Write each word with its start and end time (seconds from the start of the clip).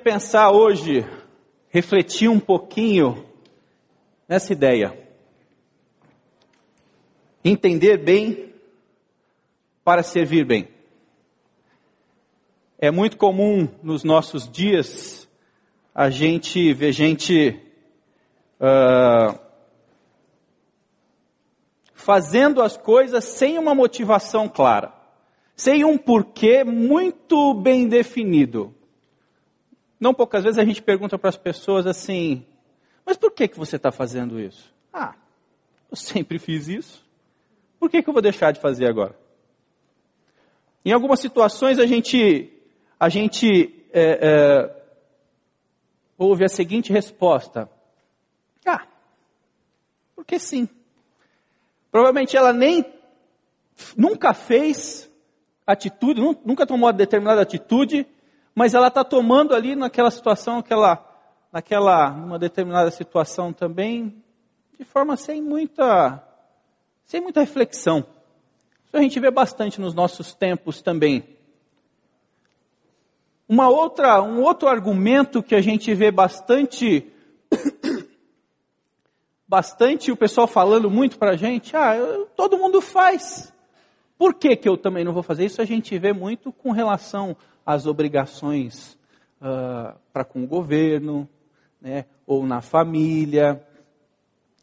queria 0.00 0.14
pensar 0.14 0.50
hoje, 0.50 1.06
refletir 1.68 2.28
um 2.28 2.40
pouquinho 2.40 3.26
nessa 4.26 4.52
ideia. 4.52 4.98
Entender 7.44 7.98
bem 7.98 8.52
para 9.84 10.02
servir 10.02 10.44
bem. 10.44 10.68
É 12.78 12.90
muito 12.90 13.18
comum 13.18 13.68
nos 13.82 14.02
nossos 14.02 14.50
dias 14.50 15.28
a 15.94 16.08
gente 16.08 16.72
ver 16.72 16.92
gente 16.92 17.60
uh, 18.58 19.38
fazendo 21.92 22.62
as 22.62 22.76
coisas 22.76 23.24
sem 23.24 23.58
uma 23.58 23.74
motivação 23.74 24.48
clara, 24.48 24.94
sem 25.54 25.84
um 25.84 25.98
porquê 25.98 26.64
muito 26.64 27.52
bem 27.54 27.86
definido. 27.86 28.74
Não 30.00 30.14
poucas 30.14 30.42
vezes 30.42 30.58
a 30.58 30.64
gente 30.64 30.80
pergunta 30.80 31.18
para 31.18 31.28
as 31.28 31.36
pessoas 31.36 31.86
assim: 31.86 32.46
mas 33.04 33.18
por 33.18 33.30
que, 33.32 33.46
que 33.46 33.58
você 33.58 33.76
está 33.76 33.92
fazendo 33.92 34.40
isso? 34.40 34.72
Ah, 34.92 35.14
eu 35.90 35.96
sempre 35.96 36.38
fiz 36.38 36.68
isso. 36.68 37.04
Por 37.78 37.90
que, 37.90 38.02
que 38.02 38.08
eu 38.08 38.12
vou 38.12 38.22
deixar 38.22 38.52
de 38.52 38.60
fazer 38.60 38.86
agora? 38.86 39.14
Em 40.84 40.92
algumas 40.92 41.20
situações 41.20 41.78
a 41.78 41.86
gente, 41.86 42.50
a 42.98 43.08
gente 43.08 43.74
é, 43.92 44.18
é, 44.22 44.82
ouve 46.16 46.44
a 46.44 46.48
seguinte 46.48 46.92
resposta: 46.92 47.68
Ah, 48.64 48.86
porque 50.16 50.38
sim. 50.38 50.68
Provavelmente 51.90 52.36
ela 52.36 52.52
nem 52.52 52.84
nunca 53.96 54.32
fez 54.32 55.10
atitude, 55.66 56.20
nunca 56.44 56.66
tomou 56.66 56.86
uma 56.86 56.92
determinada 56.92 57.42
atitude, 57.42 58.06
mas 58.54 58.74
ela 58.74 58.88
está 58.88 59.04
tomando 59.04 59.54
ali 59.54 59.74
naquela 59.76 60.10
situação, 60.10 60.58
aquela, 60.58 61.04
naquela, 61.52 62.10
uma 62.10 62.38
determinada 62.38 62.90
situação 62.90 63.52
também, 63.52 64.22
de 64.78 64.84
forma 64.84 65.16
sem 65.16 65.40
muita, 65.40 66.22
sem 67.04 67.20
muita 67.20 67.40
reflexão. 67.40 68.04
Isso 68.86 68.96
a 68.96 69.02
gente 69.02 69.20
vê 69.20 69.30
bastante 69.30 69.80
nos 69.80 69.94
nossos 69.94 70.34
tempos 70.34 70.82
também. 70.82 71.24
Uma 73.48 73.68
outra, 73.68 74.22
um 74.22 74.42
outro 74.42 74.68
argumento 74.68 75.42
que 75.42 75.54
a 75.54 75.60
gente 75.60 75.92
vê 75.94 76.10
bastante, 76.10 77.12
bastante 79.46 80.10
o 80.10 80.16
pessoal 80.16 80.46
falando 80.46 80.90
muito 80.90 81.18
para 81.18 81.32
a 81.32 81.36
gente, 81.36 81.76
ah, 81.76 81.96
eu, 81.96 82.26
todo 82.36 82.58
mundo 82.58 82.80
faz. 82.80 83.52
Por 84.16 84.34
que, 84.34 84.54
que 84.54 84.68
eu 84.68 84.76
também 84.76 85.04
não 85.04 85.12
vou 85.12 85.22
fazer? 85.22 85.46
Isso 85.46 85.62
a 85.62 85.64
gente 85.64 85.98
vê 85.98 86.12
muito 86.12 86.52
com 86.52 86.72
relação 86.72 87.36
as 87.72 87.86
obrigações 87.86 88.98
uh, 89.40 89.98
para 90.12 90.24
com 90.24 90.42
o 90.42 90.46
governo, 90.46 91.28
né, 91.80 92.04
ou 92.26 92.46
na 92.46 92.60
família. 92.60 93.64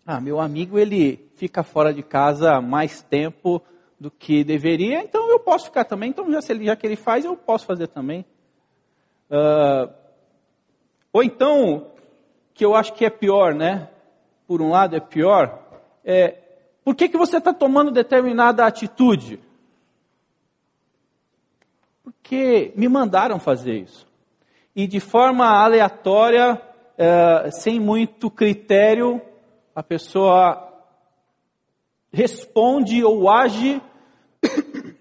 Ah, 0.06 0.22
meu 0.22 0.40
amigo 0.40 0.78
ele 0.78 1.30
fica 1.36 1.64
fora 1.64 1.94
de 1.94 2.04
casa 2.04 2.62
mais 2.62 3.02
tempo 3.02 3.62
do 4.00 4.12
que 4.12 4.44
deveria, 4.44 5.02
então 5.02 5.30
eu 5.30 5.40
posso 5.40 5.66
ficar 5.66 5.86
também. 5.86 6.10
Então 6.10 6.32
já, 6.32 6.40
já 6.42 6.76
que 6.76 6.86
ele 6.86 6.96
faz, 6.96 7.26
eu 7.26 7.36
posso 7.36 7.66
fazer 7.66 7.88
também. 7.88 8.26
Uh, 9.30 9.92
ou 11.12 11.24
então, 11.24 11.92
que 12.54 12.64
eu 12.64 12.76
acho 12.76 12.94
que 12.94 13.06
é 13.06 13.10
pior, 13.10 13.54
né? 13.54 13.90
Por 14.46 14.62
um 14.62 14.70
lado 14.70 14.96
é 14.96 15.00
pior, 15.00 15.62
é 16.06 16.44
por 16.88 16.96
que, 16.96 17.10
que 17.10 17.18
você 17.18 17.38
está 17.38 17.54
tomando 17.54 17.92
determinada 17.92 18.66
atitude? 18.66 19.42
Porque 22.08 22.72
me 22.74 22.88
mandaram 22.88 23.38
fazer 23.38 23.80
isso. 23.80 24.08
E 24.74 24.88
de 24.88 24.98
forma 24.98 25.46
aleatória, 25.46 26.62
é, 26.98 27.52
sem 27.52 27.82
muito 27.82 28.32
critério, 28.32 29.22
a 29.76 29.84
pessoa 29.84 30.74
responde 32.10 33.04
ou 33.04 33.30
age. 33.30 33.82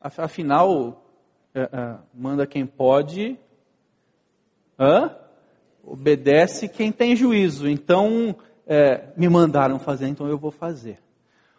Afinal, 0.00 1.04
é, 1.54 1.60
é, 1.60 1.96
manda 2.14 2.46
quem 2.46 2.64
pode, 2.64 3.38
hã? 4.78 5.14
obedece 5.84 6.70
quem 6.70 6.90
tem 6.90 7.14
juízo. 7.14 7.68
Então, 7.68 8.34
me 9.14 9.28
mandaram 9.28 9.78
fazer, 9.78 10.08
então 10.08 10.26
eu 10.26 10.38
vou 10.38 10.50
fazer. 10.50 10.98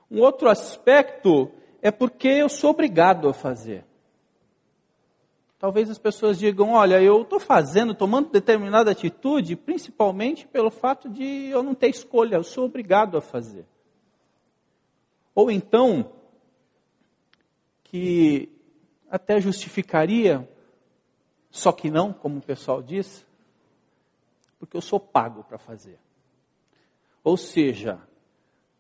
Um 0.10 0.22
outro 0.22 0.50
aspecto 0.50 1.52
é 1.82 1.92
porque 1.92 2.28
eu 2.28 2.50
sou 2.50 2.72
obrigado 2.72 3.28
a 3.28 3.34
fazer. 3.34 3.86
Talvez 5.60 5.90
as 5.90 6.00
pessoas 6.00 6.40
digam: 6.40 6.72
olha, 6.72 7.02
eu 7.02 7.22
estou 7.22 7.40
fazendo, 7.40 7.94
tomando 7.94 8.30
determinada 8.30 8.92
atitude, 8.92 9.56
principalmente 9.56 10.48
pelo 10.48 10.72
fato 10.72 11.10
de 11.10 11.50
eu 11.50 11.62
não 11.62 11.76
ter 11.76 11.90
escolha, 11.90 12.36
eu 12.36 12.44
sou 12.44 12.66
obrigado 12.66 13.18
a 13.18 13.22
fazer. 13.22 13.66
Ou 15.36 15.52
então, 15.52 16.12
que 17.84 18.50
até 19.10 19.40
justificaria, 19.42 20.48
só 21.52 21.72
que 21.72 21.90
não, 21.90 22.14
como 22.14 22.38
o 22.38 22.42
pessoal 22.42 22.82
diz, 22.82 23.26
porque 24.60 24.78
eu 24.78 24.82
sou 24.82 25.00
pago 25.00 25.44
para 25.44 25.58
fazer. 25.58 26.00
Ou 27.24 27.36
seja, 27.36 28.00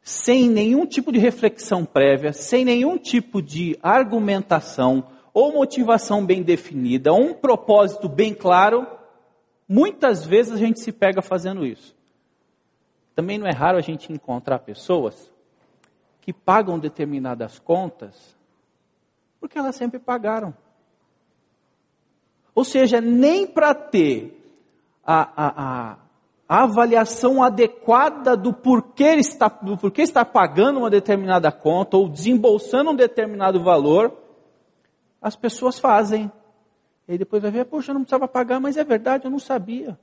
sem 0.01 0.49
nenhum 0.49 0.85
tipo 0.85 1.11
de 1.11 1.19
reflexão 1.19 1.85
prévia, 1.85 2.33
sem 2.33 2.65
nenhum 2.65 2.97
tipo 2.97 3.41
de 3.41 3.77
argumentação 3.81 5.07
ou 5.33 5.53
motivação 5.53 6.25
bem 6.25 6.41
definida, 6.41 7.11
ou 7.11 7.21
um 7.21 7.33
propósito 7.33 8.09
bem 8.09 8.33
claro, 8.33 8.87
muitas 9.67 10.25
vezes 10.25 10.53
a 10.53 10.57
gente 10.57 10.81
se 10.81 10.91
pega 10.91 11.21
fazendo 11.21 11.65
isso. 11.65 11.95
Também 13.15 13.37
não 13.37 13.47
é 13.47 13.53
raro 13.53 13.77
a 13.77 13.81
gente 13.81 14.11
encontrar 14.11 14.59
pessoas 14.59 15.31
que 16.21 16.33
pagam 16.33 16.79
determinadas 16.79 17.59
contas 17.59 18.37
porque 19.39 19.57
elas 19.57 19.75
sempre 19.75 19.99
pagaram. 19.99 20.53
Ou 22.53 22.65
seja, 22.65 22.99
nem 22.99 23.47
para 23.47 23.73
ter 23.73 24.35
a, 25.05 25.21
a, 25.21 25.91
a 25.91 25.97
a 26.49 26.63
avaliação 26.63 27.43
adequada 27.43 28.35
do 28.35 28.51
porquê 28.51 29.13
está, 29.13 29.47
do 29.47 29.77
porquê 29.77 30.01
está 30.01 30.25
pagando 30.25 30.79
uma 30.79 30.89
determinada 30.89 31.51
conta 31.51 31.95
ou 31.95 32.09
desembolsando 32.09 32.89
um 32.89 32.95
determinado 32.95 33.63
valor, 33.63 34.17
as 35.21 35.35
pessoas 35.35 35.77
fazem. 35.77 36.31
E 37.07 37.19
depois 37.19 37.43
vai 37.43 37.51
ver, 37.51 37.65
poxa, 37.65 37.91
eu 37.91 37.93
não 37.93 38.01
precisava 38.01 38.27
pagar, 38.27 38.59
mas 38.59 38.77
é 38.77 38.83
verdade, 38.83 39.25
eu 39.25 39.31
não 39.31 39.37
sabia. 39.37 39.95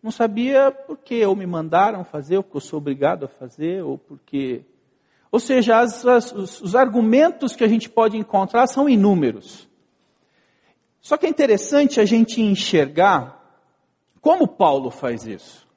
Não 0.00 0.12
sabia 0.12 0.70
porque 0.70 1.26
ou 1.26 1.34
me 1.34 1.46
mandaram 1.46 2.04
fazer, 2.04 2.36
ou 2.36 2.44
porque 2.44 2.58
eu 2.58 2.60
sou 2.60 2.78
obrigado 2.78 3.24
a 3.24 3.28
fazer, 3.28 3.82
ou 3.82 3.98
porque. 3.98 4.62
Ou 5.30 5.40
seja, 5.40 5.80
as, 5.80 6.06
as, 6.06 6.30
os, 6.30 6.60
os 6.60 6.76
argumentos 6.76 7.56
que 7.56 7.64
a 7.64 7.68
gente 7.68 7.90
pode 7.90 8.16
encontrar 8.16 8.68
são 8.68 8.88
inúmeros. 8.88 9.68
Só 11.00 11.16
que 11.16 11.26
é 11.26 11.28
interessante 11.28 12.00
a 12.00 12.04
gente 12.04 12.40
enxergar 12.40 13.41
como 14.22 14.46
Paulo 14.46 14.88
faz 14.88 15.26
isso? 15.26 15.68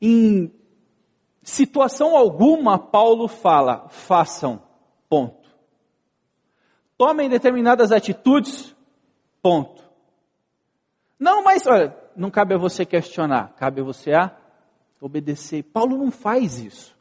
Em 0.00 0.52
situação 1.42 2.14
alguma, 2.14 2.78
Paulo 2.78 3.26
fala: 3.26 3.88
façam, 3.88 4.62
ponto. 5.08 5.50
Tomem 6.98 7.30
determinadas 7.30 7.90
atitudes, 7.90 8.76
ponto. 9.42 9.82
Não, 11.18 11.42
mas 11.42 11.66
olha, 11.66 11.96
não 12.14 12.30
cabe 12.30 12.54
a 12.54 12.58
você 12.58 12.84
questionar, 12.84 13.54
cabe 13.56 13.80
a 13.80 13.84
você 13.84 14.12
a 14.12 14.36
obedecer. 15.00 15.62
Paulo 15.62 15.96
não 15.96 16.10
faz 16.10 16.58
isso. 16.60 16.94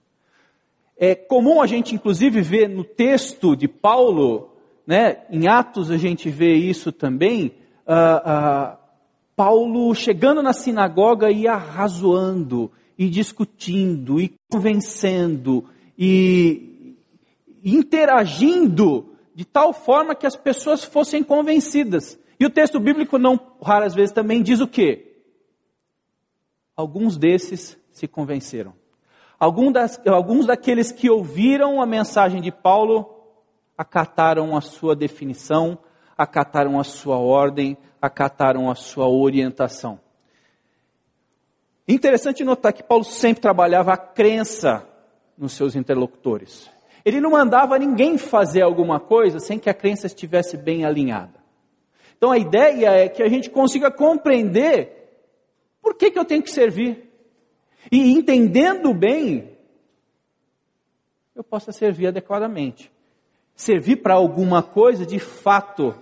É 0.97 1.15
comum 1.15 1.61
a 1.61 1.67
gente, 1.67 1.93
inclusive, 1.93 2.41
ver 2.41 2.69
no 2.69 2.85
texto 2.85 3.57
de 3.57 3.67
Paulo, 3.67 4.55
né, 4.87 5.25
em 5.29 5.49
Atos 5.49 5.91
a 5.91 5.97
gente 5.97 6.29
vê 6.29 6.53
isso 6.53 6.93
também, 6.93 7.57
uh, 7.85 8.75
uh, 8.75 8.84
Paulo 9.35 9.93
chegando 9.93 10.41
na 10.41 10.53
sinagoga 10.53 11.29
e 11.29 11.47
arrazoando, 11.47 12.71
e 12.97 13.09
discutindo, 13.09 14.21
e 14.21 14.33
convencendo, 14.49 15.65
e 15.97 16.95
interagindo 17.63 19.13
de 19.33 19.43
tal 19.43 19.73
forma 19.73 20.15
que 20.15 20.25
as 20.25 20.35
pessoas 20.35 20.83
fossem 20.83 21.21
convencidas. 21.21 22.17
E 22.39 22.45
o 22.45 22.49
texto 22.49 22.79
bíblico 22.79 23.17
não 23.17 23.39
raras 23.61 23.93
vezes 23.93 24.13
também 24.13 24.41
diz 24.41 24.61
o 24.61 24.67
quê? 24.67 25.21
Alguns 26.75 27.17
desses 27.17 27.77
se 27.91 28.07
convenceram. 28.07 28.73
Alguns, 29.37 29.73
das, 29.73 30.01
alguns 30.07 30.45
daqueles 30.45 30.91
que 30.91 31.09
ouviram 31.09 31.81
a 31.81 31.85
mensagem 31.85 32.41
de 32.41 32.51
Paulo 32.51 33.09
acataram 33.77 34.55
a 34.55 34.61
sua 34.61 34.95
definição, 34.95 35.77
acataram 36.17 36.79
a 36.79 36.83
sua 36.83 37.17
ordem, 37.17 37.77
acataram 38.01 38.69
a 38.69 38.75
sua 38.75 39.07
orientação. 39.07 39.99
Interessante 41.87 42.43
notar 42.43 42.73
que 42.73 42.83
Paulo 42.83 43.03
sempre 43.03 43.41
trabalhava 43.41 43.93
a 43.93 43.97
crença 43.97 44.87
nos 45.37 45.53
seus 45.53 45.75
interlocutores. 45.75 46.69
Ele 47.03 47.21
não 47.21 47.31
mandava 47.31 47.77
ninguém 47.77 48.17
fazer 48.17 48.63
alguma 48.63 48.99
coisa 48.99 49.39
sem 49.39 49.59
que 49.59 49.69
a 49.69 49.73
crença 49.73 50.07
estivesse 50.07 50.57
bem 50.57 50.85
alinhada. 50.85 51.39
Então 52.17 52.31
a 52.31 52.37
ideia 52.37 52.89
é 52.89 53.07
que 53.07 53.21
a 53.21 53.29
gente 53.29 53.49
consiga 53.49 53.91
compreender 53.91 54.95
por 55.81 55.93
que, 55.93 56.09
que 56.09 56.17
eu 56.17 56.25
tenho 56.25 56.41
que 56.41 56.49
servir. 56.49 57.11
E 57.91 58.11
entendendo 58.11 58.91
bem, 58.91 59.55
eu 61.35 61.43
possa 61.43 61.71
servir 61.71 62.07
adequadamente. 62.07 62.91
Servir 63.55 63.97
para 63.97 64.15
alguma 64.15 64.63
coisa 64.63 65.05
de 65.05 65.19
fato 65.19 65.93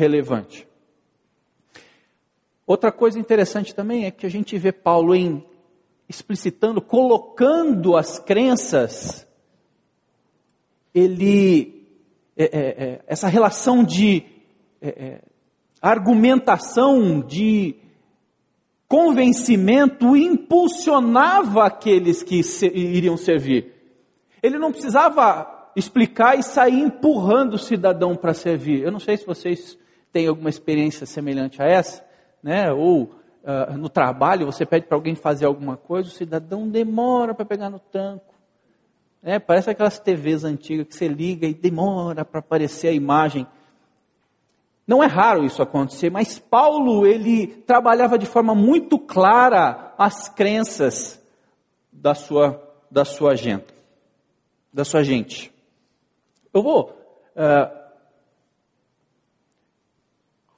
relevante. 0.00 0.66
Outra 2.66 2.90
coisa 2.90 3.18
interessante 3.18 3.74
também 3.74 4.06
é 4.06 4.10
que 4.10 4.24
a 4.24 4.30
gente 4.30 4.56
vê 4.56 4.72
Paulo 4.72 5.14
em 5.14 5.44
explicitando, 6.08 6.80
colocando 6.80 7.96
as 7.96 8.18
crenças, 8.18 9.24
ele 10.92 11.86
é, 12.36 12.44
é, 12.44 12.48
é, 12.58 13.00
essa 13.06 13.28
relação 13.28 13.84
de 13.84 14.24
é, 14.82 14.88
é, 14.88 15.20
argumentação, 15.80 17.20
de 17.20 17.76
convencimento 18.88 20.16
impulsionava 20.16 21.64
aqueles 21.64 22.24
que 22.24 22.42
se, 22.42 22.66
iriam 22.66 23.16
servir. 23.16 23.72
Ele 24.42 24.58
não 24.58 24.72
precisava 24.72 25.70
explicar 25.76 26.36
e 26.36 26.42
sair 26.42 26.80
empurrando 26.80 27.54
o 27.54 27.58
cidadão 27.58 28.16
para 28.16 28.34
servir. 28.34 28.82
Eu 28.82 28.90
não 28.90 28.98
sei 28.98 29.16
se 29.16 29.24
vocês 29.24 29.78
têm 30.12 30.26
alguma 30.26 30.50
experiência 30.50 31.06
semelhante 31.06 31.62
a 31.62 31.66
essa, 31.66 32.04
né? 32.42 32.72
Ou 32.72 33.04
uh, 33.04 33.76
no 33.76 33.88
trabalho 33.88 34.46
você 34.46 34.66
pede 34.66 34.86
para 34.86 34.96
alguém 34.96 35.14
fazer 35.14 35.46
alguma 35.46 35.76
coisa, 35.76 36.08
o 36.08 36.12
cidadão 36.12 36.68
demora 36.68 37.34
para 37.34 37.44
pegar 37.44 37.70
no 37.70 37.78
tanco. 37.78 38.34
É, 39.22 39.38
parece 39.38 39.70
aquelas 39.70 39.98
TVs 39.98 40.44
antigas 40.44 40.86
que 40.86 40.94
você 40.94 41.06
liga 41.06 41.46
e 41.46 41.52
demora 41.52 42.24
para 42.24 42.40
aparecer 42.40 42.88
a 42.88 42.92
imagem. 42.92 43.46
Não 44.86 45.02
é 45.02 45.06
raro 45.06 45.44
isso 45.44 45.62
acontecer, 45.62 46.10
mas 46.10 46.38
Paulo 46.38 47.06
ele 47.06 47.46
trabalhava 47.46 48.18
de 48.18 48.26
forma 48.26 48.54
muito 48.54 48.98
clara 48.98 49.94
as 49.98 50.28
crenças 50.28 51.22
da 51.92 52.14
sua 52.14 52.66
da 52.90 53.04
sua 53.04 53.36
gente, 53.36 53.72
da 54.72 54.84
sua 54.84 55.04
gente. 55.04 55.52
Eu 56.52 56.62
vou 56.62 56.90
uh, 56.90 57.79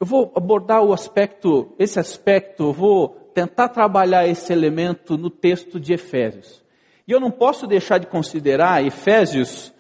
eu 0.03 0.07
vou 0.07 0.33
abordar 0.35 0.83
o 0.83 0.93
aspecto, 0.93 1.73
esse 1.79 1.97
aspecto, 1.97 2.65
eu 2.65 2.73
vou 2.73 3.09
tentar 3.33 3.69
trabalhar 3.69 4.27
esse 4.27 4.53
elemento 4.53 5.17
no 5.17 5.31
texto 5.31 5.79
de 5.79 5.93
Efésios. 5.93 6.61
E 7.07 7.13
eu 7.13 7.21
não 7.21 7.31
posso 7.31 7.69
deixar 7.69 7.99
de 7.99 8.09
considerar 8.09 8.85
Efésios, 8.85 9.73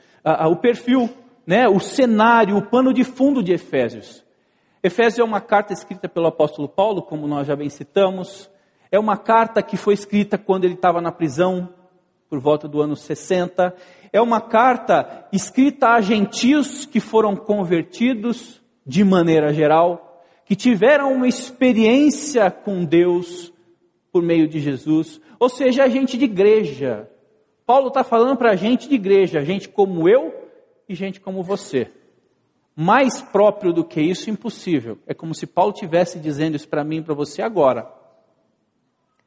o 0.48 0.54
perfil, 0.54 1.10
né, 1.44 1.66
o 1.66 1.80
cenário, 1.80 2.56
o 2.56 2.62
pano 2.62 2.94
de 2.94 3.02
fundo 3.02 3.42
de 3.42 3.52
Efésios. 3.52 4.24
Efésios 4.80 5.18
é 5.18 5.24
uma 5.24 5.40
carta 5.40 5.72
escrita 5.72 6.08
pelo 6.08 6.28
apóstolo 6.28 6.68
Paulo, 6.68 7.02
como 7.02 7.26
nós 7.26 7.48
já 7.48 7.56
bem 7.56 7.68
citamos. 7.68 8.48
É 8.92 9.00
uma 9.00 9.16
carta 9.16 9.60
que 9.60 9.76
foi 9.76 9.94
escrita 9.94 10.38
quando 10.38 10.66
ele 10.66 10.74
estava 10.74 11.00
na 11.00 11.10
prisão, 11.10 11.68
por 12.30 12.38
volta 12.38 12.68
do 12.68 12.80
ano 12.80 12.94
60. 12.94 13.74
É 14.12 14.22
uma 14.22 14.40
carta 14.40 15.26
escrita 15.32 15.88
a 15.88 16.00
gentios 16.00 16.86
que 16.86 17.00
foram 17.00 17.34
convertidos 17.34 18.62
de 18.86 19.02
maneira 19.02 19.52
geral, 19.52 20.10
que 20.44 20.56
tiveram 20.56 21.12
uma 21.12 21.28
experiência 21.28 22.50
com 22.50 22.84
Deus 22.84 23.52
por 24.12 24.22
meio 24.22 24.46
de 24.46 24.60
Jesus, 24.60 25.20
ou 25.38 25.48
seja, 25.48 25.84
a 25.84 25.88
gente 25.88 26.18
de 26.18 26.24
igreja. 26.24 27.08
Paulo 27.64 27.88
está 27.88 28.04
falando 28.04 28.36
para 28.36 28.50
a 28.50 28.56
gente 28.56 28.88
de 28.88 28.94
igreja, 28.94 29.44
gente 29.44 29.68
como 29.68 30.08
eu 30.08 30.34
e 30.88 30.94
gente 30.94 31.20
como 31.20 31.42
você. 31.42 31.90
Mais 32.76 33.20
próprio 33.20 33.72
do 33.72 33.84
que 33.84 34.00
isso, 34.00 34.30
impossível. 34.30 34.98
É 35.06 35.14
como 35.14 35.34
se 35.34 35.46
Paulo 35.46 35.72
tivesse 35.72 36.18
dizendo 36.18 36.56
isso 36.56 36.68
para 36.68 36.84
mim 36.84 36.98
e 36.98 37.02
para 37.02 37.14
você 37.14 37.42
agora. 37.42 37.90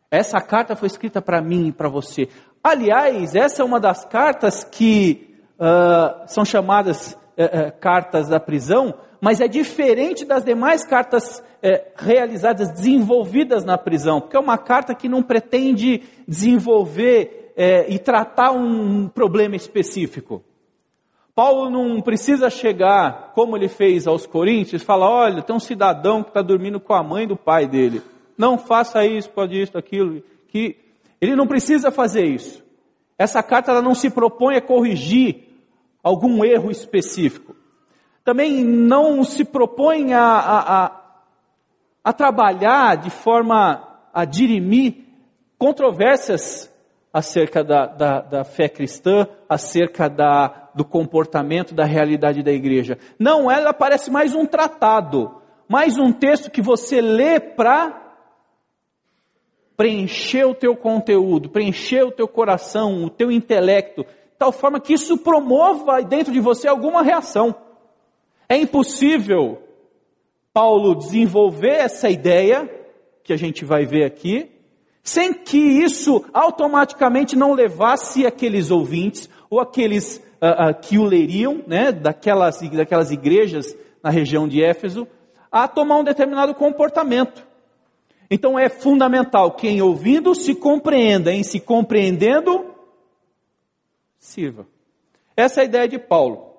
Essa 0.09 0.39
carta 0.39 0.75
foi 0.75 0.87
escrita 0.87 1.21
para 1.21 1.41
mim 1.41 1.67
e 1.67 1.71
para 1.71 1.89
você. 1.89 2.29
Aliás, 2.63 3.35
essa 3.35 3.61
é 3.61 3.65
uma 3.65 3.79
das 3.79 4.05
cartas 4.05 4.63
que 4.63 5.35
uh, 5.59 6.27
são 6.27 6.45
chamadas 6.45 7.13
uh, 7.37 7.67
uh, 7.67 7.79
cartas 7.79 8.29
da 8.29 8.39
prisão, 8.39 8.93
mas 9.21 9.41
é 9.41 9.47
diferente 9.47 10.25
das 10.25 10.43
demais 10.43 10.85
cartas 10.85 11.43
eh, 11.61 11.87
realizadas, 11.95 12.71
desenvolvidas 12.71 13.63
na 13.63 13.77
prisão, 13.77 14.21
porque 14.21 14.37
é 14.37 14.39
uma 14.39 14.57
carta 14.57 14.93
que 14.93 15.09
não 15.09 15.23
pretende 15.23 16.03
desenvolver 16.27 17.53
eh, 17.57 17.85
e 17.89 17.99
tratar 17.99 18.51
um 18.51 19.07
problema 19.07 19.55
específico. 19.55 20.43
Paulo 21.33 21.69
não 21.69 22.01
precisa 22.01 22.49
chegar, 22.49 23.33
como 23.33 23.57
ele 23.57 23.67
fez 23.67 24.07
aos 24.07 24.25
Coríntios, 24.25 24.83
falar: 24.83 25.09
olha, 25.09 25.41
tem 25.41 25.55
um 25.55 25.59
cidadão 25.59 26.23
que 26.23 26.29
está 26.29 26.41
dormindo 26.41 26.79
com 26.79 26.93
a 26.93 27.03
mãe 27.03 27.27
do 27.27 27.35
pai 27.35 27.67
dele. 27.67 28.01
Não 28.37 28.57
faça 28.57 29.05
isso, 29.05 29.29
pode 29.29 29.61
isso, 29.61 29.77
aquilo. 29.77 30.21
Que 30.47 30.77
ele 31.19 31.35
não 31.35 31.45
precisa 31.45 31.91
fazer 31.91 32.25
isso. 32.25 32.63
Essa 33.17 33.41
carta 33.41 33.71
ela 33.71 33.81
não 33.81 33.95
se 33.95 34.09
propõe 34.09 34.55
a 34.55 34.61
corrigir 34.61 35.43
algum 36.03 36.43
erro 36.43 36.69
específico. 36.69 37.55
Também 38.25 38.63
não 38.63 39.23
se 39.23 39.45
propõe 39.45 40.13
a, 40.13 40.23
a, 40.23 40.85
a, 40.85 41.01
a 42.03 42.11
trabalhar 42.11 42.97
de 42.97 43.11
forma 43.11 43.87
a 44.11 44.25
dirimir 44.25 44.95
controvérsias 45.59 46.73
acerca 47.13 47.63
da, 47.63 47.85
da, 47.85 48.21
da 48.21 48.43
fé 48.43 48.67
cristã, 48.67 49.27
acerca 49.47 50.09
da, 50.09 50.69
do 50.73 50.83
comportamento, 50.83 51.75
da 51.75 51.85
realidade 51.85 52.41
da 52.41 52.51
igreja. 52.51 52.97
Não, 53.19 53.49
ela 53.49 53.71
parece 53.73 54.09
mais 54.09 54.33
um 54.33 54.45
tratado, 54.45 55.39
mais 55.69 55.95
um 55.99 56.11
texto 56.11 56.49
que 56.49 56.63
você 56.63 56.99
lê 56.99 57.39
para 57.39 58.01
preencher 59.77 60.45
o 60.45 60.55
teu 60.55 60.75
conteúdo, 60.75 61.49
preencher 61.49 62.03
o 62.03 62.11
teu 62.11 62.27
coração, 62.27 63.03
o 63.03 63.09
teu 63.09 63.31
intelecto, 63.31 64.03
tal 64.39 64.51
forma 64.51 64.79
que 64.79 64.93
isso 64.93 65.15
promova 65.19 66.01
dentro 66.01 66.33
de 66.33 66.39
você 66.39 66.67
alguma 66.67 67.03
reação. 67.03 67.64
É 68.47 68.57
impossível 68.57 69.61
Paulo 70.53 70.95
desenvolver 70.95 71.75
essa 71.75 72.09
ideia 72.09 72.69
que 73.23 73.33
a 73.33 73.37
gente 73.37 73.65
vai 73.65 73.85
ver 73.85 74.05
aqui 74.05 74.51
sem 75.05 75.31
que 75.31 75.57
isso 75.57 76.25
automaticamente 76.33 77.35
não 77.35 77.53
levasse 77.53 78.25
aqueles 78.25 78.71
ouvintes 78.71 79.29
ou 79.51 79.59
aqueles 79.59 80.17
uh, 80.41 80.71
uh, 80.71 80.81
que 80.81 80.97
o 80.97 81.03
leriam, 81.03 81.63
né, 81.67 81.91
daquelas, 81.91 82.59
daquelas 82.71 83.11
igrejas 83.11 83.77
na 84.01 84.09
região 84.09 84.47
de 84.47 84.63
Éfeso, 84.63 85.07
a 85.51 85.67
tomar 85.67 85.97
um 85.97 86.03
determinado 86.03 86.55
comportamento. 86.55 87.45
Então 88.31 88.57
é 88.57 88.67
fundamental 88.67 89.51
que 89.51 89.67
em 89.67 89.79
ouvindo 89.79 90.33
se 90.33 90.55
compreenda, 90.55 91.31
em 91.31 91.43
se 91.43 91.59
compreendendo, 91.59 92.65
sirva. 94.17 94.65
Essa 95.37 95.61
é 95.61 95.63
a 95.63 95.65
ideia 95.65 95.87
de 95.87 95.99
Paulo. 95.99 96.54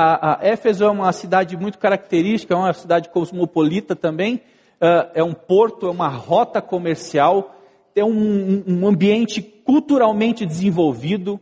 A, 0.00 0.34
a 0.34 0.46
Éfeso 0.46 0.84
é 0.84 0.88
uma 0.88 1.12
cidade 1.12 1.56
muito 1.56 1.76
característica, 1.76 2.54
é 2.54 2.56
uma 2.56 2.72
cidade 2.72 3.08
cosmopolita 3.08 3.96
também, 3.96 4.36
uh, 4.80 5.10
é 5.12 5.24
um 5.24 5.34
porto, 5.34 5.88
é 5.88 5.90
uma 5.90 6.06
rota 6.06 6.62
comercial, 6.62 7.52
é 7.96 8.04
um, 8.04 8.62
um 8.64 8.86
ambiente 8.86 9.42
culturalmente 9.42 10.46
desenvolvido, 10.46 11.40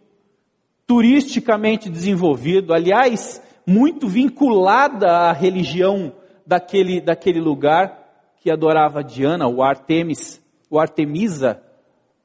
turisticamente 0.86 1.90
desenvolvido, 1.90 2.72
aliás, 2.72 3.42
muito 3.66 4.08
vinculada 4.08 5.06
à 5.06 5.32
religião 5.32 6.14
daquele, 6.46 6.98
daquele 6.98 7.42
lugar 7.42 8.32
que 8.38 8.50
adorava 8.50 9.04
Diana, 9.04 9.46
o 9.46 9.62
Artemis, 9.62 10.40
o 10.70 10.78
Artemisa, 10.78 11.60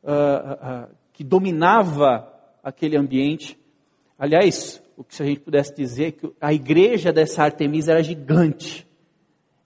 uh, 0.01 0.85
uh, 0.85 0.95
que 1.11 1.25
dominava 1.25 2.25
aquele 2.63 2.95
ambiente. 2.95 3.59
Aliás, 4.17 4.81
o 5.01 5.03
que 5.03 5.15
se 5.15 5.24
a 5.24 5.25
gente 5.25 5.41
pudesse 5.41 5.75
dizer 5.75 6.05
é 6.05 6.12
que 6.12 6.31
a 6.39 6.53
igreja 6.53 7.12
dessa 7.12 7.43
Artemisa 7.43 7.91
era 7.91 8.03
gigante 8.03 8.88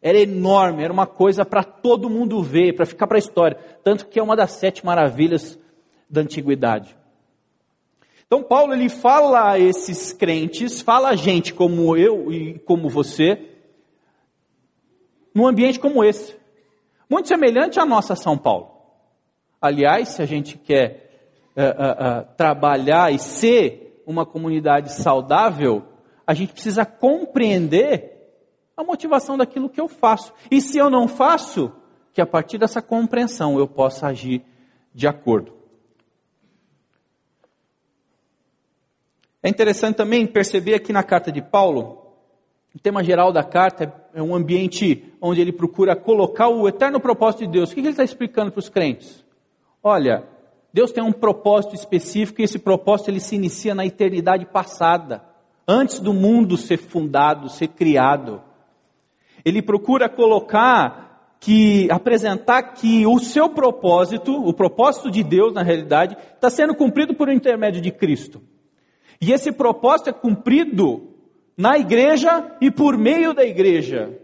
era 0.05 0.19
enorme, 0.19 0.83
era 0.83 0.93
uma 0.93 1.07
coisa 1.07 1.43
para 1.43 1.63
todo 1.63 2.11
mundo 2.11 2.43
ver, 2.43 2.75
para 2.75 2.85
ficar 2.85 3.07
para 3.07 3.17
a 3.17 3.19
história. 3.19 3.57
Tanto 3.83 4.05
que 4.05 4.19
é 4.19 4.21
uma 4.21 4.35
das 4.35 4.51
sete 4.51 4.85
maravilhas 4.85 5.57
da 6.07 6.21
antiguidade. 6.21 6.95
Então 8.27 8.43
Paulo 8.43 8.75
ele 8.75 8.87
fala 8.87 9.49
a 9.49 9.59
esses 9.59 10.13
crentes, 10.13 10.79
fala 10.79 11.09
a 11.09 11.15
gente 11.15 11.55
como 11.55 11.97
eu 11.97 12.31
e 12.31 12.59
como 12.59 12.87
você, 12.87 13.49
num 15.33 15.47
ambiente 15.47 15.79
como 15.79 16.03
esse, 16.03 16.35
muito 17.09 17.27
semelhante 17.27 17.79
à 17.79 17.85
nossa 17.85 18.15
São 18.15 18.37
Paulo. 18.37 18.73
Aliás, 19.59 20.09
se 20.09 20.21
a 20.21 20.25
gente 20.27 20.55
quer 20.55 21.31
uh, 21.57 21.61
uh, 21.61 22.21
uh, 22.21 22.35
trabalhar 22.37 23.11
e 23.11 23.17
ser 23.17 23.84
uma 24.05 24.25
comunidade 24.25 24.93
saudável, 24.93 25.83
a 26.25 26.33
gente 26.33 26.53
precisa 26.53 26.85
compreender 26.85 28.15
a 28.75 28.83
motivação 28.83 29.37
daquilo 29.37 29.69
que 29.69 29.79
eu 29.79 29.87
faço. 29.87 30.33
E 30.49 30.61
se 30.61 30.77
eu 30.77 30.89
não 30.89 31.07
faço, 31.07 31.71
que 32.13 32.21
a 32.21 32.25
partir 32.25 32.57
dessa 32.57 32.81
compreensão 32.81 33.57
eu 33.59 33.67
possa 33.67 34.07
agir 34.07 34.41
de 34.93 35.07
acordo. 35.07 35.53
É 39.43 39.49
interessante 39.49 39.97
também 39.97 40.25
perceber 40.25 40.73
aqui 40.73 40.91
na 40.91 41.03
carta 41.03 41.31
de 41.31 41.41
Paulo 41.41 42.05
O 42.75 42.79
tema 42.79 43.01
geral 43.01 43.31
da 43.31 43.41
carta 43.41 43.93
é 44.13 44.21
um 44.21 44.35
ambiente 44.35 45.13
onde 45.21 45.39
ele 45.39 45.53
procura 45.53 45.95
colocar 45.95 46.49
o 46.49 46.67
eterno 46.67 46.99
propósito 46.99 47.45
de 47.45 47.51
Deus. 47.53 47.71
O 47.71 47.73
que 47.73 47.79
ele 47.79 47.89
está 47.89 48.03
explicando 48.03 48.51
para 48.51 48.59
os 48.59 48.67
crentes? 48.67 49.23
Olha, 49.81 50.27
Deus 50.75 50.91
tem 50.91 51.01
um 51.01 51.13
propósito 51.13 51.73
específico 51.73 52.41
e 52.41 52.43
esse 52.43 52.59
propósito 52.59 53.09
ele 53.09 53.21
se 53.21 53.33
inicia 53.33 53.73
na 53.73 53.85
eternidade 53.85 54.45
passada, 54.45 55.23
antes 55.65 56.01
do 56.01 56.13
mundo 56.13 56.57
ser 56.57 56.75
fundado, 56.75 57.47
ser 57.47 57.69
criado. 57.69 58.41
Ele 59.45 59.61
procura 59.61 60.09
colocar 60.09 61.37
que 61.39 61.89
apresentar 61.89 62.73
que 62.73 63.07
o 63.07 63.17
seu 63.19 63.47
propósito, 63.47 64.33
o 64.33 64.51
propósito 64.51 65.09
de 65.09 65.23
Deus 65.23 65.53
na 65.53 65.63
realidade, 65.63 66.17
está 66.33 66.49
sendo 66.49 66.75
cumprido 66.75 67.13
por 67.13 67.29
intermédio 67.29 67.79
de 67.79 67.89
Cristo. 67.89 68.41
E 69.21 69.31
esse 69.31 69.53
propósito 69.53 70.09
é 70.09 70.13
cumprido 70.13 71.07
na 71.57 71.77
igreja 71.77 72.53
e 72.59 72.69
por 72.69 72.97
meio 72.97 73.33
da 73.33 73.45
igreja, 73.45 74.19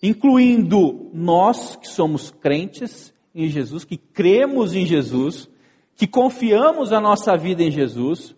incluindo 0.00 1.10
nós 1.12 1.74
que 1.74 1.88
somos 1.88 2.30
crentes 2.30 3.12
em 3.34 3.48
Jesus, 3.48 3.84
que 3.84 3.96
cremos 3.96 4.76
em 4.76 4.86
Jesus, 4.86 5.50
que 6.02 6.06
confiamos 6.08 6.92
a 6.92 7.00
nossa 7.00 7.36
vida 7.36 7.62
em 7.62 7.70
Jesus, 7.70 8.34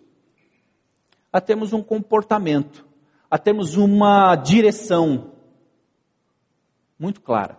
a 1.33 1.41
termos 1.41 1.73
um 1.73 1.81
comportamento, 1.81 2.85
a 3.27 3.39
termos 3.39 3.75
uma 3.75 4.35
direção 4.35 5.31
muito 6.99 7.21
clara, 7.21 7.57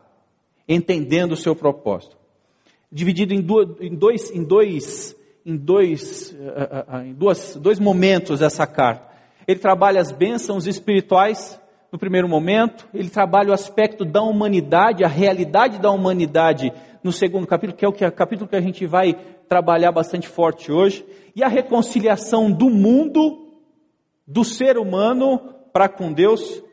entendendo 0.68 1.32
o 1.32 1.36
seu 1.36 1.56
propósito. 1.56 2.16
Dividido 2.88 3.34
em, 3.34 3.42
dois, 3.42 4.30
em 4.30 4.44
dois, 4.44 5.16
em 5.44 5.56
dois, 5.56 6.32
eh, 6.32 6.36
eh, 6.56 6.86
eh, 6.88 7.06
em 7.06 7.12
dois, 7.12 7.56
dois 7.56 7.80
momentos 7.80 8.42
essa 8.42 8.64
carta. 8.64 9.10
Ele 9.44 9.58
trabalha 9.58 10.00
as 10.00 10.12
bênçãos 10.12 10.68
espirituais 10.68 11.60
no 11.90 11.98
primeiro 11.98 12.28
momento, 12.28 12.88
ele 12.94 13.10
trabalha 13.10 13.50
o 13.50 13.54
aspecto 13.54 14.04
da 14.04 14.22
humanidade, 14.22 15.02
a 15.02 15.08
realidade 15.08 15.80
da 15.80 15.90
humanidade 15.90 16.72
no 17.06 17.12
segundo 17.12 17.46
capítulo, 17.46 17.78
que 17.78 17.84
é 17.84 17.88
o 17.88 17.92
que, 17.92 18.04
é 18.04 18.10
capítulo 18.10 18.50
que 18.50 18.56
a 18.56 18.60
gente 18.60 18.84
vai 18.84 19.14
trabalhar 19.48 19.92
bastante 19.92 20.26
forte 20.26 20.72
hoje, 20.72 21.06
e 21.36 21.44
a 21.44 21.46
reconciliação 21.46 22.50
do 22.50 22.68
mundo, 22.68 23.46
do 24.26 24.42
ser 24.42 24.76
humano 24.76 25.38
para 25.72 25.88
com 25.88 26.12
Deus. 26.12 26.64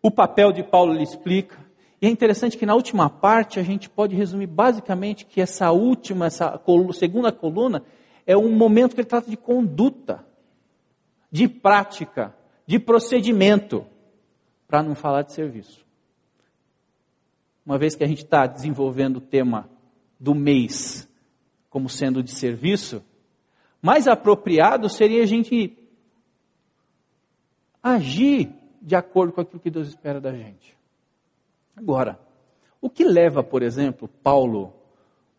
O 0.00 0.08
papel 0.08 0.52
de 0.52 0.62
Paulo 0.62 0.94
ele 0.94 1.02
explica. 1.02 1.58
E 2.00 2.06
é 2.06 2.08
interessante 2.08 2.56
que 2.56 2.64
na 2.64 2.76
última 2.76 3.10
parte 3.10 3.58
a 3.58 3.64
gente 3.64 3.90
pode 3.90 4.14
resumir 4.14 4.46
basicamente 4.46 5.26
que 5.26 5.40
essa 5.40 5.72
última, 5.72 6.26
essa 6.26 6.58
segunda 6.92 7.32
coluna, 7.32 7.82
é 8.24 8.36
um 8.36 8.52
momento 8.52 8.94
que 8.94 9.00
ele 9.00 9.08
trata 9.08 9.28
de 9.28 9.36
conduta 9.36 10.24
de 11.32 11.48
prática, 11.48 12.32
de 12.64 12.78
procedimento, 12.78 13.84
para 14.68 14.84
não 14.84 14.94
falar 14.94 15.22
de 15.22 15.32
serviço. 15.32 15.84
Uma 17.66 17.76
vez 17.76 17.96
que 17.96 18.04
a 18.04 18.06
gente 18.06 18.22
está 18.22 18.46
desenvolvendo 18.46 19.16
o 19.16 19.20
tema 19.20 19.68
do 20.20 20.34
mês 20.34 21.08
como 21.70 21.88
sendo 21.88 22.22
de 22.22 22.32
serviço, 22.32 23.02
mais 23.80 24.06
apropriado 24.06 24.88
seria 24.88 25.22
a 25.22 25.26
gente 25.26 25.76
agir 27.82 28.52
de 28.82 28.94
acordo 28.94 29.32
com 29.32 29.40
aquilo 29.40 29.60
que 29.60 29.70
Deus 29.70 29.88
espera 29.88 30.20
da 30.20 30.32
gente. 30.32 30.76
Agora, 31.74 32.20
o 32.80 32.90
que 32.90 33.04
leva, 33.04 33.42
por 33.42 33.62
exemplo, 33.62 34.08
Paulo, 34.22 34.74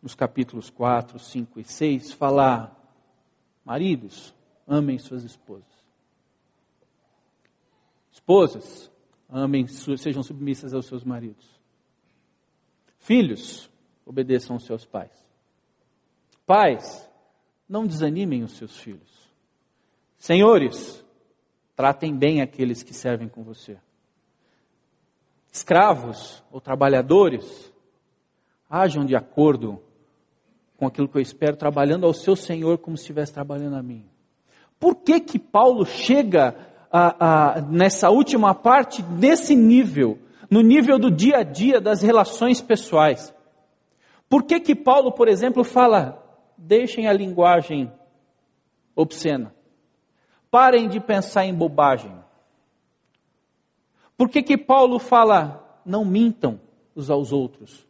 nos 0.02 0.16
capítulos 0.16 0.70
4, 0.70 1.20
5 1.20 1.60
e 1.60 1.64
6, 1.64 2.14
falar: 2.14 2.76
maridos, 3.64 4.34
amem 4.68 4.98
suas 4.98 5.24
esposas. 5.24 5.70
Esposas, 8.12 8.92
amem, 9.30 9.68
sejam 9.68 10.24
submissas 10.24 10.74
aos 10.74 10.86
seus 10.86 11.04
maridos. 11.04 11.60
Filhos, 13.00 13.71
obedeçam 14.12 14.56
aos 14.56 14.66
seus 14.66 14.86
pais. 14.86 15.12
Pais, 16.46 17.10
não 17.68 17.88
desanimem 17.88 18.44
os 18.44 18.52
seus 18.58 18.78
filhos. 18.78 19.10
Senhores, 20.18 21.04
tratem 21.76 22.16
bem 22.16 22.42
aqueles 22.42 22.84
que 22.84 22.94
servem 22.94 23.28
com 23.28 23.44
você. 23.44 23.78
Escravos 25.52 26.44
ou 26.52 26.62
trabalhadores, 26.62 27.74
ajam 28.70 29.04
de 29.04 29.16
acordo 29.16 29.82
com 30.78 30.86
aquilo 30.86 31.08
que 31.08 31.18
eu 31.18 31.22
espero, 31.22 31.58
trabalhando 31.58 32.06
ao 32.06 32.14
seu 32.14 32.36
Senhor 32.36 32.78
como 32.78 32.98
se 32.98 33.04
estivesse 33.04 33.34
trabalhando 33.34 33.76
a 33.76 33.84
mim. 33.84 34.06
Por 34.80 34.96
que 34.96 35.20
que 35.20 35.40
Paulo 35.40 35.86
chega 35.86 36.56
a, 36.92 37.56
a, 37.58 37.62
nessa 37.62 38.10
última 38.10 38.54
parte, 38.54 39.02
nesse 39.04 39.56
nível, 39.56 40.20
no 40.50 40.62
nível 40.62 41.00
do 41.00 41.10
dia 41.10 41.38
a 41.38 41.44
dia 41.44 41.80
das 41.80 42.02
relações 42.02 42.60
pessoais. 42.60 43.34
Por 44.32 44.44
que 44.44 44.62
que 44.62 44.74
Paulo, 44.74 45.12
por 45.12 45.28
exemplo, 45.28 45.62
fala, 45.62 46.24
deixem 46.58 47.06
a 47.06 47.12
linguagem 47.12 47.92
obscena, 48.96 49.54
parem 50.50 50.88
de 50.88 51.02
pensar 51.02 51.44
em 51.44 51.54
bobagem. 51.54 52.16
Por 54.16 54.30
que 54.30 54.42
que 54.42 54.58
Paulo 54.58 55.00
fala, 55.00 55.82
não 55.86 56.06
mintam 56.06 56.62
uns 56.96 57.10
aos 57.10 57.34
outros? 57.34 57.86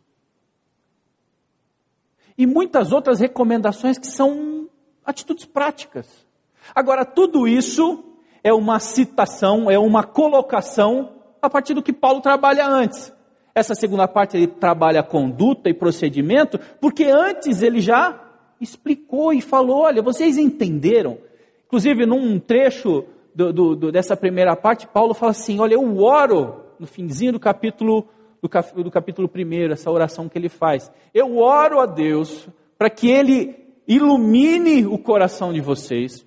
E 2.36 2.48
muitas 2.48 2.92
outras 2.92 3.20
recomendações 3.20 4.00
que 4.00 4.08
são 4.08 4.68
atitudes 5.06 5.46
práticas. 5.46 6.26
Agora, 6.74 7.06
tudo 7.06 7.48
isso 7.48 8.04
é 8.44 8.52
uma 8.52 8.80
citação, 8.80 9.70
é 9.70 9.78
uma 9.78 10.04
colocação 10.04 11.22
a 11.40 11.48
partir 11.48 11.76
do 11.76 11.84
que 11.84 11.94
Paulo 11.94 12.20
trabalha 12.20 12.66
antes. 12.66 13.14
Essa 13.54 13.76
segunda 13.76 14.08
parte 14.08 14.38
ele 14.38 14.48
trabalha 14.48 15.04
conduta 15.04 15.70
e 15.70 15.74
procedimento, 15.74 16.60
porque 16.80 17.06
antes 17.06 17.62
ele 17.62 17.82
já 17.82 18.20
explicou 18.60 19.34
e 19.34 19.42
falou: 19.42 19.82
olha, 19.82 20.02
vocês 20.02 20.38
entenderam? 20.38 21.18
Inclusive, 21.66 22.06
num 22.06 22.40
trecho 22.40 23.06
do, 23.34 23.52
do, 23.52 23.76
do, 23.76 23.92
dessa 23.92 24.16
primeira 24.16 24.56
parte, 24.56 24.88
Paulo 24.88 25.14
fala 25.14 25.32
assim: 25.32 25.60
olha, 25.60 25.74
eu 25.74 25.98
oro, 26.00 26.64
no 26.80 26.88
finzinho 26.88 27.34
do 27.34 27.40
capítulo, 27.40 28.08
do, 28.42 28.92
capítulo 28.92 29.28
primeiro, 29.28 29.74
essa 29.74 29.92
oração 29.92 30.30
que 30.30 30.38
ele 30.38 30.50
faz. 30.50 30.92
Eu 31.14 31.38
oro 31.38 31.80
a 31.80 31.86
Deus 31.86 32.48
para 32.78 32.90
que 32.90 33.10
ele 33.10 33.56
ilumine 33.88 34.86
o 34.86 34.98
coração 34.98 35.52
de 35.52 35.62
vocês, 35.62 36.26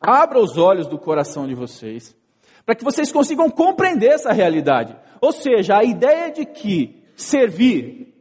abra 0.00 0.38
os 0.38 0.56
olhos 0.56 0.86
do 0.86 0.98
coração 0.98 1.46
de 1.46 1.54
vocês, 1.54 2.16
para 2.66 2.74
que 2.74 2.84
vocês 2.84 3.12
consigam 3.12 3.48
compreender 3.48 4.10
essa 4.10 4.32
realidade. 4.32 4.96
Ou 5.20 5.30
seja, 5.30 5.78
a 5.78 5.84
ideia 5.84 6.32
de 6.32 6.44
que 6.44 7.02
servir 7.14 8.12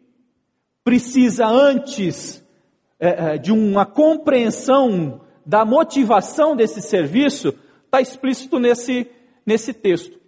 precisa 0.84 1.48
antes 1.48 2.46
é, 3.00 3.34
é 3.34 3.38
de 3.40 3.52
uma 3.52 3.88
compreensão 3.88 5.20
da 5.44 5.66
motivação 5.66 6.56
desse 6.56 6.82
serviço, 6.82 7.54
está 7.86 8.00
explícito 8.00 8.60
nesse, 8.60 9.08
nesse 9.46 9.74
texto. 9.74 10.20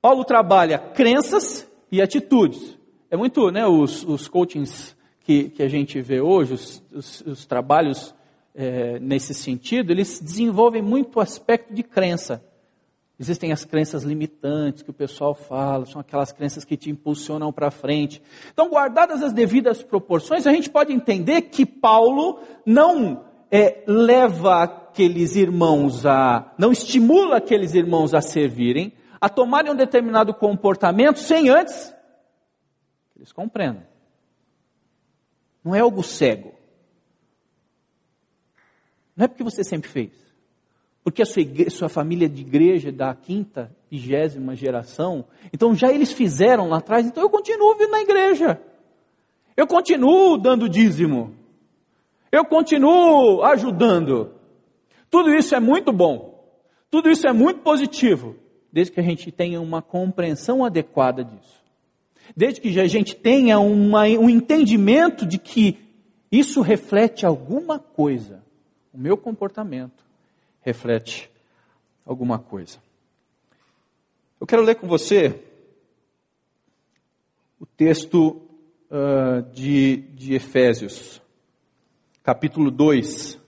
Paulo 0.00 0.24
trabalha 0.24 0.78
crenças 0.78 1.66
e 1.90 2.00
atitudes. 2.00 2.78
É 3.10 3.16
muito, 3.16 3.50
né, 3.50 3.66
os, 3.66 4.04
os 4.04 4.28
coachings 4.28 4.94
que, 5.24 5.48
que 5.50 5.62
a 5.62 5.68
gente 5.68 6.00
vê 6.00 6.20
hoje, 6.20 6.54
os, 6.54 6.82
os, 6.92 7.20
os 7.22 7.46
trabalhos 7.46 8.14
é, 8.54 8.98
nesse 8.98 9.34
sentido, 9.34 9.90
eles 9.90 10.20
desenvolvem 10.20 10.82
muito 10.82 11.16
o 11.16 11.20
aspecto 11.20 11.72
de 11.72 11.82
crença. 11.82 12.42
Existem 13.20 13.50
as 13.50 13.64
crenças 13.64 14.04
limitantes 14.04 14.82
que 14.82 14.90
o 14.90 14.94
pessoal 14.94 15.34
fala, 15.34 15.84
são 15.86 16.00
aquelas 16.00 16.30
crenças 16.30 16.64
que 16.64 16.76
te 16.76 16.88
impulsionam 16.88 17.52
para 17.52 17.68
frente. 17.68 18.22
Então, 18.52 18.70
guardadas 18.70 19.22
as 19.22 19.32
devidas 19.32 19.82
proporções, 19.82 20.46
a 20.46 20.52
gente 20.52 20.70
pode 20.70 20.92
entender 20.92 21.42
que 21.42 21.66
Paulo 21.66 22.40
não 22.64 23.24
é, 23.50 23.82
leva 23.88 24.62
aqueles 24.62 25.34
irmãos 25.34 26.06
a, 26.06 26.54
não 26.56 26.70
estimula 26.70 27.38
aqueles 27.38 27.74
irmãos 27.74 28.14
a 28.14 28.20
servirem, 28.20 28.92
a 29.20 29.28
tomarem 29.28 29.72
um 29.72 29.76
determinado 29.76 30.32
comportamento 30.32 31.18
sem 31.18 31.48
antes 31.48 31.92
que 33.12 33.18
eles 33.18 33.32
compreendam. 33.32 33.82
Não 35.64 35.74
é 35.74 35.80
algo 35.80 36.04
cego. 36.04 36.54
Não 39.16 39.24
é 39.24 39.28
porque 39.28 39.42
você 39.42 39.64
sempre 39.64 39.90
fez. 39.90 40.27
Porque 41.02 41.22
a 41.22 41.26
sua, 41.26 41.42
igreja, 41.42 41.70
sua 41.70 41.88
família 41.88 42.28
de 42.28 42.42
igreja 42.42 42.92
da 42.92 43.14
quinta, 43.14 43.74
vigésima 43.90 44.54
geração. 44.54 45.24
Então 45.52 45.74
já 45.74 45.92
eles 45.92 46.12
fizeram 46.12 46.68
lá 46.68 46.78
atrás, 46.78 47.06
então 47.06 47.22
eu 47.22 47.30
continuo 47.30 47.74
vindo 47.76 47.90
na 47.90 48.00
igreja. 48.00 48.60
Eu 49.56 49.66
continuo 49.66 50.36
dando 50.36 50.68
dízimo. 50.68 51.34
Eu 52.30 52.44
continuo 52.44 53.42
ajudando. 53.42 54.32
Tudo 55.10 55.34
isso 55.34 55.54
é 55.54 55.60
muito 55.60 55.92
bom. 55.92 56.46
Tudo 56.90 57.10
isso 57.10 57.26
é 57.26 57.32
muito 57.32 57.60
positivo. 57.60 58.36
Desde 58.70 58.92
que 58.92 59.00
a 59.00 59.02
gente 59.02 59.32
tenha 59.32 59.60
uma 59.60 59.80
compreensão 59.80 60.64
adequada 60.64 61.24
disso. 61.24 61.58
Desde 62.36 62.60
que 62.60 62.78
a 62.78 62.86
gente 62.86 63.16
tenha 63.16 63.58
uma, 63.58 64.02
um 64.02 64.28
entendimento 64.28 65.24
de 65.24 65.38
que 65.38 65.78
isso 66.30 66.60
reflete 66.60 67.24
alguma 67.24 67.78
coisa 67.78 68.42
o 68.92 68.98
meu 68.98 69.16
comportamento 69.16 70.07
reflete 70.60 71.30
alguma 72.04 72.38
coisa. 72.38 72.78
Eu 74.40 74.46
quero 74.46 74.62
ler 74.62 74.76
com 74.76 74.86
você 74.86 75.42
o 77.60 77.66
texto 77.66 78.40
uh, 78.90 79.42
de, 79.52 79.96
de 80.14 80.34
Efésios, 80.34 81.20
capítulo 82.22 82.70
2, 82.70 83.38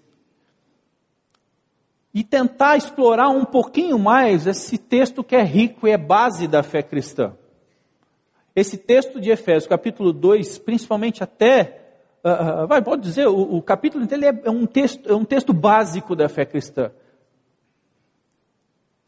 e 2.12 2.24
tentar 2.24 2.76
explorar 2.76 3.28
um 3.28 3.44
pouquinho 3.44 3.98
mais 3.98 4.46
esse 4.46 4.76
texto 4.76 5.22
que 5.22 5.36
é 5.36 5.42
rico 5.42 5.86
e 5.86 5.92
é 5.92 5.96
base 5.96 6.48
da 6.48 6.62
fé 6.62 6.82
cristã. 6.82 7.34
Esse 8.54 8.76
texto 8.76 9.20
de 9.20 9.30
Efésios, 9.30 9.68
capítulo 9.68 10.12
2, 10.12 10.58
principalmente 10.58 11.22
até, 11.22 11.92
uh, 12.24 12.66
vai, 12.66 12.82
pode 12.82 13.02
dizer, 13.02 13.28
o, 13.28 13.56
o 13.56 13.62
capítulo 13.62 14.02
inteiro 14.02 14.24
é, 14.24 14.40
é 14.44 14.50
um, 14.50 14.66
texto, 14.66 15.08
é 15.08 15.14
um 15.14 15.24
texto 15.24 15.52
básico 15.52 16.16
da 16.16 16.28
fé 16.28 16.44
cristã. 16.44 16.90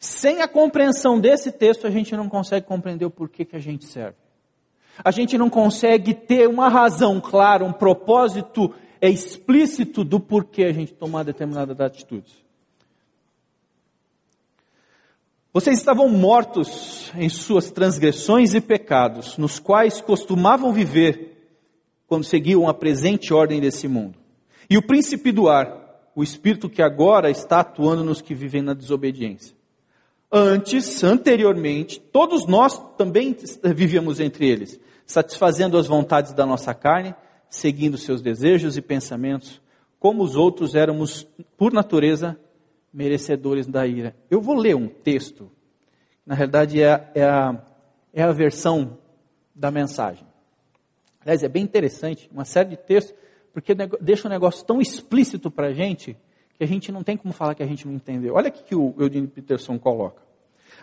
Sem 0.02 0.42
a 0.42 0.48
compreensão 0.48 1.20
desse 1.20 1.52
texto, 1.52 1.86
a 1.86 1.90
gente 1.90 2.16
não 2.16 2.28
consegue 2.28 2.66
compreender 2.66 3.04
o 3.04 3.10
porquê 3.10 3.44
que 3.44 3.54
a 3.54 3.60
gente 3.60 3.84
serve. 3.84 4.16
A 5.04 5.12
gente 5.12 5.38
não 5.38 5.48
consegue 5.48 6.12
ter 6.12 6.48
uma 6.48 6.68
razão 6.68 7.20
clara, 7.20 7.64
um 7.64 7.72
propósito 7.72 8.74
explícito 9.00 10.02
do 10.02 10.18
porquê 10.18 10.64
a 10.64 10.72
gente 10.72 10.92
tomar 10.92 11.22
determinadas 11.22 11.78
atitudes. 11.78 12.34
Vocês 15.52 15.78
estavam 15.78 16.08
mortos 16.08 17.12
em 17.14 17.28
suas 17.28 17.70
transgressões 17.70 18.54
e 18.54 18.60
pecados, 18.60 19.38
nos 19.38 19.60
quais 19.60 20.00
costumavam 20.00 20.72
viver 20.72 21.54
quando 22.08 22.24
seguiam 22.24 22.68
a 22.68 22.74
presente 22.74 23.32
ordem 23.32 23.60
desse 23.60 23.86
mundo. 23.86 24.18
E 24.68 24.76
o 24.76 24.82
príncipe 24.82 25.30
do 25.30 25.48
ar, 25.48 26.10
o 26.12 26.24
espírito 26.24 26.68
que 26.68 26.82
agora 26.82 27.30
está 27.30 27.60
atuando 27.60 28.02
nos 28.02 28.20
que 28.20 28.34
vivem 28.34 28.62
na 28.62 28.74
desobediência. 28.74 29.61
Antes, 30.34 31.04
anteriormente, 31.04 32.00
todos 32.00 32.46
nós 32.46 32.78
também 32.96 33.36
vivíamos 33.74 34.18
entre 34.18 34.48
eles, 34.48 34.80
satisfazendo 35.04 35.76
as 35.76 35.86
vontades 35.86 36.32
da 36.32 36.46
nossa 36.46 36.72
carne, 36.72 37.14
seguindo 37.50 37.98
seus 37.98 38.22
desejos 38.22 38.78
e 38.78 38.80
pensamentos, 38.80 39.60
como 40.00 40.22
os 40.22 40.34
outros 40.34 40.74
éramos, 40.74 41.26
por 41.54 41.70
natureza, 41.70 42.40
merecedores 42.90 43.66
da 43.66 43.86
ira. 43.86 44.16
Eu 44.30 44.40
vou 44.40 44.56
ler 44.56 44.74
um 44.74 44.88
texto, 44.88 45.50
na 46.24 46.34
realidade 46.34 46.82
é, 46.82 47.10
é, 47.14 47.24
a, 47.24 47.62
é 48.10 48.22
a 48.22 48.32
versão 48.32 48.96
da 49.54 49.70
mensagem. 49.70 50.26
Aliás, 51.20 51.42
é 51.42 51.48
bem 51.48 51.62
interessante, 51.62 52.30
uma 52.32 52.46
série 52.46 52.70
de 52.70 52.76
textos, 52.78 53.14
porque 53.52 53.74
deixa 54.00 54.28
um 54.28 54.30
negócio 54.30 54.64
tão 54.64 54.80
explícito 54.80 55.50
para 55.50 55.66
a 55.66 55.72
gente, 55.74 56.16
que 56.62 56.64
a 56.64 56.68
gente 56.68 56.92
não 56.92 57.02
tem 57.02 57.16
como 57.16 57.34
falar 57.34 57.56
que 57.56 57.62
a 57.62 57.66
gente 57.66 57.86
não 57.86 57.94
entendeu. 57.94 58.34
Olha 58.34 58.48
o 58.48 58.52
que 58.52 58.74
o 58.74 58.94
Eugene 58.96 59.26
Peterson 59.26 59.78
coloca. 59.78 60.22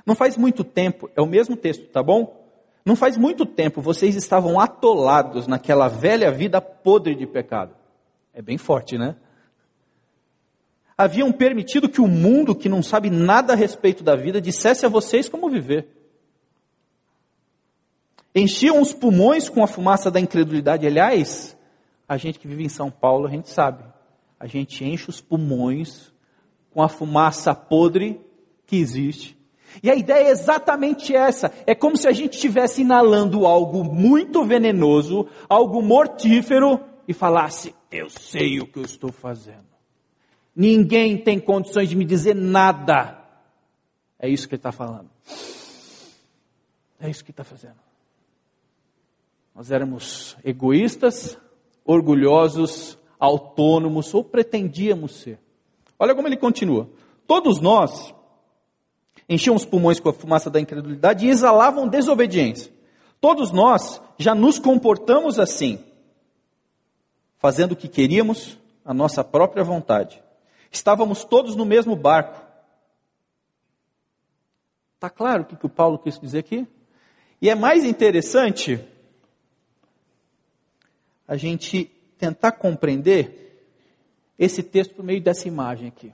Não 0.05 0.13
faz 0.13 0.35
muito 0.35 0.63
tempo, 0.63 1.09
é 1.15 1.21
o 1.21 1.25
mesmo 1.25 1.55
texto, 1.55 1.85
tá 1.87 2.03
bom? 2.03 2.45
Não 2.85 2.95
faz 2.95 3.15
muito 3.17 3.45
tempo 3.45 3.81
vocês 3.81 4.15
estavam 4.15 4.59
atolados 4.59 5.47
naquela 5.47 5.87
velha 5.87 6.31
vida 6.31 6.59
podre 6.59 7.15
de 7.15 7.25
pecado. 7.25 7.73
É 8.33 8.41
bem 8.41 8.57
forte, 8.57 8.97
né? 8.97 9.15
haviam 10.97 11.31
permitido 11.31 11.87
que 11.87 12.01
o 12.01 12.07
mundo, 12.07 12.53
que 12.53 12.67
não 12.67 12.83
sabe 12.83 13.09
nada 13.09 13.53
a 13.53 13.55
respeito 13.55 14.03
da 14.03 14.17
vida, 14.17 14.41
dissesse 14.41 14.85
a 14.85 14.89
vocês 14.89 15.29
como 15.29 15.49
viver. 15.49 15.87
Enchiam 18.35 18.81
os 18.81 18.91
pulmões 18.91 19.47
com 19.47 19.63
a 19.63 19.67
fumaça 19.67 20.11
da 20.11 20.19
incredulidade. 20.19 20.85
Aliás, 20.85 21.57
a 22.05 22.17
gente 22.17 22.37
que 22.37 22.49
vive 22.49 22.65
em 22.65 22.69
São 22.69 22.91
Paulo, 22.91 23.27
a 23.27 23.29
gente 23.29 23.49
sabe. 23.49 23.81
A 24.39 24.47
gente 24.47 24.85
enche 24.85 25.09
os 25.09 25.19
pulmões 25.19 26.13
com 26.71 26.81
a 26.81 26.87
fumaça 26.87 27.53
podre 27.53 28.21
que 28.65 28.77
existe. 28.77 29.37
E 29.83 29.89
a 29.89 29.95
ideia 29.95 30.27
é 30.27 30.31
exatamente 30.31 31.15
essa. 31.15 31.51
É 31.67 31.75
como 31.75 31.97
se 31.97 32.07
a 32.07 32.11
gente 32.11 32.33
estivesse 32.33 32.81
inalando 32.81 33.45
algo 33.45 33.83
muito 33.83 34.43
venenoso, 34.43 35.27
algo 35.47 35.81
mortífero, 35.81 36.79
e 37.07 37.13
falasse: 37.13 37.75
Eu 37.91 38.09
sei 38.09 38.59
o 38.59 38.67
que 38.67 38.79
eu 38.79 38.83
estou 38.83 39.11
fazendo. 39.11 39.67
Ninguém 40.55 41.17
tem 41.17 41.39
condições 41.39 41.89
de 41.89 41.95
me 41.95 42.05
dizer 42.05 42.35
nada. 42.35 43.17
É 44.19 44.29
isso 44.29 44.47
que 44.47 44.55
ele 44.55 44.59
está 44.59 44.71
falando. 44.71 45.09
É 46.99 47.09
isso 47.09 47.23
que 47.23 47.31
está 47.31 47.43
fazendo. 47.43 47.79
Nós 49.55 49.71
éramos 49.71 50.37
egoístas, 50.43 51.37
orgulhosos, 51.85 52.98
autônomos, 53.19 54.13
ou 54.13 54.23
pretendíamos 54.23 55.15
ser. 55.21 55.39
Olha 55.99 56.15
como 56.15 56.27
ele 56.27 56.37
continua. 56.37 56.89
Todos 57.27 57.59
nós 57.59 58.13
enchiam 59.27 59.55
os 59.55 59.65
pulmões 59.65 59.99
com 59.99 60.09
a 60.09 60.13
fumaça 60.13 60.49
da 60.49 60.59
incredulidade 60.59 61.25
e 61.25 61.29
exalavam 61.29 61.87
desobediência. 61.87 62.71
Todos 63.21 63.51
nós 63.51 64.01
já 64.17 64.33
nos 64.33 64.57
comportamos 64.57 65.37
assim, 65.37 65.83
fazendo 67.37 67.73
o 67.73 67.75
que 67.75 67.87
queríamos, 67.87 68.57
a 68.83 68.93
nossa 68.93 69.23
própria 69.23 69.63
vontade. 69.63 70.23
Estávamos 70.71 71.25
todos 71.25 71.55
no 71.55 71.65
mesmo 71.65 71.95
barco. 71.95 72.41
Está 74.95 75.09
claro 75.09 75.43
o 75.43 75.45
que 75.45 75.65
o 75.65 75.69
Paulo 75.69 75.99
quis 75.99 76.17
dizer 76.19 76.39
aqui? 76.39 76.67
E 77.41 77.49
é 77.49 77.55
mais 77.55 77.83
interessante 77.83 78.79
a 81.27 81.37
gente 81.37 81.91
tentar 82.19 82.51
compreender 82.51 83.65
esse 84.37 84.61
texto 84.61 84.93
por 84.93 85.03
meio 85.03 85.21
dessa 85.21 85.47
imagem 85.47 85.87
aqui. 85.87 86.13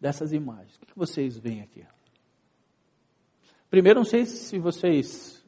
Dessas 0.00 0.32
imagens. 0.32 0.76
O 0.76 0.86
que 0.86 0.96
vocês 0.96 1.36
veem 1.36 1.60
aqui? 1.60 1.84
Primeiro, 3.68 4.00
não 4.00 4.04
sei 4.04 4.24
se 4.24 4.58
vocês 4.58 5.44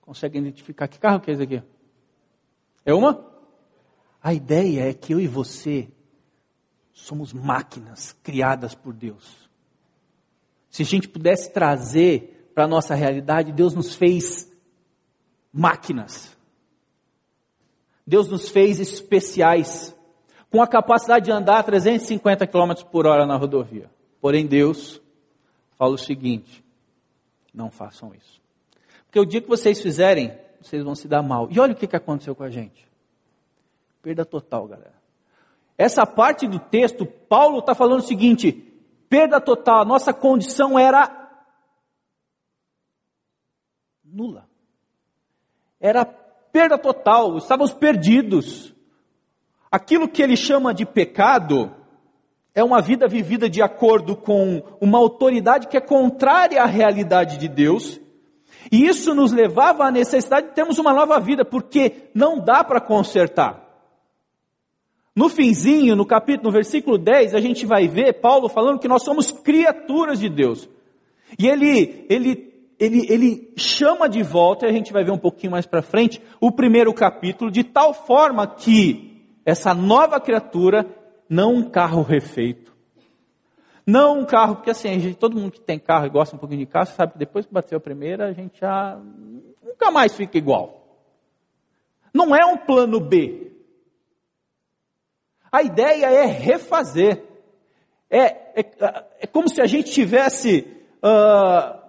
conseguem 0.00 0.42
identificar 0.42 0.88
que 0.88 0.98
carro 0.98 1.20
que 1.20 1.30
é 1.30 1.34
esse 1.34 1.42
aqui. 1.42 1.62
É 2.84 2.92
uma? 2.92 3.32
A 4.22 4.34
ideia 4.34 4.88
é 4.88 4.94
que 4.94 5.14
eu 5.14 5.20
e 5.20 5.26
você 5.26 5.88
somos 6.92 7.32
máquinas 7.32 8.12
criadas 8.22 8.74
por 8.74 8.92
Deus. 8.92 9.48
Se 10.70 10.82
a 10.82 10.84
gente 10.86 11.08
pudesse 11.08 11.52
trazer 11.52 12.50
para 12.54 12.64
a 12.64 12.68
nossa 12.68 12.94
realidade, 12.94 13.52
Deus 13.52 13.74
nos 13.74 13.94
fez 13.94 14.50
máquinas. 15.52 16.36
Deus 18.06 18.28
nos 18.28 18.48
fez 18.48 18.80
especiais, 18.80 19.94
com 20.50 20.60
a 20.60 20.66
capacidade 20.66 21.26
de 21.26 21.32
andar 21.32 21.62
350 21.62 22.46
km 22.46 22.72
por 22.90 23.06
hora 23.06 23.26
na 23.26 23.36
rodovia. 23.36 23.90
Porém, 24.20 24.46
Deus 24.46 25.00
fala 25.78 25.94
o 25.94 25.98
seguinte: 25.98 26.64
não 27.54 27.70
façam 27.70 28.14
isso. 28.14 28.40
Porque 29.06 29.20
o 29.20 29.26
dia 29.26 29.40
que 29.40 29.48
vocês 29.48 29.80
fizerem, 29.80 30.36
vocês 30.60 30.82
vão 30.82 30.94
se 30.94 31.06
dar 31.06 31.22
mal. 31.22 31.48
E 31.50 31.58
olha 31.60 31.72
o 31.72 31.76
que 31.76 31.94
aconteceu 31.94 32.34
com 32.34 32.42
a 32.42 32.50
gente: 32.50 32.86
perda 34.02 34.24
total, 34.24 34.66
galera. 34.66 34.94
Essa 35.76 36.06
parte 36.06 36.46
do 36.46 36.58
texto, 36.58 37.06
Paulo 37.06 37.58
está 37.58 37.74
falando 37.74 38.00
o 38.00 38.06
seguinte: 38.06 38.52
perda 39.08 39.40
total, 39.40 39.80
a 39.82 39.84
nossa 39.84 40.12
condição 40.12 40.78
era 40.78 41.22
nula. 44.04 44.48
Era 45.80 46.04
perda 46.52 46.76
total, 46.76 47.38
estávamos 47.38 47.72
perdidos. 47.72 48.74
Aquilo 49.70 50.06
que 50.06 50.22
ele 50.22 50.36
chama 50.36 50.74
de 50.74 50.84
pecado 50.84 51.74
é 52.54 52.62
uma 52.62 52.82
vida 52.82 53.08
vivida 53.08 53.48
de 53.48 53.62
acordo 53.62 54.14
com 54.14 54.62
uma 54.80 54.98
autoridade 54.98 55.68
que 55.68 55.76
é 55.76 55.80
contrária 55.80 56.62
à 56.62 56.66
realidade 56.66 57.38
de 57.38 57.48
Deus. 57.48 57.98
E 58.70 58.86
isso 58.86 59.14
nos 59.14 59.32
levava 59.32 59.84
à 59.84 59.90
necessidade 59.90 60.48
de 60.48 60.54
termos 60.54 60.78
uma 60.78 60.92
nova 60.92 61.18
vida, 61.18 61.44
porque 61.44 62.10
não 62.14 62.38
dá 62.38 62.62
para 62.62 62.80
consertar. 62.80 63.62
No 65.14 65.28
finzinho, 65.28 65.96
no 65.96 66.06
capítulo, 66.06 66.48
no 66.48 66.52
versículo 66.52 66.96
10, 66.96 67.34
a 67.34 67.40
gente 67.40 67.66
vai 67.66 67.88
ver 67.88 68.20
Paulo 68.20 68.48
falando 68.48 68.78
que 68.78 68.88
nós 68.88 69.02
somos 69.02 69.32
criaturas 69.32 70.18
de 70.18 70.28
Deus. 70.28 70.68
E 71.38 71.48
ele, 71.48 72.06
ele, 72.08 72.51
ele, 72.78 73.06
ele 73.08 73.52
chama 73.56 74.08
de 74.08 74.22
volta, 74.22 74.66
e 74.66 74.68
a 74.68 74.72
gente 74.72 74.92
vai 74.92 75.04
ver 75.04 75.12
um 75.12 75.18
pouquinho 75.18 75.52
mais 75.52 75.66
para 75.66 75.82
frente, 75.82 76.20
o 76.40 76.50
primeiro 76.50 76.92
capítulo, 76.92 77.50
de 77.50 77.64
tal 77.64 77.94
forma 77.94 78.46
que 78.46 79.40
essa 79.44 79.74
nova 79.74 80.20
criatura, 80.20 80.86
não 81.28 81.54
um 81.54 81.70
carro 81.70 82.02
refeito, 82.02 82.72
não 83.86 84.20
um 84.20 84.24
carro, 84.24 84.56
porque 84.56 84.70
assim, 84.70 84.98
gente, 85.00 85.16
todo 85.16 85.38
mundo 85.38 85.52
que 85.52 85.60
tem 85.60 85.78
carro 85.78 86.06
e 86.06 86.10
gosta 86.10 86.36
um 86.36 86.38
pouquinho 86.38 86.60
de 86.60 86.66
carro, 86.66 86.86
sabe 86.86 87.12
que 87.12 87.18
depois 87.18 87.46
que 87.46 87.52
bateu 87.52 87.78
a 87.78 87.80
primeira, 87.80 88.26
a 88.28 88.32
gente 88.32 88.60
já 88.60 89.00
nunca 89.62 89.90
mais 89.90 90.14
fica 90.14 90.38
igual. 90.38 90.82
Não 92.14 92.34
é 92.34 92.44
um 92.44 92.56
plano 92.56 93.00
B. 93.00 93.52
A 95.50 95.62
ideia 95.62 96.06
é 96.06 96.24
refazer. 96.24 97.24
É, 98.08 98.24
é, 98.60 99.04
é 99.20 99.26
como 99.26 99.48
se 99.48 99.60
a 99.60 99.66
gente 99.66 99.90
tivesse 99.90 100.66
uh, 101.02 101.81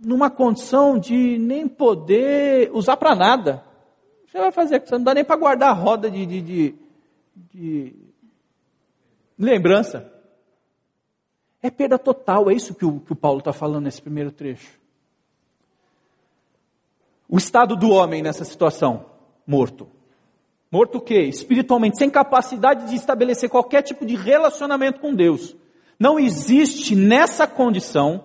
numa 0.00 0.30
condição 0.30 0.98
de 0.98 1.38
nem 1.38 1.66
poder 1.66 2.70
usar 2.72 2.96
para 2.96 3.14
nada. 3.14 3.64
Você 4.26 4.38
vai 4.38 4.52
fazer, 4.52 4.80
você 4.80 4.96
não 4.96 5.04
dá 5.04 5.14
nem 5.14 5.24
para 5.24 5.36
guardar 5.36 5.70
a 5.70 5.72
roda 5.72 6.10
de, 6.10 6.26
de, 6.26 6.42
de, 6.42 6.74
de 7.52 7.94
lembrança. 9.38 10.12
É 11.62 11.70
perda 11.70 11.98
total, 11.98 12.50
é 12.50 12.54
isso 12.54 12.74
que 12.74 12.84
o, 12.84 13.00
que 13.00 13.12
o 13.12 13.16
Paulo 13.16 13.38
está 13.38 13.52
falando 13.52 13.84
nesse 13.84 14.02
primeiro 14.02 14.30
trecho. 14.30 14.78
O 17.28 17.38
estado 17.38 17.74
do 17.74 17.90
homem 17.90 18.22
nessa 18.22 18.44
situação, 18.44 19.06
morto. 19.46 19.88
Morto 20.70 20.98
o 20.98 21.00
quê? 21.00 21.22
Espiritualmente, 21.22 21.98
sem 21.98 22.10
capacidade 22.10 22.88
de 22.88 22.94
estabelecer 22.96 23.48
qualquer 23.48 23.82
tipo 23.82 24.04
de 24.04 24.14
relacionamento 24.14 25.00
com 25.00 25.14
Deus. 25.14 25.56
Não 25.98 26.18
existe 26.18 26.94
nessa 26.94 27.46
condição, 27.46 28.24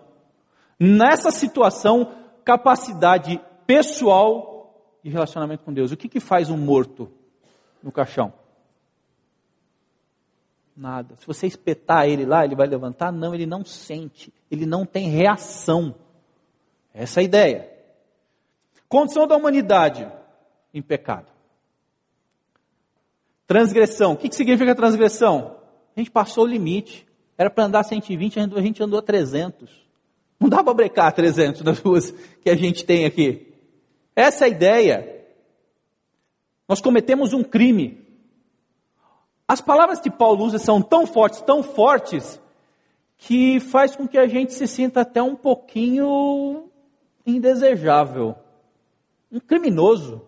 nessa 0.81 1.29
situação, 1.29 2.11
capacidade 2.43 3.39
pessoal 3.67 4.97
de 5.03 5.11
relacionamento 5.11 5.63
com 5.63 5.71
Deus. 5.71 5.91
O 5.91 5.97
que, 5.97 6.09
que 6.09 6.19
faz 6.19 6.49
um 6.49 6.57
morto 6.57 7.07
no 7.83 7.91
caixão? 7.91 8.33
Nada. 10.75 11.15
Se 11.19 11.27
você 11.27 11.45
espetar 11.45 12.07
ele 12.07 12.25
lá, 12.25 12.43
ele 12.43 12.55
vai 12.55 12.65
levantar? 12.65 13.11
Não, 13.11 13.35
ele 13.35 13.45
não 13.45 13.63
sente. 13.63 14.33
Ele 14.49 14.65
não 14.65 14.83
tem 14.83 15.07
reação. 15.07 15.93
Essa 16.91 17.19
é 17.19 17.21
a 17.21 17.25
ideia. 17.25 17.69
Condição 18.89 19.27
da 19.27 19.37
humanidade 19.37 20.11
em 20.73 20.81
pecado. 20.81 21.27
Transgressão. 23.45 24.13
O 24.13 24.17
que, 24.17 24.29
que 24.29 24.35
significa 24.35 24.73
transgressão? 24.73 25.57
A 25.95 25.99
gente 25.99 26.09
passou 26.09 26.45
o 26.45 26.47
limite. 26.47 27.05
Era 27.37 27.51
para 27.51 27.65
andar 27.65 27.83
120, 27.83 28.39
a 28.39 28.61
gente 28.61 28.81
andou 28.81 28.97
a 28.97 29.03
300. 29.03 29.80
Não 30.41 30.49
dá 30.49 30.63
para 30.63 30.73
brecar 30.73 31.13
300 31.13 31.61
das 31.61 31.77
ruas 31.77 32.09
que 32.41 32.49
a 32.49 32.55
gente 32.55 32.83
tem 32.83 33.05
aqui. 33.05 33.53
Essa 34.15 34.45
é 34.45 34.47
a 34.47 34.49
ideia. 34.49 35.25
Nós 36.67 36.81
cometemos 36.81 37.31
um 37.31 37.43
crime. 37.43 38.03
As 39.47 39.61
palavras 39.61 39.99
que 39.99 40.09
Paulo 40.09 40.43
usa 40.43 40.57
são 40.57 40.81
tão 40.81 41.05
fortes, 41.05 41.41
tão 41.41 41.61
fortes, 41.61 42.41
que 43.19 43.59
faz 43.59 43.95
com 43.95 44.07
que 44.07 44.17
a 44.17 44.25
gente 44.25 44.51
se 44.53 44.65
sinta 44.65 45.01
até 45.01 45.21
um 45.21 45.35
pouquinho 45.35 46.71
indesejável. 47.23 48.35
Um 49.31 49.39
criminoso. 49.39 50.23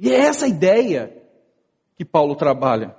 E 0.00 0.10
é 0.10 0.16
essa 0.16 0.48
ideia 0.48 1.16
que 1.96 2.04
Paulo 2.04 2.34
trabalha. 2.34 2.96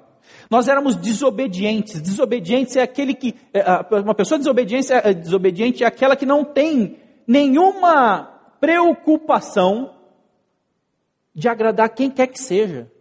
Nós 0.50 0.68
éramos 0.68 0.96
desobedientes. 0.96 2.02
Desobedientes 2.02 2.76
é 2.76 2.82
aquele 2.82 3.14
que. 3.14 3.36
É, 3.54 3.64
uma 4.00 4.16
pessoa 4.16 4.40
é, 4.40 5.14
desobediente 5.14 5.84
é 5.84 5.88
aquela 5.88 6.16
que 6.16 6.26
não 6.26 6.44
tem 6.44 6.98
nenhuma 7.28 8.24
preocupação 8.60 9.96
de 11.34 11.50
agradar 11.50 11.90
quem 11.90 12.10
quer 12.10 12.28
que 12.28 12.40
seja. 12.40 12.92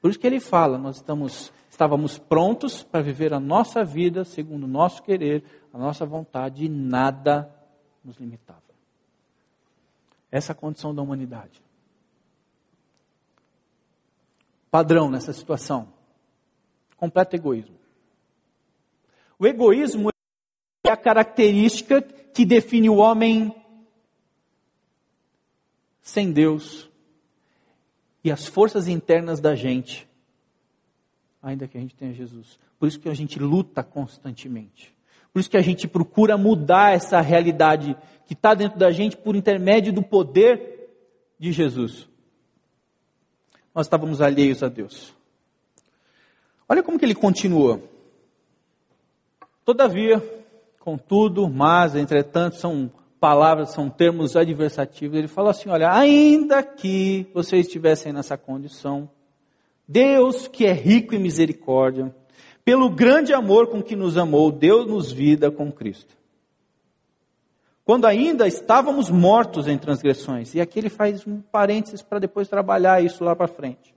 Por 0.00 0.10
isso 0.10 0.18
que 0.18 0.26
ele 0.26 0.40
fala, 0.40 0.78
nós 0.78 0.96
estamos, 0.96 1.52
estávamos 1.70 2.18
prontos 2.18 2.82
para 2.82 3.02
viver 3.02 3.32
a 3.34 3.40
nossa 3.40 3.84
vida 3.84 4.24
segundo 4.24 4.64
o 4.64 4.68
nosso 4.68 5.02
querer, 5.02 5.44
a 5.72 5.78
nossa 5.78 6.06
vontade, 6.06 6.64
e 6.64 6.68
nada 6.68 7.54
nos 8.02 8.16
limitava. 8.16 8.60
Essa 10.30 10.52
é 10.52 10.54
a 10.54 10.56
condição 10.56 10.94
da 10.94 11.02
humanidade. 11.02 11.62
Padrão 14.70 15.10
nessa 15.10 15.32
situação: 15.32 15.92
completo 16.96 17.36
egoísmo. 17.36 17.76
O 19.38 19.46
egoísmo 19.46 20.10
é 20.84 20.90
a 20.90 20.96
característica 20.96 22.02
que 22.02 22.44
define 22.44 22.90
o 22.90 22.96
homem 22.96 23.54
sem 26.02 26.32
Deus, 26.32 26.90
e 28.22 28.30
as 28.30 28.46
forças 28.46 28.88
internas 28.88 29.40
da 29.40 29.54
gente, 29.54 30.08
ainda 31.42 31.66
que 31.66 31.78
a 31.78 31.80
gente 31.80 31.94
tenha 31.94 32.12
Jesus. 32.12 32.58
Por 32.78 32.88
isso 32.88 32.98
que 32.98 33.08
a 33.08 33.14
gente 33.14 33.38
luta 33.38 33.82
constantemente. 33.82 34.94
Por 35.32 35.38
isso 35.38 35.48
que 35.48 35.56
a 35.56 35.62
gente 35.62 35.86
procura 35.86 36.36
mudar 36.36 36.92
essa 36.92 37.20
realidade 37.20 37.96
que 38.26 38.34
está 38.34 38.54
dentro 38.54 38.78
da 38.78 38.90
gente 38.90 39.16
por 39.16 39.36
intermédio 39.36 39.92
do 39.92 40.02
poder 40.02 40.90
de 41.38 41.52
Jesus. 41.52 42.09
Nós 43.74 43.86
estávamos 43.86 44.20
alheios 44.20 44.62
a 44.62 44.68
Deus. 44.68 45.14
Olha 46.68 46.82
como 46.82 46.98
que 46.98 47.04
ele 47.04 47.14
continua. 47.14 47.80
Todavia, 49.64 50.22
contudo, 50.78 51.48
mas, 51.48 51.94
entretanto, 51.94 52.56
são 52.56 52.90
palavras, 53.20 53.70
são 53.70 53.90
termos 53.90 54.34
adversativos. 54.36 55.18
Ele 55.18 55.28
fala 55.28 55.50
assim: 55.50 55.68
olha, 55.68 55.92
ainda 55.92 56.62
que 56.62 57.26
vocês 57.34 57.66
estivessem 57.66 58.12
nessa 58.12 58.36
condição, 58.36 59.08
Deus, 59.86 60.48
que 60.48 60.66
é 60.66 60.72
rico 60.72 61.14
em 61.14 61.18
misericórdia, 61.18 62.14
pelo 62.64 62.88
grande 62.88 63.32
amor 63.32 63.66
com 63.68 63.82
que 63.82 63.96
nos 63.96 64.16
amou, 64.16 64.50
deu-nos 64.50 65.10
vida 65.10 65.50
com 65.50 65.70
Cristo. 65.70 66.19
Quando 67.90 68.06
ainda 68.06 68.46
estávamos 68.46 69.10
mortos 69.10 69.66
em 69.66 69.76
transgressões. 69.76 70.54
E 70.54 70.60
aqui 70.60 70.78
ele 70.78 70.88
faz 70.88 71.26
um 71.26 71.40
parênteses 71.40 72.00
para 72.02 72.20
depois 72.20 72.46
trabalhar 72.46 73.02
isso 73.04 73.24
lá 73.24 73.34
para 73.34 73.48
frente. 73.48 73.92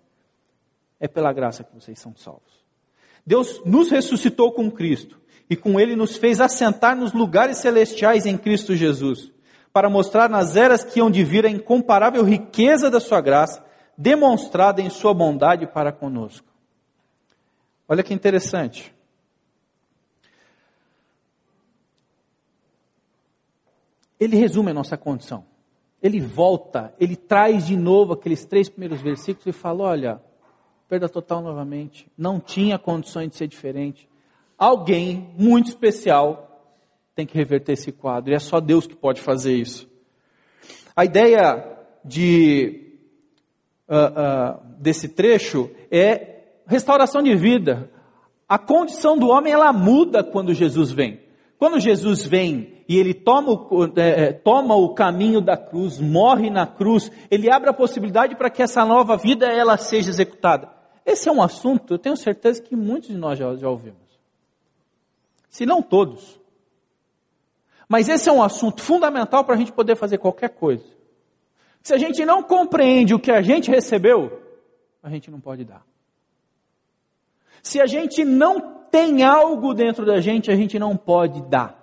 É 0.99 1.07
pela 1.07 1.31
graça 1.31 1.63
que 1.63 1.75
vocês 1.75 1.99
são 1.99 2.15
salvos. 2.15 2.65
Deus 3.23 3.61
nos 3.63 3.91
ressuscitou 3.91 4.51
com 4.51 4.71
Cristo 4.71 5.21
e 5.47 5.55
com 5.55 5.79
ele 5.79 5.95
nos 5.95 6.17
fez 6.17 6.41
assentar 6.41 6.95
nos 6.95 7.13
lugares 7.13 7.59
celestiais 7.59 8.25
em 8.25 8.35
Cristo 8.35 8.75
Jesus, 8.75 9.31
para 9.71 9.91
mostrar 9.91 10.27
nas 10.27 10.55
eras 10.55 10.83
que 10.83 10.99
hão 10.99 11.11
de 11.11 11.23
vir 11.23 11.45
a 11.45 11.49
incomparável 11.51 12.23
riqueza 12.23 12.89
da 12.89 12.99
sua 12.99 13.21
graça, 13.21 13.63
demonstrada 13.95 14.81
em 14.81 14.89
sua 14.89 15.13
bondade 15.13 15.67
para 15.67 15.91
conosco. 15.91 16.47
Olha 17.87 18.01
que 18.01 18.11
interessante. 18.11 18.91
Ele 24.23 24.35
resume 24.35 24.71
a 24.71 24.73
nossa 24.73 24.97
condição. 24.97 25.45
Ele 26.01 26.19
volta, 26.19 26.93
ele 26.99 27.15
traz 27.15 27.65
de 27.65 27.77
novo 27.77 28.13
aqueles 28.13 28.45
três 28.45 28.69
primeiros 28.69 29.01
versículos 29.01 29.47
e 29.47 29.51
fala: 29.51 29.83
olha, 29.83 30.21
perda 30.87 31.07
total 31.07 31.41
novamente, 31.41 32.07
não 32.17 32.39
tinha 32.39 32.77
condições 32.77 33.29
de 33.29 33.35
ser 33.35 33.47
diferente 33.47 34.07
alguém 34.63 35.33
muito 35.37 35.67
especial 35.67 36.49
tem 37.15 37.25
que 37.25 37.37
reverter 37.37 37.73
esse 37.73 37.91
quadro. 37.91 38.31
E 38.31 38.35
é 38.35 38.39
só 38.39 38.59
Deus 38.59 38.87
que 38.87 38.95
pode 38.95 39.21
fazer 39.21 39.53
isso. 39.53 39.87
A 40.95 41.05
ideia 41.05 41.77
de, 42.03 42.97
uh, 43.87 43.95
uh, 43.95 44.79
desse 44.79 45.09
trecho 45.09 45.69
é 45.91 46.43
restauração 46.65 47.21
de 47.21 47.35
vida. 47.35 47.91
A 48.47 48.57
condição 48.57 49.17
do 49.17 49.27
homem 49.27 49.53
ela 49.53 49.71
muda 49.73 50.23
quando 50.23 50.53
Jesus 50.53 50.91
vem. 50.91 51.19
Quando 51.63 51.79
Jesus 51.79 52.25
vem 52.25 52.83
e 52.89 52.99
ele 52.99 53.13
toma 53.13 53.53
o, 53.53 53.85
é, 53.95 54.25
é, 54.25 54.33
toma 54.33 54.75
o 54.75 54.93
caminho 54.93 55.39
da 55.39 55.55
cruz, 55.55 55.97
morre 55.97 56.49
na 56.49 56.67
cruz, 56.67 57.09
ele 57.31 57.49
abre 57.49 57.69
a 57.69 57.73
possibilidade 57.73 58.35
para 58.35 58.49
que 58.49 58.61
essa 58.61 58.83
nova 58.83 59.15
vida 59.15 59.45
ela 59.45 59.77
seja 59.77 60.09
executada. 60.09 60.69
Esse 61.05 61.29
é 61.29 61.31
um 61.31 61.41
assunto, 61.41 61.93
eu 61.93 61.97
tenho 61.97 62.17
certeza 62.17 62.61
que 62.61 62.75
muitos 62.75 63.07
de 63.07 63.15
nós 63.15 63.39
já, 63.39 63.55
já 63.55 63.69
ouvimos 63.69 64.03
se 65.47 65.65
não 65.65 65.81
todos. 65.81 66.37
Mas 67.87 68.09
esse 68.09 68.27
é 68.27 68.31
um 68.33 68.43
assunto 68.43 68.81
fundamental 68.81 69.45
para 69.45 69.55
a 69.55 69.57
gente 69.57 69.71
poder 69.71 69.95
fazer 69.95 70.17
qualquer 70.17 70.49
coisa. 70.49 70.83
Se 71.81 71.93
a 71.93 71.97
gente 71.97 72.25
não 72.25 72.43
compreende 72.43 73.13
o 73.13 73.19
que 73.19 73.31
a 73.31 73.41
gente 73.41 73.71
recebeu, 73.71 74.37
a 75.01 75.09
gente 75.09 75.31
não 75.31 75.39
pode 75.39 75.63
dar. 75.63 75.85
Se 77.61 77.79
a 77.79 77.85
gente 77.85 78.25
não 78.25 78.82
tem 78.93 79.23
algo 79.23 79.73
dentro 79.73 80.05
da 80.05 80.21
gente, 80.21 80.51
a 80.51 80.55
gente 80.55 80.77
não 80.77 80.95
pode 80.95 81.41
dar. 81.41 81.81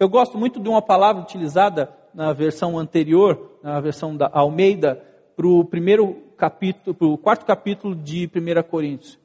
Eu 0.00 0.08
gosto 0.08 0.38
muito 0.38 0.58
de 0.58 0.66
uma 0.66 0.80
palavra 0.80 1.20
utilizada 1.20 1.92
na 2.14 2.32
versão 2.32 2.78
anterior, 2.78 3.58
na 3.62 3.78
versão 3.78 4.16
da 4.16 4.30
Almeida, 4.32 5.04
para 5.36 5.46
o 5.46 5.62
primeiro 5.62 6.14
capítulo, 6.38 6.94
para 6.94 7.06
o 7.06 7.18
quarto 7.18 7.44
capítulo 7.44 7.94
de 7.94 8.24
1 8.34 8.62
Coríntios 8.70 9.22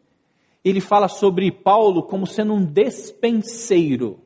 ele 0.69 0.82
fala 0.82 1.08
sobre 1.08 1.49
Paulo 1.49 2.03
como 2.03 2.27
sendo 2.27 2.53
um 2.53 2.65
despenseiro. 2.65 4.19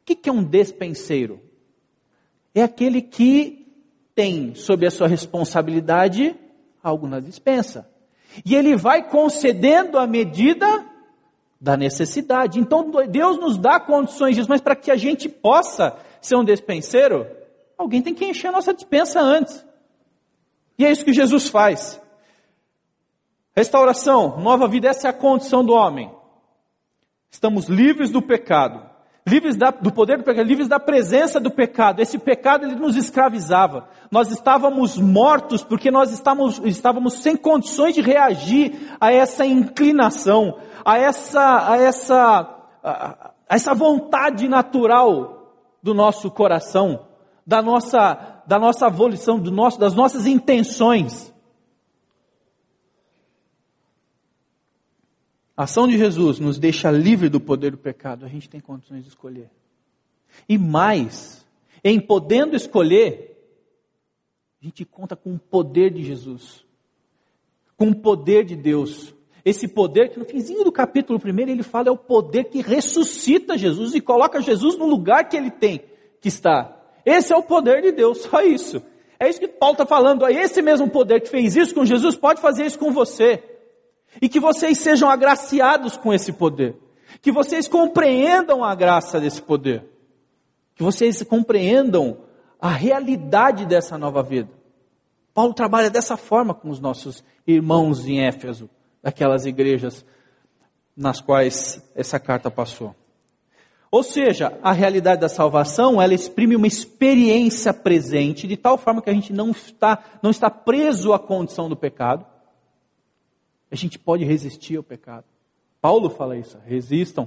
O 0.00 0.04
que 0.04 0.28
é 0.28 0.32
um 0.32 0.42
despenseiro? 0.42 1.40
É 2.54 2.62
aquele 2.62 3.00
que 3.00 3.66
tem 4.14 4.54
sob 4.54 4.86
a 4.86 4.90
sua 4.90 5.08
responsabilidade 5.08 6.36
algo 6.82 7.06
na 7.06 7.18
dispensa. 7.18 7.88
E 8.44 8.54
ele 8.54 8.76
vai 8.76 9.08
concedendo 9.08 9.98
à 9.98 10.06
medida 10.06 10.84
da 11.62 11.76
necessidade. 11.76 12.58
Então 12.58 12.90
Deus 13.08 13.38
nos 13.38 13.56
dá 13.56 13.78
condições 13.78 14.34
disso, 14.34 14.48
mas 14.48 14.60
para 14.60 14.74
que 14.74 14.90
a 14.90 14.96
gente 14.96 15.28
possa 15.28 15.96
ser 16.20 16.34
um 16.34 16.42
despenseiro, 16.42 17.24
alguém 17.78 18.02
tem 18.02 18.12
que 18.12 18.24
encher 18.24 18.48
a 18.48 18.52
nossa 18.52 18.74
dispensa 18.74 19.20
antes. 19.20 19.64
E 20.76 20.84
é 20.84 20.90
isso 20.90 21.04
que 21.04 21.12
Jesus 21.12 21.48
faz. 21.48 22.02
Restauração, 23.54 24.40
nova 24.40 24.66
vida, 24.66 24.88
essa 24.88 25.06
é 25.06 25.10
a 25.10 25.14
condição 25.14 25.64
do 25.64 25.72
homem. 25.72 26.12
Estamos 27.30 27.66
livres 27.68 28.10
do 28.10 28.20
pecado, 28.20 28.84
livres 29.26 29.56
da, 29.56 29.70
do 29.70 29.92
poder 29.92 30.18
do 30.18 30.24
pecado, 30.24 30.46
livres 30.46 30.68
da 30.68 30.80
presença 30.80 31.38
do 31.38 31.50
pecado. 31.50 32.00
Esse 32.00 32.18
pecado 32.18 32.66
ele 32.66 32.74
nos 32.74 32.96
escravizava. 32.96 33.88
Nós 34.10 34.30
estávamos 34.30 34.98
mortos 34.98 35.62
porque 35.62 35.90
nós 35.90 36.12
estávamos, 36.12 36.60
estávamos 36.64 37.14
sem 37.14 37.36
condições 37.36 37.94
de 37.94 38.00
reagir 38.00 38.96
a 39.00 39.12
essa 39.12 39.46
inclinação, 39.46 40.56
a 40.84 40.98
essa, 40.98 41.70
a 41.70 41.76
essa, 41.76 42.48
a, 42.82 43.30
essa 43.48 43.74
vontade 43.74 44.48
natural 44.48 45.54
do 45.82 45.94
nosso 45.94 46.30
coração, 46.30 47.06
da 47.46 47.62
nossa, 47.62 48.42
da 48.46 48.58
nossa 48.58 48.88
volição, 48.88 49.38
do 49.38 49.50
nosso, 49.50 49.78
das 49.78 49.94
nossas 49.94 50.26
intenções. 50.26 51.31
A 55.56 55.64
ação 55.64 55.86
de 55.86 55.98
Jesus 55.98 56.38
nos 56.38 56.58
deixa 56.58 56.90
livre 56.90 57.28
do 57.28 57.40
poder 57.40 57.72
do 57.72 57.78
pecado, 57.78 58.24
a 58.24 58.28
gente 58.28 58.48
tem 58.48 58.60
condições 58.60 59.02
de 59.02 59.08
escolher. 59.08 59.50
E 60.48 60.56
mais, 60.56 61.46
em 61.84 62.00
podendo 62.00 62.56
escolher, 62.56 63.36
a 64.60 64.64
gente 64.64 64.84
conta 64.84 65.14
com 65.14 65.34
o 65.34 65.38
poder 65.38 65.90
de 65.90 66.02
Jesus, 66.02 66.64
com 67.76 67.88
o 67.88 67.94
poder 67.94 68.44
de 68.44 68.56
Deus. 68.56 69.14
Esse 69.44 69.68
poder 69.68 70.10
que 70.10 70.18
no 70.18 70.24
finzinho 70.24 70.64
do 70.64 70.72
capítulo 70.72 71.20
1 71.22 71.40
ele 71.50 71.62
fala 71.62 71.88
é 71.88 71.90
o 71.90 71.96
poder 71.96 72.44
que 72.44 72.62
ressuscita 72.62 73.58
Jesus 73.58 73.94
e 73.94 74.00
coloca 74.00 74.40
Jesus 74.40 74.78
no 74.78 74.86
lugar 74.86 75.28
que 75.28 75.36
ele 75.36 75.50
tem 75.50 75.82
que 76.20 76.28
estar. 76.28 76.80
Esse 77.04 77.32
é 77.32 77.36
o 77.36 77.42
poder 77.42 77.82
de 77.82 77.92
Deus, 77.92 78.22
só 78.22 78.40
isso. 78.40 78.80
É 79.18 79.28
isso 79.28 79.40
que 79.40 79.48
Paulo 79.48 79.74
está 79.74 79.84
falando. 79.84 80.24
É 80.24 80.32
esse 80.32 80.62
mesmo 80.62 80.88
poder 80.88 81.20
que 81.20 81.28
fez 81.28 81.56
isso 81.56 81.74
com 81.74 81.84
Jesus 81.84 82.16
pode 82.16 82.40
fazer 82.40 82.64
isso 82.64 82.78
com 82.78 82.90
você. 82.92 83.42
E 84.20 84.28
que 84.28 84.40
vocês 84.40 84.78
sejam 84.78 85.08
agraciados 85.08 85.96
com 85.96 86.12
esse 86.12 86.32
poder. 86.32 86.76
Que 87.20 87.32
vocês 87.32 87.68
compreendam 87.68 88.64
a 88.64 88.74
graça 88.74 89.20
desse 89.20 89.40
poder. 89.40 89.84
Que 90.74 90.82
vocês 90.82 91.22
compreendam 91.22 92.18
a 92.60 92.68
realidade 92.68 93.66
dessa 93.66 93.98
nova 93.98 94.22
vida. 94.22 94.50
Paulo 95.34 95.54
trabalha 95.54 95.90
dessa 95.90 96.16
forma 96.16 96.54
com 96.54 96.68
os 96.68 96.78
nossos 96.78 97.24
irmãos 97.46 98.06
em 98.06 98.20
Éfeso, 98.20 98.68
daquelas 99.02 99.46
igrejas 99.46 100.04
nas 100.96 101.20
quais 101.20 101.82
essa 101.94 102.20
carta 102.20 102.50
passou. 102.50 102.94
Ou 103.90 104.02
seja, 104.02 104.58
a 104.62 104.72
realidade 104.72 105.20
da 105.20 105.28
salvação, 105.28 106.00
ela 106.00 106.14
exprime 106.14 106.56
uma 106.56 106.66
experiência 106.66 107.74
presente, 107.74 108.46
de 108.46 108.56
tal 108.56 108.78
forma 108.78 109.02
que 109.02 109.10
a 109.10 109.12
gente 109.12 109.32
não 109.32 109.50
está, 109.50 110.02
não 110.22 110.30
está 110.30 110.48
preso 110.48 111.12
à 111.12 111.18
condição 111.18 111.68
do 111.68 111.76
pecado. 111.76 112.24
A 113.72 113.74
gente 113.74 113.98
pode 113.98 114.22
resistir 114.22 114.76
ao 114.76 114.82
pecado. 114.82 115.24
Paulo 115.80 116.10
fala 116.10 116.36
isso, 116.36 116.58
resistam, 116.66 117.26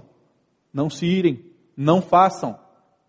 não 0.72 0.92
se 0.92 1.08
irem, 1.08 1.44
não 1.76 2.04
façam. 2.04 2.58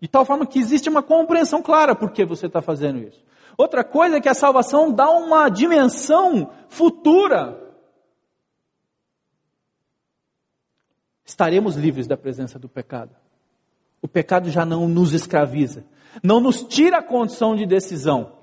De 0.01 0.07
tal 0.07 0.25
forma 0.25 0.47
que 0.47 0.57
existe 0.57 0.89
uma 0.89 1.03
compreensão 1.03 1.61
clara 1.61 1.95
por 1.95 2.11
que 2.11 2.25
você 2.25 2.47
está 2.47 2.63
fazendo 2.63 2.97
isso. 2.97 3.23
Outra 3.55 3.83
coisa 3.83 4.17
é 4.17 4.21
que 4.21 4.27
a 4.27 4.33
salvação 4.33 4.91
dá 4.91 5.07
uma 5.11 5.49
dimensão 5.49 6.51
futura. 6.67 7.63
Estaremos 11.23 11.75
livres 11.75 12.07
da 12.07 12.17
presença 12.17 12.57
do 12.57 12.67
pecado. 12.67 13.15
O 14.01 14.07
pecado 14.07 14.49
já 14.49 14.65
não 14.65 14.87
nos 14.87 15.13
escraviza, 15.13 15.85
não 16.23 16.39
nos 16.39 16.63
tira 16.63 16.97
a 16.97 17.03
condição 17.03 17.55
de 17.55 17.67
decisão. 17.67 18.33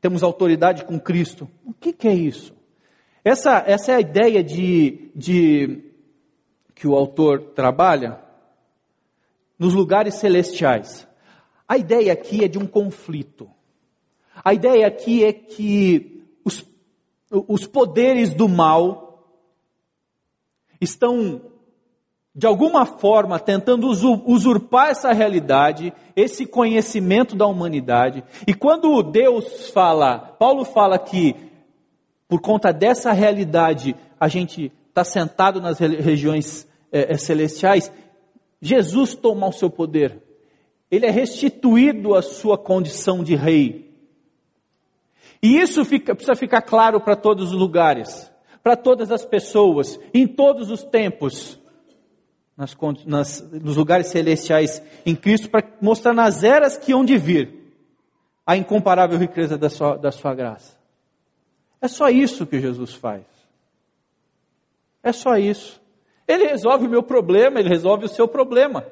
Temos 0.00 0.22
autoridade 0.22 0.84
com 0.84 1.00
Cristo. 1.00 1.48
O 1.64 1.72
que, 1.72 1.92
que 1.92 2.06
é 2.06 2.14
isso? 2.14 2.53
Essa, 3.24 3.64
essa 3.66 3.92
é 3.92 3.94
a 3.94 4.00
ideia 4.00 4.44
de, 4.44 5.10
de 5.16 5.82
que 6.74 6.86
o 6.86 6.94
autor 6.94 7.40
trabalha 7.54 8.20
nos 9.58 9.72
lugares 9.72 10.16
celestiais. 10.16 11.08
A 11.66 11.78
ideia 11.78 12.12
aqui 12.12 12.44
é 12.44 12.48
de 12.48 12.58
um 12.58 12.66
conflito. 12.66 13.48
A 14.44 14.52
ideia 14.52 14.86
aqui 14.86 15.24
é 15.24 15.32
que 15.32 16.22
os, 16.44 16.66
os 17.30 17.66
poderes 17.66 18.34
do 18.34 18.46
mal 18.46 19.04
estão, 20.78 21.40
de 22.34 22.46
alguma 22.46 22.84
forma, 22.84 23.40
tentando 23.40 23.88
usurpar 23.88 24.90
essa 24.90 25.12
realidade, 25.12 25.94
esse 26.14 26.44
conhecimento 26.44 27.34
da 27.34 27.46
humanidade. 27.46 28.22
E 28.46 28.52
quando 28.52 29.02
Deus 29.02 29.70
fala, 29.70 30.18
Paulo 30.18 30.64
fala 30.64 30.98
que, 30.98 31.34
por 32.28 32.40
conta 32.40 32.72
dessa 32.72 33.12
realidade, 33.12 33.94
a 34.18 34.28
gente 34.28 34.72
está 34.88 35.04
sentado 35.04 35.60
nas 35.60 35.78
regiões 35.78 36.66
é, 36.90 37.16
celestiais, 37.16 37.92
Jesus 38.60 39.14
toma 39.14 39.48
o 39.48 39.52
seu 39.52 39.68
poder. 39.68 40.22
Ele 40.90 41.06
é 41.06 41.10
restituído 41.10 42.14
à 42.14 42.22
sua 42.22 42.56
condição 42.56 43.22
de 43.22 43.34
rei. 43.34 43.92
E 45.42 45.58
isso 45.58 45.84
fica, 45.84 46.14
precisa 46.14 46.36
ficar 46.36 46.62
claro 46.62 47.00
para 47.00 47.16
todos 47.16 47.52
os 47.52 47.58
lugares, 47.58 48.30
para 48.62 48.76
todas 48.76 49.10
as 49.10 49.24
pessoas, 49.24 49.98
em 50.14 50.26
todos 50.26 50.70
os 50.70 50.82
tempos, 50.82 51.58
nas, 52.56 52.74
nas, 53.04 53.50
nos 53.50 53.76
lugares 53.76 54.06
celestiais 54.06 54.82
em 55.04 55.14
Cristo, 55.14 55.50
para 55.50 55.62
mostrar 55.82 56.14
nas 56.14 56.42
eras 56.42 56.78
que 56.78 56.92
hão 56.92 57.04
de 57.04 57.18
vir 57.18 57.64
a 58.46 58.56
incomparável 58.56 59.18
riqueza 59.18 59.58
da 59.58 59.68
sua, 59.68 59.96
da 59.96 60.12
sua 60.12 60.34
graça. 60.34 60.73
É 61.84 61.88
só 61.88 62.08
isso 62.08 62.46
que 62.46 62.58
Jesus 62.58 62.94
faz. 62.94 63.26
É 65.02 65.12
só 65.12 65.36
isso. 65.36 65.82
Ele 66.26 66.46
resolve 66.46 66.86
o 66.86 66.88
meu 66.88 67.02
problema, 67.02 67.60
ele 67.60 67.68
resolve 67.68 68.06
o 68.06 68.08
seu 68.08 68.26
problema. 68.26 68.86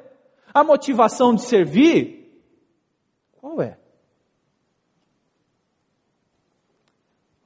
A 0.52 0.62
motivação 0.62 1.34
de 1.34 1.40
servir, 1.40 2.44
qual 3.40 3.62
é? 3.62 3.78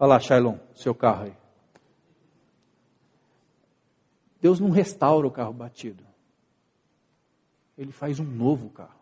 Olha 0.01 0.09
lá, 0.09 0.19
Shailon, 0.19 0.57
seu 0.75 0.93
carro 0.93 1.27
aí. 1.27 1.35
Deus 4.43 4.59
não 4.59 4.71
restaura 4.71 5.29
o 5.29 5.31
carro 5.31 5.53
batido. 5.53 6.03
Ele 7.79 7.93
faz 7.93 8.19
um 8.19 8.25
novo 8.25 8.69
carro. 8.69 8.99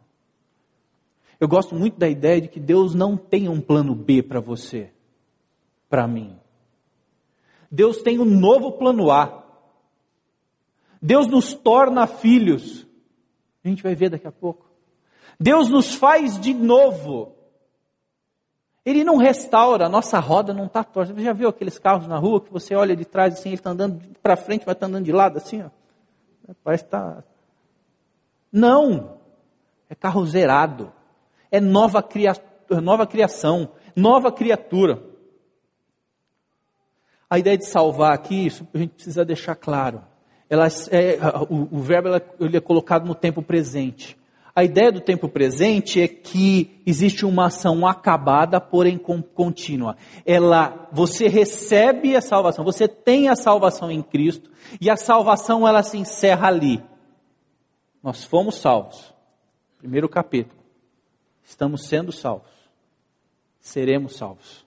Eu 1.40 1.48
gosto 1.48 1.74
muito 1.74 1.98
da 1.98 2.06
ideia 2.06 2.42
de 2.42 2.48
que 2.48 2.60
Deus 2.60 2.94
não 2.94 3.16
tem 3.16 3.48
um 3.48 3.62
plano 3.62 3.94
B 3.94 4.22
para 4.22 4.40
você, 4.40 4.92
para 5.88 6.06
mim. 6.06 6.38
Deus 7.70 8.02
tem 8.02 8.18
um 8.18 8.24
novo 8.24 8.72
plano 8.72 9.10
A. 9.10 9.42
Deus 11.00 11.26
nos 11.26 11.54
torna 11.54 12.06
filhos. 12.06 12.86
A 13.64 13.68
gente 13.68 13.82
vai 13.82 13.94
ver 13.94 14.10
daqui 14.10 14.26
a 14.26 14.32
pouco. 14.32 14.70
Deus 15.38 15.68
nos 15.68 15.94
faz 15.94 16.38
de 16.38 16.54
novo. 16.54 17.34
Ele 18.84 19.02
não 19.02 19.16
restaura, 19.16 19.86
a 19.86 19.88
nossa 19.88 20.18
roda 20.18 20.52
não 20.52 20.66
está 20.66 20.84
torta. 20.84 21.14
Você 21.14 21.22
já 21.22 21.32
viu 21.32 21.48
aqueles 21.48 21.78
carros 21.78 22.06
na 22.06 22.18
rua 22.18 22.40
que 22.40 22.52
você 22.52 22.74
olha 22.74 22.94
de 22.94 23.04
trás 23.04 23.34
assim, 23.34 23.48
ele 23.48 23.56
está 23.56 23.70
andando 23.70 24.00
para 24.22 24.36
frente, 24.36 24.64
vai 24.64 24.74
estar 24.74 24.86
tá 24.86 24.90
andando 24.90 25.04
de 25.04 25.12
lado 25.12 25.38
assim, 25.38 25.62
ó. 25.62 25.70
Parece 26.62 26.84
estar. 26.84 27.16
Tá... 27.16 27.24
Não! 28.52 29.18
É 29.88 29.94
carro 29.94 30.24
zerado. 30.26 30.92
É 31.50 31.60
nova, 31.60 32.02
cria... 32.02 32.34
nova 32.82 33.06
criação, 33.06 33.70
nova 33.96 34.30
criatura. 34.30 35.02
A 37.34 37.38
ideia 37.38 37.58
de 37.58 37.66
salvar 37.66 38.12
aqui, 38.12 38.46
isso 38.46 38.66
a 38.72 38.78
gente 38.78 38.94
precisa 38.94 39.24
deixar 39.24 39.54
claro 39.54 40.02
ela 40.48 40.68
é, 40.90 41.18
o, 41.48 41.78
o, 41.78 41.80
verbo 41.80 42.08
ela, 42.08 42.22
ele 42.38 42.56
é 42.56 42.60
colocado 42.60 43.06
no 43.06 43.14
tempo 43.14 43.42
presente. 43.42 44.16
A 44.54 44.62
ideia 44.62 44.92
do 44.92 45.00
tempo 45.00 45.28
presente 45.28 46.00
é 46.00 46.06
que 46.06 46.80
existe 46.86 47.26
uma 47.26 47.46
ação 47.46 47.84
acabada, 47.84 48.60
porém 48.60 48.96
contínua. 48.96 49.96
Ela, 50.24 50.88
você 50.92 51.26
recebe 51.26 52.14
a 52.14 52.20
salvação, 52.20 52.64
você 52.64 52.86
tem 52.86 53.28
a 53.28 53.34
salvação 53.34 53.90
em 53.90 54.00
Cristo 54.00 54.48
e 54.80 54.88
a 54.88 54.96
salvação 54.96 55.66
ela 55.66 55.82
se 55.82 55.98
encerra 55.98 56.46
ali. 56.46 56.80
Nós 58.00 58.22
fomos 58.22 58.54
salvos. 58.56 59.12
Primeiro 59.78 60.08
capítulo. 60.08 60.62
Estamos 61.42 61.86
sendo 61.86 62.12
salvos. 62.12 62.52
Seremos 63.60 64.14
salvos. 64.14 64.63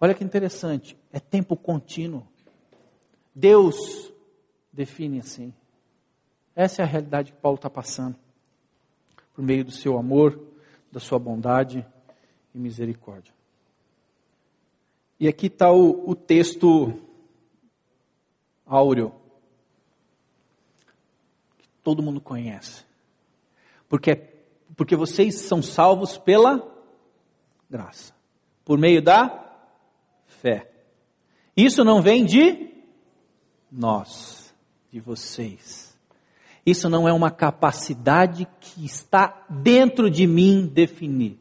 Olha 0.00 0.14
que 0.14 0.22
interessante, 0.22 0.96
é 1.10 1.18
tempo 1.18 1.56
contínuo. 1.56 2.26
Deus 3.34 4.12
define 4.72 5.20
assim. 5.20 5.54
Essa 6.54 6.82
é 6.82 6.84
a 6.84 6.88
realidade 6.88 7.32
que 7.32 7.38
Paulo 7.38 7.56
está 7.56 7.70
passando. 7.70 8.16
Por 9.34 9.42
meio 9.42 9.64
do 9.64 9.70
seu 9.70 9.98
amor, 9.98 10.38
da 10.92 11.00
sua 11.00 11.18
bondade 11.18 11.86
e 12.54 12.58
misericórdia. 12.58 13.34
E 15.18 15.28
aqui 15.28 15.46
está 15.46 15.70
o, 15.70 16.10
o 16.10 16.14
texto 16.14 16.92
áureo, 18.66 19.14
que 21.58 21.68
todo 21.82 22.02
mundo 22.02 22.20
conhece. 22.20 22.84
Porque, 23.88 24.16
porque 24.76 24.94
vocês 24.94 25.36
são 25.36 25.62
salvos 25.62 26.18
pela 26.18 26.66
graça, 27.68 28.14
por 28.64 28.78
meio 28.78 29.00
da 29.00 29.45
fé. 30.46 30.70
Isso 31.56 31.82
não 31.82 32.00
vem 32.00 32.24
de 32.24 32.70
nós, 33.72 34.54
de 34.92 35.00
vocês. 35.00 35.98
Isso 36.64 36.88
não 36.88 37.08
é 37.08 37.12
uma 37.12 37.32
capacidade 37.32 38.46
que 38.60 38.84
está 38.84 39.44
dentro 39.50 40.08
de 40.08 40.24
mim 40.24 40.70
definir. 40.72 41.36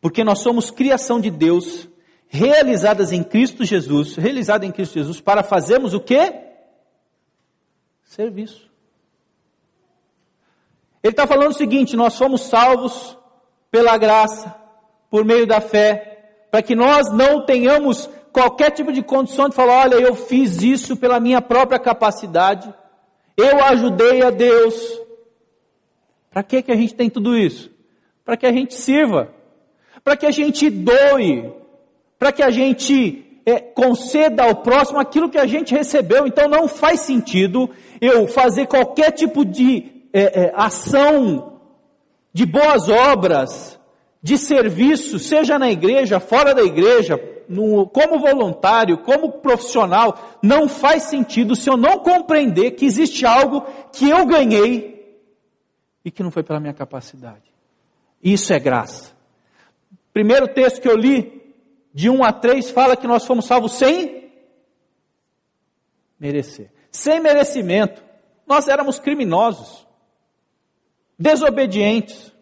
Porque 0.00 0.24
nós 0.24 0.38
somos 0.38 0.70
criação 0.70 1.20
de 1.20 1.30
Deus, 1.30 1.86
realizadas 2.28 3.12
em 3.12 3.22
Cristo 3.22 3.62
Jesus, 3.62 4.16
realizada 4.16 4.64
em 4.64 4.72
Cristo 4.72 4.94
Jesus, 4.94 5.20
para 5.20 5.42
fazermos 5.42 5.92
o 5.92 6.00
quê? 6.00 6.34
Serviço. 8.04 8.70
Ele 11.02 11.12
está 11.12 11.26
falando 11.26 11.50
o 11.50 11.54
seguinte: 11.54 11.96
nós 11.96 12.14
somos 12.14 12.42
salvos 12.42 13.18
pela 13.70 13.98
graça, 13.98 14.54
por 15.10 15.24
meio 15.24 15.46
da 15.46 15.60
fé, 15.60 16.15
para 16.56 16.62
que 16.62 16.74
nós 16.74 17.12
não 17.12 17.44
tenhamos 17.44 18.08
qualquer 18.32 18.70
tipo 18.70 18.90
de 18.90 19.02
condição 19.02 19.46
de 19.46 19.54
falar, 19.54 19.82
olha, 19.82 19.96
eu 19.96 20.14
fiz 20.14 20.62
isso 20.62 20.96
pela 20.96 21.20
minha 21.20 21.42
própria 21.42 21.78
capacidade, 21.78 22.72
eu 23.36 23.62
ajudei 23.62 24.22
a 24.22 24.30
Deus. 24.30 24.74
Para 26.30 26.42
que, 26.42 26.62
que 26.62 26.72
a 26.72 26.74
gente 26.74 26.94
tem 26.94 27.10
tudo 27.10 27.36
isso? 27.36 27.70
Para 28.24 28.38
que 28.38 28.46
a 28.46 28.52
gente 28.52 28.72
sirva, 28.72 29.34
para 30.02 30.16
que 30.16 30.24
a 30.24 30.30
gente 30.30 30.70
doe, 30.70 31.52
para 32.18 32.32
que 32.32 32.42
a 32.42 32.48
gente 32.48 33.42
é, 33.44 33.60
conceda 33.60 34.44
ao 34.44 34.56
próximo 34.62 34.98
aquilo 34.98 35.28
que 35.28 35.36
a 35.36 35.46
gente 35.46 35.74
recebeu. 35.74 36.26
Então 36.26 36.48
não 36.48 36.66
faz 36.66 37.00
sentido 37.00 37.68
eu 38.00 38.26
fazer 38.26 38.66
qualquer 38.66 39.10
tipo 39.10 39.44
de 39.44 40.08
é, 40.10 40.44
é, 40.44 40.52
ação 40.56 41.60
de 42.32 42.46
boas 42.46 42.88
obras, 42.88 43.75
de 44.26 44.36
serviço, 44.36 45.20
seja 45.20 45.56
na 45.56 45.70
igreja, 45.70 46.18
fora 46.18 46.52
da 46.52 46.64
igreja, 46.64 47.16
no, 47.48 47.86
como 47.86 48.18
voluntário, 48.18 48.98
como 48.98 49.34
profissional, 49.34 50.40
não 50.42 50.68
faz 50.68 51.04
sentido 51.04 51.54
se 51.54 51.70
eu 51.70 51.76
não 51.76 52.00
compreender 52.00 52.72
que 52.72 52.84
existe 52.84 53.24
algo 53.24 53.64
que 53.92 54.10
eu 54.10 54.26
ganhei 54.26 55.16
e 56.04 56.10
que 56.10 56.24
não 56.24 56.32
foi 56.32 56.42
pela 56.42 56.58
minha 56.58 56.74
capacidade. 56.74 57.44
Isso 58.20 58.52
é 58.52 58.58
graça. 58.58 59.14
Primeiro 60.12 60.48
texto 60.48 60.80
que 60.80 60.88
eu 60.88 60.96
li, 60.96 61.54
de 61.94 62.10
1 62.10 62.24
a 62.24 62.32
3, 62.32 62.68
fala 62.70 62.96
que 62.96 63.06
nós 63.06 63.24
fomos 63.24 63.44
salvos 63.44 63.74
sem 63.74 64.28
merecer. 66.18 66.72
Sem 66.90 67.20
merecimento. 67.20 68.02
Nós 68.44 68.66
éramos 68.66 68.98
criminosos, 68.98 69.86
desobedientes, 71.16 72.34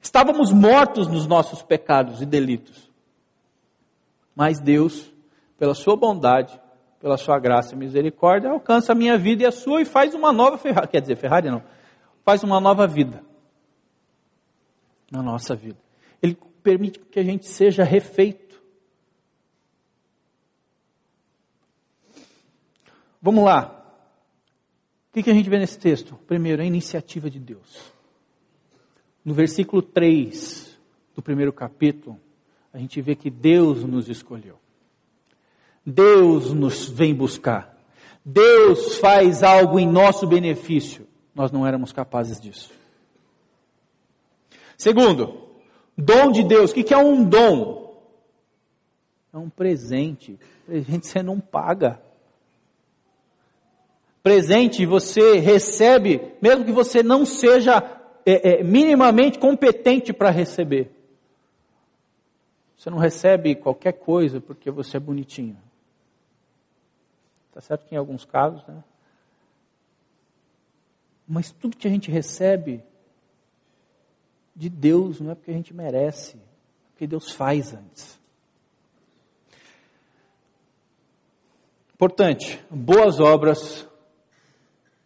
estávamos 0.00 0.52
mortos 0.52 1.08
nos 1.08 1.26
nossos 1.26 1.62
pecados 1.62 2.20
e 2.22 2.26
delitos. 2.26 2.90
Mas 4.34 4.60
Deus, 4.60 5.12
pela 5.58 5.74
sua 5.74 5.96
bondade, 5.96 6.58
pela 7.00 7.16
sua 7.16 7.38
graça 7.38 7.74
e 7.74 7.78
misericórdia, 7.78 8.50
alcança 8.50 8.92
a 8.92 8.94
minha 8.94 9.16
vida 9.18 9.42
e 9.42 9.46
a 9.46 9.52
sua 9.52 9.82
e 9.82 9.84
faz 9.84 10.14
uma 10.14 10.32
nova 10.32 10.58
Ferrari, 10.58 10.88
quer 10.88 11.00
dizer, 11.00 11.16
Ferrari 11.16 11.50
não, 11.50 11.62
faz 12.24 12.42
uma 12.42 12.60
nova 12.60 12.86
vida 12.86 13.22
na 15.10 15.22
nossa 15.22 15.54
vida. 15.54 15.78
Ele 16.22 16.36
permite 16.62 16.98
que 16.98 17.18
a 17.18 17.24
gente 17.24 17.46
seja 17.46 17.82
refeito 17.82 18.50
Vamos 23.20 23.44
lá. 23.44 23.76
O 25.10 25.22
que, 25.22 25.28
a 25.28 25.34
gente 25.34 25.50
vê 25.50 25.58
nesse 25.58 25.78
texto? 25.78 26.18
Primeiro, 26.26 26.62
a 26.62 26.64
iniciativa 26.64 27.28
de 27.28 27.38
Deus. 27.38 27.92
No 29.30 29.34
versículo 29.34 29.80
3 29.80 30.76
do 31.14 31.22
primeiro 31.22 31.52
capítulo, 31.52 32.18
a 32.74 32.78
gente 32.78 33.00
vê 33.00 33.14
que 33.14 33.30
Deus 33.30 33.84
nos 33.84 34.08
escolheu. 34.08 34.58
Deus 35.86 36.52
nos 36.52 36.88
vem 36.88 37.14
buscar. 37.14 37.78
Deus 38.24 38.96
faz 38.96 39.44
algo 39.44 39.78
em 39.78 39.86
nosso 39.86 40.26
benefício. 40.26 41.06
Nós 41.32 41.52
não 41.52 41.64
éramos 41.64 41.92
capazes 41.92 42.40
disso. 42.40 42.72
Segundo, 44.76 45.48
dom 45.96 46.32
de 46.32 46.42
Deus. 46.42 46.72
O 46.72 46.74
que 46.74 46.92
é 46.92 46.98
um 46.98 47.22
dom? 47.22 48.02
É 49.32 49.38
um 49.38 49.48
presente. 49.48 50.40
Presente 50.66 51.06
você 51.06 51.22
não 51.22 51.38
paga 51.38 52.02
presente 54.22 54.84
você 54.84 55.38
recebe, 55.38 56.20
mesmo 56.42 56.64
que 56.64 56.72
você 56.72 57.02
não 57.02 57.24
seja 57.24 57.80
é, 58.24 58.60
é, 58.60 58.62
minimamente 58.62 59.38
competente 59.38 60.12
para 60.12 60.30
receber. 60.30 60.90
Você 62.76 62.90
não 62.90 62.98
recebe 62.98 63.54
qualquer 63.54 63.92
coisa 63.92 64.40
porque 64.40 64.70
você 64.70 64.96
é 64.96 65.00
bonitinho. 65.00 65.58
Está 67.48 67.60
certo 67.60 67.86
que 67.86 67.94
em 67.94 67.98
alguns 67.98 68.24
casos, 68.24 68.64
né? 68.66 68.82
Mas 71.28 71.50
tudo 71.50 71.76
que 71.76 71.86
a 71.86 71.90
gente 71.90 72.10
recebe 72.10 72.82
de 74.56 74.68
Deus 74.68 75.20
não 75.20 75.30
é 75.30 75.34
porque 75.34 75.50
a 75.50 75.54
gente 75.54 75.72
merece, 75.72 76.36
é 76.36 76.90
porque 76.90 77.06
Deus 77.06 77.30
faz 77.30 77.72
antes. 77.72 78.18
Importante, 81.94 82.64
boas 82.70 83.20
obras 83.20 83.86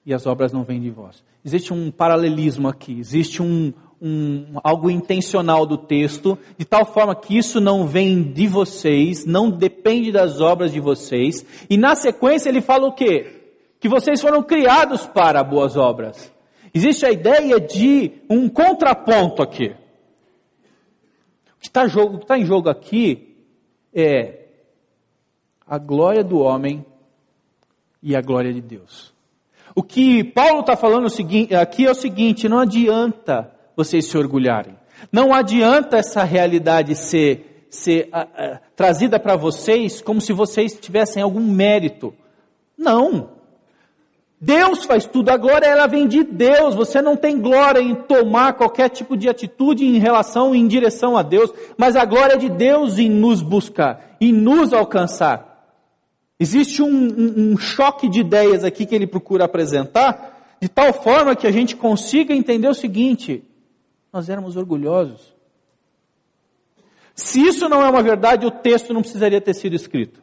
e 0.07 0.15
as 0.15 0.27
obras 0.27 0.53
não 0.53 0.65
vêm 0.65 0.81
de 0.81 0.91
vós. 0.91 1.25
Existe 1.45 1.75
um 1.75 1.91
paralelismo 1.91 2.69
aqui, 2.69 2.99
existe 2.99 3.43
um, 3.43 3.73
um, 4.01 4.59
algo 4.63 4.91
intencional 4.91 5.67
do 5.67 5.77
texto, 5.77 6.39
de 6.57 6.65
tal 6.65 6.87
forma 6.87 7.15
que 7.15 7.37
isso 7.37 7.61
não 7.61 7.87
vem 7.87 8.23
de 8.23 8.47
vocês, 8.47 9.27
não 9.27 9.51
depende 9.51 10.11
das 10.11 10.41
obras 10.41 10.73
de 10.73 10.81
vocês, 10.81 11.45
e 11.69 11.77
na 11.77 11.95
sequência 11.95 12.49
ele 12.49 12.63
fala 12.63 12.87
o 12.87 12.93
quê? 12.93 13.43
Que 13.79 13.89
vocês 13.89 14.21
foram 14.21 14.43
criados 14.43 15.07
para 15.07 15.45
boas 15.45 15.77
obras. 15.77 16.33
Existe 16.73 17.07
a 17.07 17.11
ideia 17.11 17.61
de 17.61 18.13
um 18.29 18.49
contraponto 18.49 19.43
aqui. 19.43 19.75
O 21.57 21.61
que 21.61 21.69
está 21.69 21.87
tá 22.27 22.39
em 22.39 22.45
jogo 22.45 22.69
aqui 22.69 23.37
é 23.93 24.49
a 25.67 25.79
glória 25.79 26.25
do 26.25 26.41
homem 26.41 26.85
e 28.03 28.17
a 28.17 28.21
glória 28.21 28.53
de 28.53 28.61
Deus. 28.61 29.14
O 29.75 29.83
que 29.83 30.23
Paulo 30.23 30.61
está 30.61 30.77
falando 30.77 31.09
aqui 31.61 31.87
é 31.87 31.91
o 31.91 31.95
seguinte: 31.95 32.49
não 32.49 32.61
adianta 32.61 33.51
vocês 33.77 34.07
se 34.07 34.17
orgulharem. 34.17 34.77
Não 35.11 35.35
adianta 35.35 35.97
essa 35.97 36.23
realidade 36.23 36.95
ser, 36.95 37.67
ser 37.69 38.09
uh, 38.13 38.21
uh, 38.21 38.59
trazida 38.77 39.19
para 39.19 39.37
vocês 39.37 40.01
como 40.01 40.21
se 40.21 40.33
vocês 40.33 40.73
tivessem 40.75 41.23
algum 41.23 41.41
mérito. 41.41 42.15
Não. 42.79 43.35
Deus 44.41 44.85
faz 44.85 45.07
tudo, 45.07 45.31
a 45.31 45.37
glória 45.37 45.67
ela 45.67 45.87
vem 45.87 46.07
de 46.07 46.23
Deus. 46.23 46.75
Você 46.75 47.01
não 47.01 47.17
tem 47.17 47.41
glória 47.41 47.81
em 47.81 47.95
tomar 47.95 48.53
qualquer 48.53 48.91
tipo 48.91 49.17
de 49.17 49.29
atitude 49.29 49.87
em 49.87 49.99
relação, 49.99 50.55
em 50.55 50.67
direção 50.67 51.17
a 51.17 51.23
Deus, 51.23 51.53
mas 51.79 51.97
a 51.97 52.05
glória 52.05 52.35
é 52.35 52.39
de 52.39 52.51
Deus 52.51 52.99
em 52.99 53.09
nos 53.09 53.41
buscar, 53.41 54.17
em 54.21 54.33
nos 54.33 54.73
alcançar. 54.73 55.54
Existe 56.39 56.83
um, 56.83 56.89
um, 56.89 57.53
um 57.53 57.57
choque 57.57 58.09
de 58.09 58.21
ideias 58.21 58.65
aqui 58.65 58.85
que 58.85 58.95
ele 58.95 59.07
procura 59.07 59.45
apresentar, 59.45 60.57
de 60.61 60.69
tal 60.69 60.93
forma 60.93 61.37
que 61.37 61.47
a 61.47 61.51
gente 61.51 61.77
consiga 61.77 62.35
entender 62.35 62.69
o 62.69 62.75
seguinte: 62.75 63.45
nós 64.13 64.29
éramos 64.29 64.57
orgulhosos. 64.57 65.35
Se 67.15 67.41
isso 67.41 67.69
não 67.69 67.83
é 67.83 67.89
uma 67.89 68.03
verdade, 68.03 68.45
o 68.45 68.51
texto 68.51 68.93
não 68.93 69.01
precisaria 69.01 69.41
ter 69.41 69.55
sido 69.55 69.77
escrito. 69.77 70.21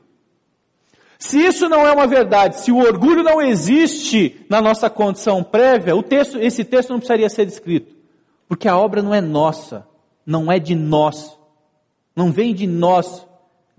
Se 1.17 1.39
isso 1.39 1.69
não 1.69 1.85
é 1.87 1.91
uma 1.91 2.07
verdade, 2.07 2.59
se 2.59 2.71
o 2.71 2.79
orgulho 2.79 3.23
não 3.23 3.39
existe 3.41 4.43
na 4.49 4.59
nossa 4.59 4.89
condição 4.89 5.43
prévia, 5.43 5.95
o 5.95 6.01
texto, 6.01 6.39
esse 6.39 6.65
texto 6.65 6.89
não 6.89 6.97
precisaria 6.97 7.29
ser 7.29 7.47
escrito. 7.47 7.95
Porque 8.49 8.67
a 8.67 8.75
obra 8.77 9.03
não 9.03 9.13
é 9.13 9.21
nossa, 9.21 9.87
não 10.25 10.51
é 10.51 10.57
de 10.57 10.73
nós, 10.75 11.37
não 12.15 12.31
vem 12.31 12.53
de 12.53 12.65
nós, 12.65 13.25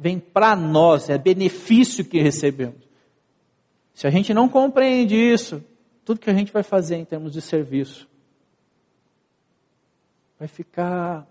vem 0.03 0.19
para 0.19 0.57
nós, 0.57 1.09
é 1.09 1.17
benefício 1.17 2.05
que 2.05 2.21
recebemos. 2.21 2.83
Se 3.95 4.07
a 4.07 4.11
gente 4.11 4.35
não 4.35 4.49
compreende 4.49 5.15
isso, 5.15 5.63
tudo 6.05 6.19
que 6.19 6.29
a 6.29 6.35
gente 6.35 6.53
vai 6.53 6.65
fazer 6.65 6.97
em 6.97 7.05
termos 7.05 7.33
de 7.33 7.41
serviço 7.41 8.09
vai 10.39 10.49
ficar 10.49 11.25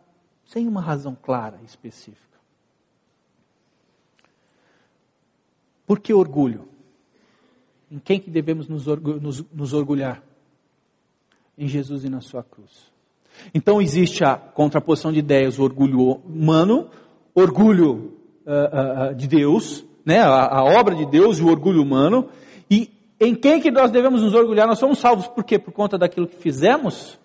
sem 0.45 0.67
uma 0.67 0.79
razão 0.79 1.17
clara 1.21 1.59
e 1.61 1.65
específica. 1.65 2.39
Por 5.85 5.99
que 5.99 6.13
orgulho? 6.13 6.69
Em 7.91 7.99
quem 7.99 8.21
que 8.21 8.29
devemos 8.29 8.69
nos, 8.69 8.85
nos, 8.85 9.43
nos 9.51 9.73
orgulhar? 9.73 10.23
Em 11.57 11.67
Jesus 11.67 12.05
e 12.05 12.09
na 12.09 12.21
sua 12.21 12.41
cruz. 12.41 12.89
Então 13.53 13.81
existe 13.81 14.23
a 14.23 14.37
contraposição 14.37 15.11
de 15.11 15.19
ideias, 15.19 15.59
o 15.59 15.63
orgulho 15.63 15.99
humano, 15.99 16.89
orgulho 17.35 18.20
uh, 18.51 19.11
uh, 19.11 19.15
de 19.15 19.27
Deus, 19.27 19.85
né, 20.05 20.19
a, 20.19 20.57
a, 20.57 20.63
obra 20.63 20.95
de 20.95 21.05
Deus 21.05 21.37
e 21.37 21.43
o 21.43 21.47
orgulho 21.47 21.81
humano. 21.81 22.29
E 22.69 22.91
em 23.19 23.33
quem 23.33 23.61
que 23.61 23.71
nós 23.71 23.91
devemos 23.91 24.21
nos 24.21 24.33
orgulhar? 24.33 24.67
Nós 24.67 24.79
somos 24.79 24.99
salvos 24.99 25.27
por 25.27 25.43
quê? 25.43 25.57
Por 25.57 25.71
conta 25.71 25.97
daquilo 25.97 26.27
que 26.27 26.35
fizemos? 26.35 27.19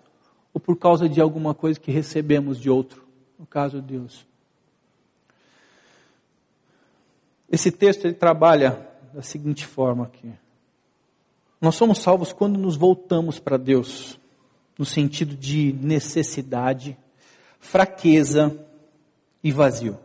Ou 0.53 0.61
por 0.61 0.77
causa 0.77 1.09
de 1.09 1.19
alguma 1.19 1.53
coisa 1.53 1.79
que 1.79 1.91
recebemos 1.91 2.59
de 2.59 2.69
outro? 2.69 3.03
No 3.37 3.45
caso 3.45 3.81
de 3.81 3.93
Deus. 3.93 4.25
Esse 7.49 7.71
texto 7.71 8.05
ele 8.05 8.13
trabalha 8.13 8.87
da 9.13 9.21
seguinte 9.21 9.65
forma 9.65 10.05
aqui. 10.05 10.31
Nós 11.59 11.75
somos 11.75 11.99
salvos 11.99 12.31
quando 12.31 12.57
nos 12.57 12.75
voltamos 12.75 13.39
para 13.39 13.57
Deus, 13.57 14.19
no 14.77 14.85
sentido 14.85 15.35
de 15.35 15.73
necessidade, 15.81 16.97
fraqueza 17.59 18.55
e 19.43 19.51
vazio. 19.51 19.97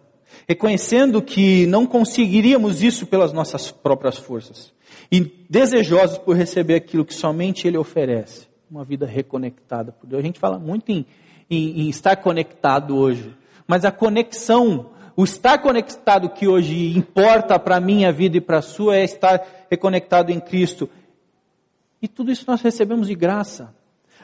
Reconhecendo 0.49 1.22
que 1.22 1.66
não 1.66 1.87
conseguiríamos 1.87 2.83
isso 2.83 3.07
pelas 3.07 3.33
nossas 3.33 3.70
próprias 3.70 4.16
forças 4.18 4.72
e 5.11 5.20
desejosos 5.49 6.18
por 6.18 6.37
receber 6.37 6.74
aquilo 6.74 7.05
que 7.05 7.14
somente 7.14 7.68
Ele 7.68 7.76
oferece, 7.76 8.47
uma 8.70 8.85
vida 8.85 9.07
reconectada 9.07 9.93
por 9.93 10.07
Deus. 10.07 10.20
A 10.20 10.24
gente 10.24 10.41
fala 10.41 10.59
muito 10.59 10.91
em, 10.91 11.05
em, 11.51 11.83
em 11.83 11.89
estar 11.89 12.16
conectado 12.16 12.97
hoje, 12.97 13.35
mas 13.66 13.85
a 13.85 13.93
conexão, 13.93 14.91
o 15.14 15.24
estar 15.24 15.59
conectado 15.59 16.30
que 16.30 16.49
hoje 16.49 16.97
importa 16.97 17.59
para 17.59 17.76
a 17.76 17.80
minha 17.80 18.11
vida 18.11 18.39
e 18.39 18.41
para 18.41 18.59
a 18.59 18.62
sua 18.62 18.97
é 18.97 19.05
estar 19.05 19.66
reconectado 19.70 20.33
em 20.33 20.41
Cristo. 20.41 20.89
E 22.01 22.09
tudo 22.09 22.33
isso 22.33 22.45
nós 22.49 22.62
recebemos 22.62 23.07
de 23.07 23.14
graça. 23.14 23.74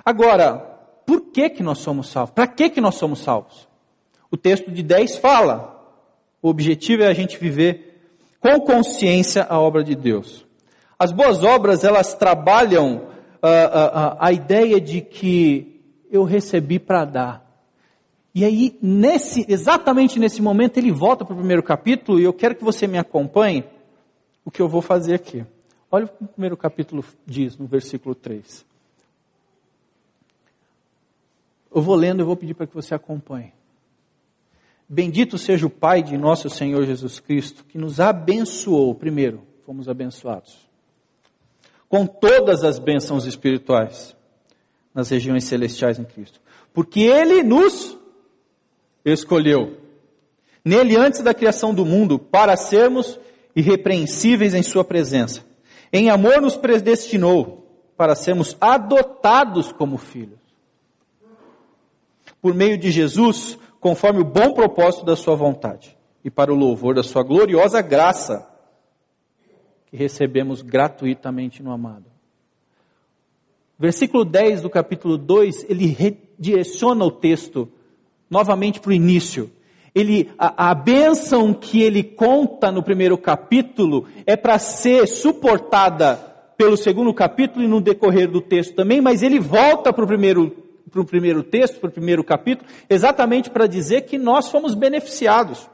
Agora, 0.04 0.54
por 1.06 1.20
que 1.32 1.50
que 1.50 1.62
nós 1.62 1.78
somos 1.78 2.09
salvos? 2.09 2.34
Para 2.34 2.46
que 2.46 2.70
que 2.70 2.80
nós 2.80 2.94
somos 2.94 3.20
salvos? 3.20 3.68
O 4.30 4.36
texto 4.36 4.70
de 4.70 4.82
10 4.82 5.18
fala: 5.18 5.77
o 6.41 6.49
objetivo 6.49 7.03
é 7.03 7.07
a 7.07 7.14
gente 7.14 7.39
viver 7.39 8.01
com 8.41 8.61
consciência 8.61 9.47
a 9.49 9.59
obra 9.59 9.82
de 9.82 9.95
Deus. 9.95 10.47
As 10.99 11.12
boas 11.12 11.43
obras, 11.45 11.84
elas 11.84 12.14
trabalham 12.14 12.97
uh, 12.97 12.99
uh, 12.99 13.03
uh, 13.03 14.16
a 14.18 14.32
ideia 14.32 14.80
de 14.80 15.01
que 15.01 15.80
eu 16.11 16.24
recebi 16.24 16.78
para 16.78 17.05
dar. 17.05 17.49
E 18.34 18.45
aí, 18.45 18.78
nesse, 18.80 19.45
exatamente 19.49 20.18
nesse 20.18 20.41
momento, 20.41 20.76
ele 20.76 20.93
volta 20.93 21.24
para 21.24 21.34
o 21.34 21.39
primeiro 21.39 21.62
capítulo 21.62 22.20
e 22.20 22.24
eu 22.24 22.32
quero 22.32 22.55
que 22.55 22.64
você 22.64 22.86
me 22.86 22.99
acompanhe 22.99 23.64
o 24.45 24.51
que 24.51 24.62
eu 24.62 24.68
vou 24.68 24.80
fazer 24.80 25.14
aqui. 25.14 25.45
Olha 25.91 26.05
o 26.05 26.09
que 26.09 26.24
o 26.24 26.28
primeiro 26.28 26.57
capítulo 26.57 27.05
diz, 27.26 27.57
no 27.57 27.66
versículo 27.66 28.14
3. 28.14 28.64
Eu 31.74 31.82
vou 31.82 31.95
lendo 31.95 32.20
e 32.20 32.24
vou 32.24 32.36
pedir 32.36 32.55
para 32.55 32.66
que 32.66 32.74
você 32.74 32.95
acompanhe. 32.95 33.53
Bendito 34.89 35.36
seja 35.36 35.66
o 35.66 35.70
Pai 35.70 36.03
de 36.03 36.16
nosso 36.16 36.49
Senhor 36.49 36.86
Jesus 36.86 37.20
Cristo, 37.20 37.62
que 37.64 37.76
nos 37.76 38.01
abençoou, 38.01 38.95
primeiro, 38.95 39.43
fomos 39.66 39.86
abençoados, 39.86 40.57
com 41.89 42.07
todas 42.07 42.64
as 42.64 42.78
bênçãos 42.78 43.26
espirituais 43.26 44.16
nas 44.95 45.11
regiões 45.11 45.45
celestiais 45.45 45.99
em 45.99 46.05
Cristo. 46.05 46.41
Porque 46.72 47.01
Ele 47.01 47.43
nos 47.43 47.99
escolheu, 49.05 49.76
nele 50.64 50.97
antes 50.97 51.20
da 51.20 51.34
criação 51.34 51.74
do 51.74 51.84
mundo, 51.84 52.18
para 52.18 52.57
sermos 52.57 53.20
irrepreensíveis 53.55 54.55
em 54.55 54.62
Sua 54.62 54.84
presença. 54.84 55.45
Em 55.93 56.09
amor 56.09 56.41
nos 56.41 56.57
predestinou 56.57 57.66
para 57.95 58.14
sermos 58.14 58.57
adotados 58.59 59.70
como 59.70 59.99
filhos. 59.99 60.39
Por 62.41 62.55
meio 62.55 62.78
de 62.78 62.91
Jesus, 62.91 63.59
conforme 63.80 64.20
o 64.20 64.24
bom 64.24 64.52
propósito 64.52 65.04
da 65.04 65.16
sua 65.16 65.34
vontade 65.34 65.96
e 66.24 66.30
para 66.30 66.52
o 66.52 66.56
louvor 66.56 66.94
da 66.94 67.02
sua 67.02 67.22
gloriosa 67.22 67.80
graça 67.80 68.48
que 69.86 69.96
recebemos 69.96 70.62
gratuitamente 70.62 71.62
no 71.62 71.72
amado. 71.72 72.04
Versículo 73.78 74.24
10 74.24 74.62
do 74.62 74.70
capítulo 74.70 75.16
2, 75.16 75.66
ele 75.68 75.86
redireciona 75.86 77.04
o 77.04 77.10
texto 77.10 77.68
novamente 78.28 78.80
para 78.80 78.90
o 78.90 78.94
início. 78.94 79.50
Ele, 79.94 80.30
a, 80.36 80.70
a 80.70 80.74
bênção 80.74 81.54
que 81.54 81.80
ele 81.80 82.02
conta 82.02 82.70
no 82.72 82.82
primeiro 82.82 83.16
capítulo 83.16 84.06
é 84.26 84.36
para 84.36 84.58
ser 84.58 85.06
suportada 85.06 86.16
pelo 86.56 86.76
segundo 86.76 87.14
capítulo 87.14 87.64
e 87.64 87.68
no 87.68 87.80
decorrer 87.80 88.28
do 88.28 88.40
texto 88.40 88.74
também, 88.74 89.00
mas 89.00 89.22
ele 89.22 89.38
volta 89.38 89.92
para 89.92 90.04
o 90.04 90.08
primeiro 90.08 90.67
para 90.89 91.01
o 91.01 91.05
primeiro 91.05 91.43
texto, 91.43 91.80
para 91.80 91.89
o 91.89 91.93
primeiro 91.93 92.24
capítulo, 92.24 92.68
exatamente 92.89 93.51
para 93.51 93.66
dizer 93.66 94.03
que 94.03 94.18
nós 94.18 94.51
fomos 94.51 94.74
beneficiados. 94.74 95.68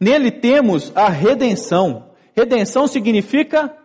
Nele 0.00 0.30
temos 0.30 0.92
a 0.94 1.08
redenção. 1.08 2.10
Redenção 2.34 2.86
significa 2.86 3.76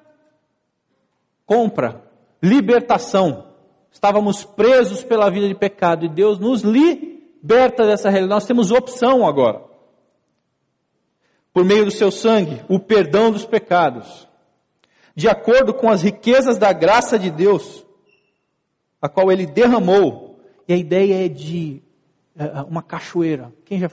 compra, 1.45 2.03
libertação. 2.41 3.47
Estávamos 3.91 4.43
presos 4.43 5.03
pela 5.03 5.29
vida 5.29 5.47
de 5.47 5.55
pecado 5.55 6.05
e 6.05 6.09
Deus 6.09 6.39
nos 6.39 6.61
liberta 6.61 7.85
dessa 7.85 8.09
realidade. 8.09 8.35
Nós 8.35 8.45
temos 8.45 8.71
opção 8.71 9.25
agora. 9.25 9.61
Por 11.53 11.63
meio 11.63 11.85
do 11.85 11.91
seu 11.91 12.11
sangue, 12.11 12.61
o 12.67 12.79
perdão 12.79 13.31
dos 13.31 13.45
pecados. 13.45 14.27
De 15.15 15.29
acordo 15.29 15.73
com 15.73 15.89
as 15.89 16.01
riquezas 16.01 16.57
da 16.57 16.73
graça 16.73 17.19
de 17.19 17.29
Deus, 17.29 17.82
a 19.03 19.09
qual 19.09 19.29
ele 19.29 19.45
derramou. 19.45 20.39
E 20.65 20.73
a 20.73 20.77
ideia 20.77 21.25
é 21.25 21.27
de 21.27 21.83
é, 22.37 22.45
é 22.45 22.61
uma 22.61 22.81
cachoeira. 22.81 23.53
Quem 23.65 23.77
já 23.77 23.91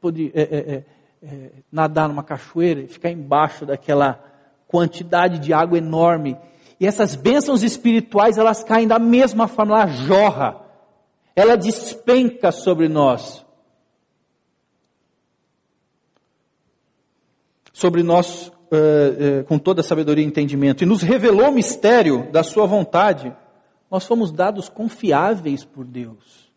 pôde 0.00 0.30
é, 0.32 0.42
é, 0.42 0.84
é, 1.24 1.50
nadar 1.72 2.08
numa 2.08 2.22
cachoeira 2.22 2.82
e 2.82 2.86
ficar 2.86 3.10
embaixo 3.10 3.66
daquela 3.66 4.22
quantidade 4.68 5.40
de 5.40 5.52
água 5.52 5.76
enorme? 5.76 6.38
E 6.78 6.86
essas 6.86 7.16
bênçãos 7.16 7.64
espirituais, 7.64 8.38
elas 8.38 8.62
caem 8.62 8.86
da 8.86 9.00
mesma 9.00 9.48
forma, 9.48 9.74
ela 9.74 9.86
jorra, 9.88 10.60
ela 11.34 11.56
despenca 11.56 12.52
sobre 12.52 12.88
nós. 12.88 13.44
Sobre 17.72 18.04
nós, 18.04 18.52
com 19.48 19.58
toda 19.58 19.80
a 19.80 19.84
sabedoria 19.84 20.24
e 20.24 20.28
entendimento, 20.28 20.84
e 20.84 20.86
nos 20.86 21.02
revelou 21.02 21.48
o 21.48 21.52
mistério 21.52 22.30
da 22.30 22.44
Sua 22.44 22.66
vontade 22.66 23.34
nós 23.90 24.04
fomos 24.04 24.32
dados 24.32 24.68
confiáveis 24.68 25.64
por 25.64 25.84
Deus. 25.84 26.52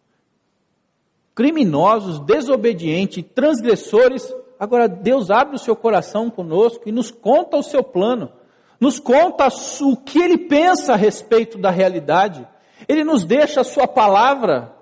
Criminosos, 1.35 2.19
desobedientes, 2.19 3.23
transgressores, 3.35 4.33
agora 4.59 4.87
Deus 4.87 5.29
abre 5.29 5.55
o 5.55 5.59
seu 5.59 5.75
coração 5.75 6.29
conosco 6.29 6.87
e 6.87 6.91
nos 6.91 7.11
conta 7.11 7.57
o 7.57 7.63
seu 7.63 7.83
plano, 7.83 8.31
nos 8.79 8.99
conta 8.99 9.47
o 9.81 9.95
que 9.97 10.19
ele 10.19 10.37
pensa 10.37 10.93
a 10.93 10.95
respeito 10.95 11.57
da 11.57 11.69
realidade, 11.69 12.47
ele 12.87 13.03
nos 13.03 13.23
deixa 13.23 13.61
a 13.61 13.63
sua 13.63 13.87
palavra. 13.87 14.75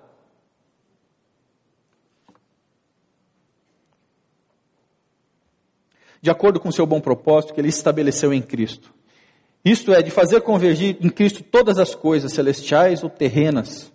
De 6.21 6.31
acordo 6.31 6.59
com 6.59 6.69
o 6.69 6.73
seu 6.73 6.85
bom 6.87 6.99
propósito 6.99 7.53
que 7.53 7.61
ele 7.61 7.69
estabeleceu 7.69 8.33
em 8.33 8.41
Cristo. 8.41 8.93
Isto 9.65 9.91
é, 9.91 10.03
de 10.03 10.11
fazer 10.11 10.41
convergir 10.41 10.95
em 11.01 11.09
Cristo 11.09 11.43
todas 11.43 11.79
as 11.79 11.95
coisas, 11.95 12.31
celestiais 12.31 13.03
ou 13.03 13.09
terrenas, 13.09 13.91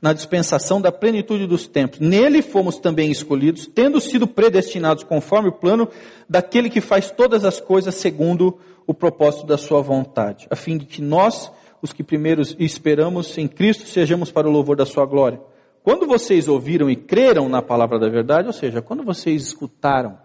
na 0.00 0.12
dispensação 0.12 0.80
da 0.80 0.92
plenitude 0.92 1.48
dos 1.48 1.66
tempos. 1.66 1.98
Nele 1.98 2.40
fomos 2.40 2.78
também 2.78 3.10
escolhidos, 3.10 3.66
tendo 3.66 4.00
sido 4.00 4.24
predestinados 4.28 5.02
conforme 5.02 5.48
o 5.48 5.52
plano 5.52 5.88
daquele 6.28 6.70
que 6.70 6.80
faz 6.80 7.10
todas 7.10 7.44
as 7.44 7.60
coisas 7.60 7.96
segundo 7.96 8.56
o 8.86 8.94
propósito 8.94 9.46
da 9.46 9.58
sua 9.58 9.82
vontade, 9.82 10.46
a 10.48 10.54
fim 10.56 10.78
de 10.78 10.86
que 10.86 11.02
nós, 11.02 11.50
os 11.82 11.92
que 11.92 12.04
primeiro 12.04 12.40
esperamos 12.58 13.36
em 13.36 13.48
Cristo, 13.48 13.88
sejamos 13.88 14.30
para 14.30 14.48
o 14.48 14.50
louvor 14.50 14.76
da 14.76 14.86
sua 14.86 15.04
glória. 15.04 15.40
Quando 15.82 16.06
vocês 16.06 16.46
ouviram 16.46 16.88
e 16.88 16.94
creram 16.94 17.48
na 17.48 17.60
palavra 17.60 17.98
da 17.98 18.08
verdade, 18.08 18.46
ou 18.46 18.52
seja, 18.52 18.80
quando 18.80 19.02
vocês 19.02 19.42
escutaram, 19.42 20.18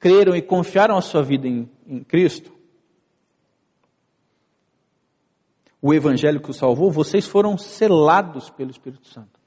creram 0.00 0.34
e 0.34 0.42
confiaram 0.42 0.96
a 0.96 1.00
sua 1.00 1.22
vida 1.22 1.46
em, 1.46 1.68
em 1.86 2.00
Cristo, 2.00 2.52
o 5.82 5.92
evangelho 5.92 6.40
que 6.40 6.50
o 6.50 6.54
salvou, 6.54 6.92
vocês 6.92 7.26
foram 7.26 7.58
selados 7.58 8.48
pelo 8.48 8.70
Espírito 8.70 9.08
Santo. 9.08 9.42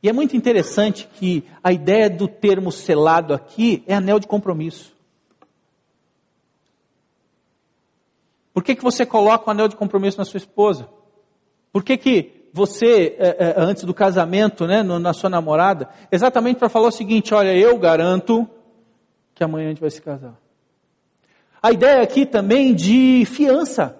E 0.00 0.08
é 0.08 0.12
muito 0.12 0.36
interessante 0.36 1.08
que 1.14 1.44
a 1.62 1.72
ideia 1.72 2.08
do 2.08 2.28
termo 2.28 2.70
selado 2.70 3.34
aqui 3.34 3.82
é 3.88 3.96
anel 3.96 4.20
de 4.20 4.28
compromisso. 4.28 4.96
Por 8.54 8.62
que, 8.62 8.76
que 8.76 8.82
você 8.84 9.04
coloca 9.04 9.48
o 9.48 9.50
anel 9.50 9.66
de 9.66 9.74
compromisso 9.74 10.18
na 10.18 10.24
sua 10.24 10.38
esposa? 10.38 10.88
Por 11.72 11.82
que, 11.82 11.96
que 11.96 12.48
você, 12.52 13.16
é, 13.18 13.36
é, 13.38 13.54
antes 13.56 13.82
do 13.82 13.92
casamento, 13.92 14.66
né, 14.66 14.82
na 14.84 15.12
sua 15.12 15.28
namorada, 15.28 15.88
exatamente 16.10 16.58
para 16.58 16.68
falar 16.68 16.88
o 16.88 16.92
seguinte: 16.92 17.34
olha, 17.34 17.56
eu 17.56 17.76
garanto 17.78 18.48
que 19.34 19.42
amanhã 19.42 19.66
a 19.66 19.68
gente 19.70 19.80
vai 19.80 19.90
se 19.90 20.00
casar. 20.00 20.38
A 21.60 21.72
ideia 21.72 22.02
aqui 22.02 22.24
também 22.24 22.72
de 22.72 23.24
fiança. 23.26 23.96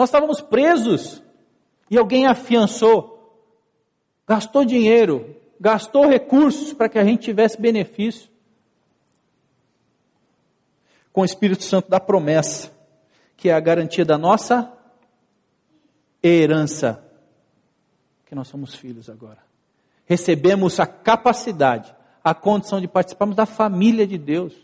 Nós 0.00 0.08
estávamos 0.08 0.40
presos 0.40 1.22
e 1.90 1.98
alguém 1.98 2.24
afiançou, 2.24 3.38
gastou 4.26 4.64
dinheiro, 4.64 5.36
gastou 5.60 6.08
recursos 6.08 6.72
para 6.72 6.88
que 6.88 6.98
a 6.98 7.04
gente 7.04 7.22
tivesse 7.22 7.60
benefício. 7.60 8.30
Com 11.12 11.20
o 11.20 11.24
Espírito 11.26 11.64
Santo 11.64 11.90
da 11.90 12.00
promessa, 12.00 12.72
que 13.36 13.50
é 13.50 13.52
a 13.52 13.60
garantia 13.60 14.02
da 14.02 14.16
nossa 14.16 14.72
herança, 16.22 17.04
que 18.24 18.34
nós 18.34 18.48
somos 18.48 18.74
filhos 18.74 19.10
agora. 19.10 19.44
Recebemos 20.06 20.80
a 20.80 20.86
capacidade, 20.86 21.94
a 22.24 22.32
condição 22.32 22.80
de 22.80 22.88
participarmos 22.88 23.36
da 23.36 23.44
família 23.44 24.06
de 24.06 24.16
Deus. 24.16 24.54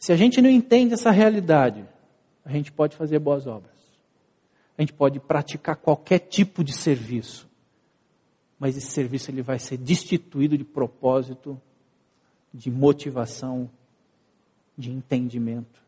Se 0.00 0.12
a 0.12 0.16
gente 0.16 0.42
não 0.42 0.50
entende 0.50 0.94
essa 0.94 1.12
realidade, 1.12 1.91
a 2.44 2.50
gente 2.50 2.72
pode 2.72 2.96
fazer 2.96 3.18
boas 3.18 3.46
obras. 3.46 3.72
A 4.76 4.82
gente 4.82 4.92
pode 4.92 5.20
praticar 5.20 5.76
qualquer 5.76 6.18
tipo 6.18 6.64
de 6.64 6.72
serviço. 6.72 7.48
mas 8.58 8.76
esse 8.76 8.92
serviço 8.92 9.28
ele 9.28 9.42
vai 9.42 9.58
ser 9.58 9.76
destituído 9.76 10.56
de 10.56 10.62
propósito, 10.62 11.60
de 12.54 12.70
motivação, 12.70 13.68
de 14.78 14.88
entendimento. 14.88 15.82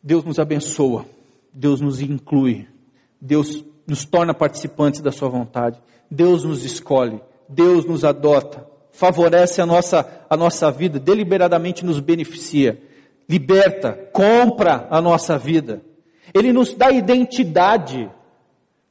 Deus 0.00 0.24
nos 0.24 0.38
abençoa, 0.38 1.04
Deus 1.52 1.80
nos 1.80 2.00
inclui, 2.00 2.68
Deus 3.20 3.64
nos 3.84 4.04
torna 4.04 4.32
participantes 4.32 5.00
da 5.00 5.10
Sua 5.10 5.28
vontade, 5.28 5.82
Deus 6.08 6.44
nos 6.44 6.64
escolhe, 6.64 7.20
Deus 7.48 7.84
nos 7.84 8.04
adota, 8.04 8.69
favorece 9.00 9.62
a 9.62 9.66
nossa, 9.66 10.06
a 10.28 10.36
nossa 10.36 10.70
vida, 10.70 11.00
deliberadamente 11.00 11.86
nos 11.86 11.98
beneficia, 12.00 12.82
liberta, 13.26 13.94
compra 14.12 14.86
a 14.90 15.00
nossa 15.00 15.38
vida. 15.38 15.80
Ele 16.34 16.52
nos 16.52 16.74
dá 16.74 16.90
identidade. 16.90 18.10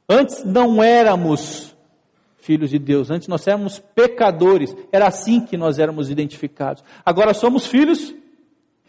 Antes 0.08 0.44
não 0.44 0.82
éramos 0.82 1.76
filhos 2.40 2.70
de 2.70 2.78
Deus, 2.80 3.08
antes 3.08 3.28
nós 3.28 3.46
éramos 3.46 3.78
pecadores, 3.78 4.74
era 4.90 5.06
assim 5.06 5.40
que 5.46 5.56
nós 5.56 5.78
éramos 5.78 6.10
identificados. 6.10 6.82
Agora 7.06 7.32
somos 7.32 7.66
filhos 7.66 8.12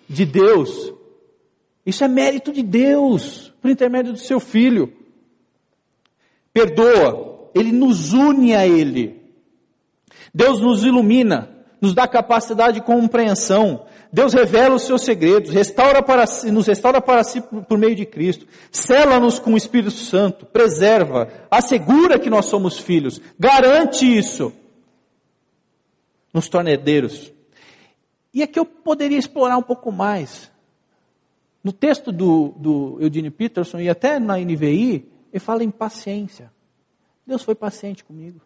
de 0.09 0.25
Deus. 0.25 0.91
Isso 1.85 2.03
é 2.03 2.07
mérito 2.07 2.51
de 2.51 2.63
Deus, 2.63 3.53
por 3.61 3.69
intermédio 3.69 4.13
do 4.13 4.17
seu 4.17 4.39
filho. 4.39 4.91
Perdoa, 6.51 7.51
ele 7.53 7.71
nos 7.71 8.11
une 8.11 8.55
a 8.55 8.67
ele. 8.67 9.20
Deus 10.33 10.61
nos 10.61 10.83
ilumina, 10.83 11.49
nos 11.79 11.93
dá 11.93 12.07
capacidade 12.07 12.79
de 12.79 12.85
compreensão. 12.85 13.85
Deus 14.13 14.33
revela 14.33 14.75
os 14.75 14.83
seus 14.83 15.03
segredos, 15.03 15.51
restaura 15.51 16.01
para 16.01 16.27
si, 16.27 16.51
nos 16.51 16.67
restaura 16.67 17.01
para 17.01 17.23
si 17.23 17.39
por 17.41 17.77
meio 17.77 17.95
de 17.95 18.05
Cristo, 18.05 18.45
sela-nos 18.69 19.39
com 19.39 19.53
o 19.53 19.57
Espírito 19.57 19.91
Santo, 19.91 20.45
preserva, 20.45 21.29
assegura 21.49 22.19
que 22.19 22.29
nós 22.29 22.45
somos 22.45 22.77
filhos, 22.77 23.21
garante 23.39 24.05
isso, 24.05 24.51
nos 26.33 26.49
torna 26.49 26.71
herdeiros. 26.71 27.31
E 28.33 28.43
aqui 28.43 28.59
eu 28.59 28.65
poderia 28.65 29.17
explorar 29.17 29.57
um 29.57 29.63
pouco 29.63 29.91
mais. 29.91 30.51
No 31.63 31.71
texto 31.71 32.11
do, 32.11 32.49
do 32.57 32.97
Eugene 32.99 33.29
Peterson 33.29 33.79
e 33.79 33.89
até 33.89 34.19
na 34.19 34.37
NVI, 34.37 35.07
ele 35.31 35.39
fala 35.39 35.63
em 35.63 35.71
paciência. 35.71 36.51
Deus 37.25 37.43
foi 37.43 37.55
paciente 37.55 38.03
comigo. 38.03 38.41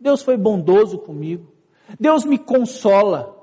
Deus 0.00 0.22
foi 0.22 0.36
bondoso 0.36 0.98
comigo. 0.98 1.52
Deus 1.98 2.24
me 2.24 2.38
consola. 2.38 3.36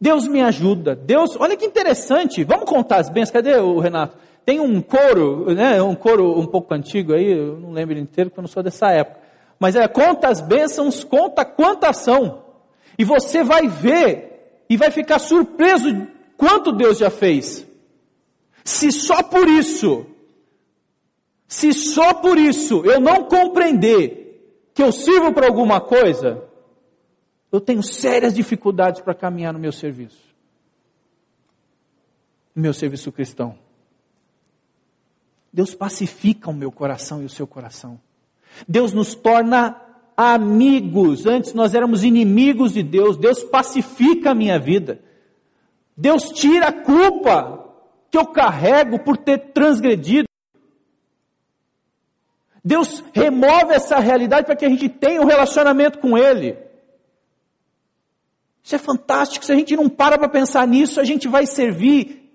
Deus 0.00 0.26
me 0.26 0.42
ajuda. 0.42 0.96
Deus, 0.96 1.36
olha 1.38 1.56
que 1.56 1.64
interessante. 1.64 2.42
Vamos 2.42 2.64
contar 2.64 2.96
as 2.96 3.08
bênçãos. 3.08 3.30
Cadê 3.30 3.56
o 3.56 3.78
Renato? 3.78 4.16
Tem 4.44 4.58
um 4.58 4.80
coro, 4.82 5.54
né? 5.54 5.80
Um 5.80 5.94
coro 5.94 6.38
um 6.38 6.46
pouco 6.46 6.74
antigo 6.74 7.12
aí, 7.12 7.30
eu 7.30 7.60
não 7.60 7.70
lembro 7.70 7.96
inteiro 7.96 8.28
porque 8.28 8.40
eu 8.40 8.42
não 8.42 8.48
sou 8.48 8.62
dessa 8.62 8.90
época. 8.90 9.20
Mas 9.60 9.76
é 9.76 9.86
conta 9.86 10.28
as 10.28 10.40
bênçãos, 10.40 11.04
conta 11.04 11.44
quantas 11.44 11.98
são. 11.98 12.42
E 12.98 13.04
você 13.04 13.44
vai 13.44 13.68
ver 13.68 14.64
e 14.68 14.76
vai 14.76 14.90
ficar 14.90 15.20
surpreso 15.20 16.08
quanto 16.36 16.72
Deus 16.72 16.98
já 16.98 17.10
fez. 17.10 17.64
Se 18.64 18.90
só 18.90 19.22
por 19.22 19.48
isso, 19.48 20.06
se 21.46 21.72
só 21.72 22.14
por 22.14 22.36
isso 22.38 22.82
eu 22.84 23.00
não 23.00 23.24
compreender 23.24 24.21
que 24.74 24.82
eu 24.82 24.92
sirvo 24.92 25.32
para 25.32 25.46
alguma 25.46 25.80
coisa, 25.80 26.42
eu 27.50 27.60
tenho 27.60 27.82
sérias 27.82 28.34
dificuldades 28.34 29.00
para 29.00 29.14
caminhar 29.14 29.52
no 29.52 29.58
meu 29.58 29.72
serviço. 29.72 30.22
No 32.54 32.62
meu 32.62 32.72
serviço 32.72 33.12
cristão. 33.12 33.58
Deus 35.52 35.74
pacifica 35.74 36.48
o 36.48 36.54
meu 36.54 36.72
coração 36.72 37.22
e 37.22 37.26
o 37.26 37.28
seu 37.28 37.46
coração. 37.46 38.00
Deus 38.66 38.92
nos 38.92 39.14
torna 39.14 39.78
amigos. 40.16 41.26
Antes 41.26 41.52
nós 41.52 41.74
éramos 41.74 42.04
inimigos 42.04 42.72
de 42.72 42.82
Deus. 42.82 43.18
Deus 43.18 43.42
pacifica 43.42 44.30
a 44.30 44.34
minha 44.34 44.58
vida. 44.58 45.00
Deus 45.94 46.30
tira 46.30 46.68
a 46.68 46.72
culpa 46.72 47.70
que 48.10 48.16
eu 48.16 48.26
carrego 48.26 48.98
por 48.98 49.18
ter 49.18 49.52
transgredido. 49.52 50.26
Deus 52.64 53.02
remove 53.12 53.74
essa 53.74 53.98
realidade 53.98 54.46
para 54.46 54.54
que 54.54 54.64
a 54.64 54.68
gente 54.68 54.88
tenha 54.88 55.20
um 55.20 55.26
relacionamento 55.26 55.98
com 55.98 56.16
Ele. 56.16 56.56
Isso 58.62 58.76
é 58.76 58.78
fantástico. 58.78 59.44
Se 59.44 59.52
a 59.52 59.56
gente 59.56 59.76
não 59.76 59.88
para 59.88 60.16
para 60.16 60.28
pensar 60.28 60.66
nisso, 60.66 61.00
a 61.00 61.04
gente 61.04 61.26
vai 61.26 61.46
servir 61.46 62.30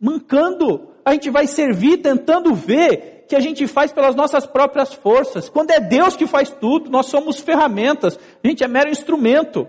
mancando. 0.00 0.88
A 1.04 1.12
gente 1.12 1.30
vai 1.30 1.46
servir 1.46 1.98
tentando 1.98 2.54
ver 2.54 3.26
que 3.28 3.36
a 3.36 3.40
gente 3.40 3.66
faz 3.68 3.92
pelas 3.92 4.16
nossas 4.16 4.44
próprias 4.44 4.92
forças. 4.92 5.48
Quando 5.48 5.70
é 5.70 5.80
Deus 5.80 6.16
que 6.16 6.26
faz 6.26 6.50
tudo, 6.50 6.90
nós 6.90 7.06
somos 7.06 7.38
ferramentas. 7.38 8.18
A 8.42 8.46
gente 8.46 8.64
é 8.64 8.68
mero 8.68 8.90
instrumento. 8.90 9.68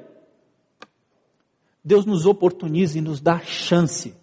Deus 1.83 2.05
nos 2.05 2.25
oportuniza 2.25 2.97
e 2.97 3.01
nos 3.01 3.21
dá 3.21 3.39
chance. 3.39 4.15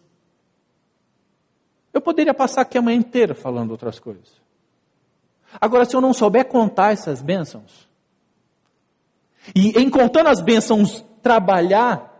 Eu 1.94 2.00
poderia 2.00 2.34
passar 2.34 2.62
aqui 2.62 2.76
a 2.76 2.82
manhã 2.82 2.98
inteira 2.98 3.34
falando 3.34 3.70
outras 3.70 4.00
coisas. 4.00 4.41
Agora, 5.60 5.84
se 5.84 5.94
eu 5.94 6.00
não 6.00 6.12
souber 6.12 6.46
contar 6.46 6.92
essas 6.92 7.20
bênçãos, 7.20 7.88
e 9.54 9.70
em 9.78 9.90
contando 9.90 10.28
as 10.28 10.40
bênçãos, 10.40 11.04
trabalhar 11.22 12.10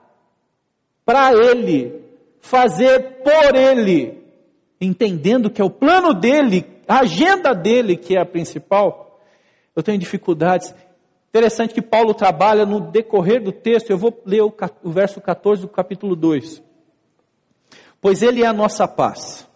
para 1.04 1.32
Ele, 1.32 2.00
fazer 2.40 3.22
por 3.22 3.54
Ele, 3.54 4.22
entendendo 4.80 5.50
que 5.50 5.60
é 5.60 5.64
o 5.64 5.70
plano 5.70 6.12
dele, 6.12 6.66
a 6.86 7.00
agenda 7.00 7.54
dele 7.54 7.96
que 7.96 8.16
é 8.16 8.20
a 8.20 8.26
principal, 8.26 9.20
eu 9.74 9.82
tenho 9.82 9.98
dificuldades. 9.98 10.74
Interessante 11.30 11.72
que 11.72 11.80
Paulo 11.80 12.12
trabalha 12.12 12.66
no 12.66 12.80
decorrer 12.80 13.42
do 13.42 13.52
texto, 13.52 13.90
eu 13.90 13.96
vou 13.96 14.20
ler 14.26 14.42
o, 14.42 14.52
o 14.82 14.90
verso 14.90 15.20
14 15.20 15.62
do 15.62 15.68
capítulo 15.68 16.14
2. 16.14 16.62
Pois 18.00 18.22
Ele 18.22 18.42
é 18.42 18.46
a 18.46 18.52
nossa 18.52 18.86
paz 18.86 19.48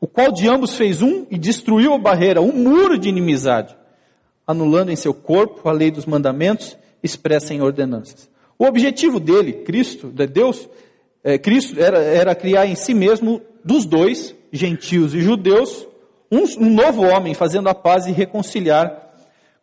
o 0.00 0.06
qual 0.06 0.30
de 0.30 0.48
ambos 0.48 0.76
fez 0.76 1.02
um 1.02 1.26
e 1.30 1.36
destruiu 1.36 1.92
a 1.92 1.98
barreira, 1.98 2.40
um 2.40 2.52
muro 2.52 2.98
de 2.98 3.08
inimizade, 3.08 3.76
anulando 4.46 4.90
em 4.90 4.96
seu 4.96 5.12
corpo 5.12 5.68
a 5.68 5.72
lei 5.72 5.90
dos 5.90 6.06
mandamentos 6.06 6.76
expressa 7.02 7.52
em 7.52 7.60
ordenanças. 7.60 8.28
O 8.58 8.64
objetivo 8.64 9.18
dele, 9.18 9.52
Cristo, 9.52 10.08
de 10.08 10.26
Deus, 10.26 10.68
é, 11.22 11.36
Cristo 11.36 11.80
era, 11.80 11.98
era 11.98 12.34
criar 12.34 12.66
em 12.66 12.74
si 12.74 12.94
mesmo 12.94 13.40
dos 13.64 13.84
dois, 13.84 14.34
gentios 14.52 15.14
e 15.14 15.20
judeus, 15.20 15.86
um, 16.30 16.44
um 16.64 16.70
novo 16.70 17.02
homem 17.02 17.34
fazendo 17.34 17.68
a 17.68 17.74
paz 17.74 18.06
e 18.06 18.12
reconciliar 18.12 19.06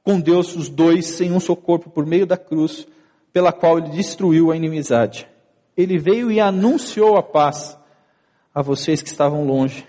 com 0.04 0.20
Deus 0.20 0.56
os 0.56 0.70
dois 0.70 1.20
em 1.22 1.32
um 1.32 1.40
só 1.40 1.56
corpo 1.56 1.90
por 1.90 2.06
meio 2.06 2.26
da 2.26 2.38
cruz, 2.38 2.88
pela 3.32 3.52
qual 3.52 3.80
ele 3.80 3.90
destruiu 3.90 4.52
a 4.52 4.56
inimizade. 4.56 5.28
Ele 5.76 5.98
veio 5.98 6.32
e 6.32 6.40
anunciou 6.40 7.18
a 7.18 7.24
paz 7.24 7.78
a 8.54 8.62
vocês 8.62 9.02
que 9.02 9.10
estavam 9.10 9.46
longe 9.46 9.86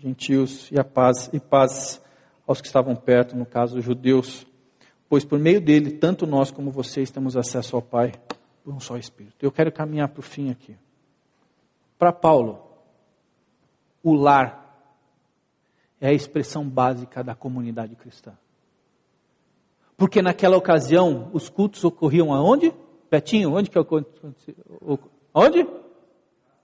gentios 0.00 0.70
e 0.72 0.80
a 0.80 0.84
paz 0.84 1.28
e 1.32 1.38
paz 1.38 2.00
aos 2.46 2.60
que 2.60 2.66
estavam 2.66 2.96
perto, 2.96 3.36
no 3.36 3.46
caso 3.46 3.78
os 3.78 3.84
judeus, 3.84 4.46
pois 5.08 5.24
por 5.24 5.38
meio 5.38 5.60
dele 5.60 5.92
tanto 5.92 6.26
nós 6.26 6.50
como 6.50 6.70
vocês 6.70 7.10
temos 7.10 7.36
acesso 7.36 7.76
ao 7.76 7.82
Pai 7.82 8.12
por 8.64 8.74
um 8.74 8.80
só 8.80 8.96
Espírito. 8.96 9.36
Eu 9.40 9.52
quero 9.52 9.70
caminhar 9.70 10.08
para 10.08 10.20
o 10.20 10.22
fim 10.22 10.50
aqui. 10.50 10.76
Para 11.98 12.12
Paulo, 12.12 12.66
o 14.02 14.14
lar 14.14 14.60
é 16.00 16.08
a 16.08 16.12
expressão 16.12 16.66
básica 16.66 17.22
da 17.22 17.34
comunidade 17.34 17.94
cristã. 17.94 18.32
Porque 19.96 20.22
naquela 20.22 20.56
ocasião 20.56 21.30
os 21.34 21.50
cultos 21.50 21.84
ocorriam 21.84 22.32
aonde? 22.32 22.72
Petinho, 23.10 23.52
onde 23.52 23.68
que 23.68 23.78
aconteceu? 23.78 24.54
Onde? 25.34 25.68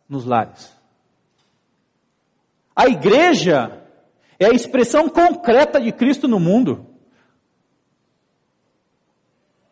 Nos 0.08 0.24
lares. 0.24 0.74
A 2.76 2.86
igreja 2.86 3.82
é 4.38 4.44
a 4.44 4.52
expressão 4.52 5.08
concreta 5.08 5.80
de 5.80 5.90
Cristo 5.90 6.28
no 6.28 6.38
mundo. 6.38 6.84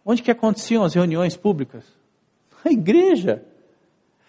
Onde 0.04 0.22
que 0.22 0.30
aconteciam 0.30 0.82
as 0.82 0.94
reuniões 0.94 1.36
públicas? 1.36 1.84
A 2.64 2.70
igreja. 2.70 3.42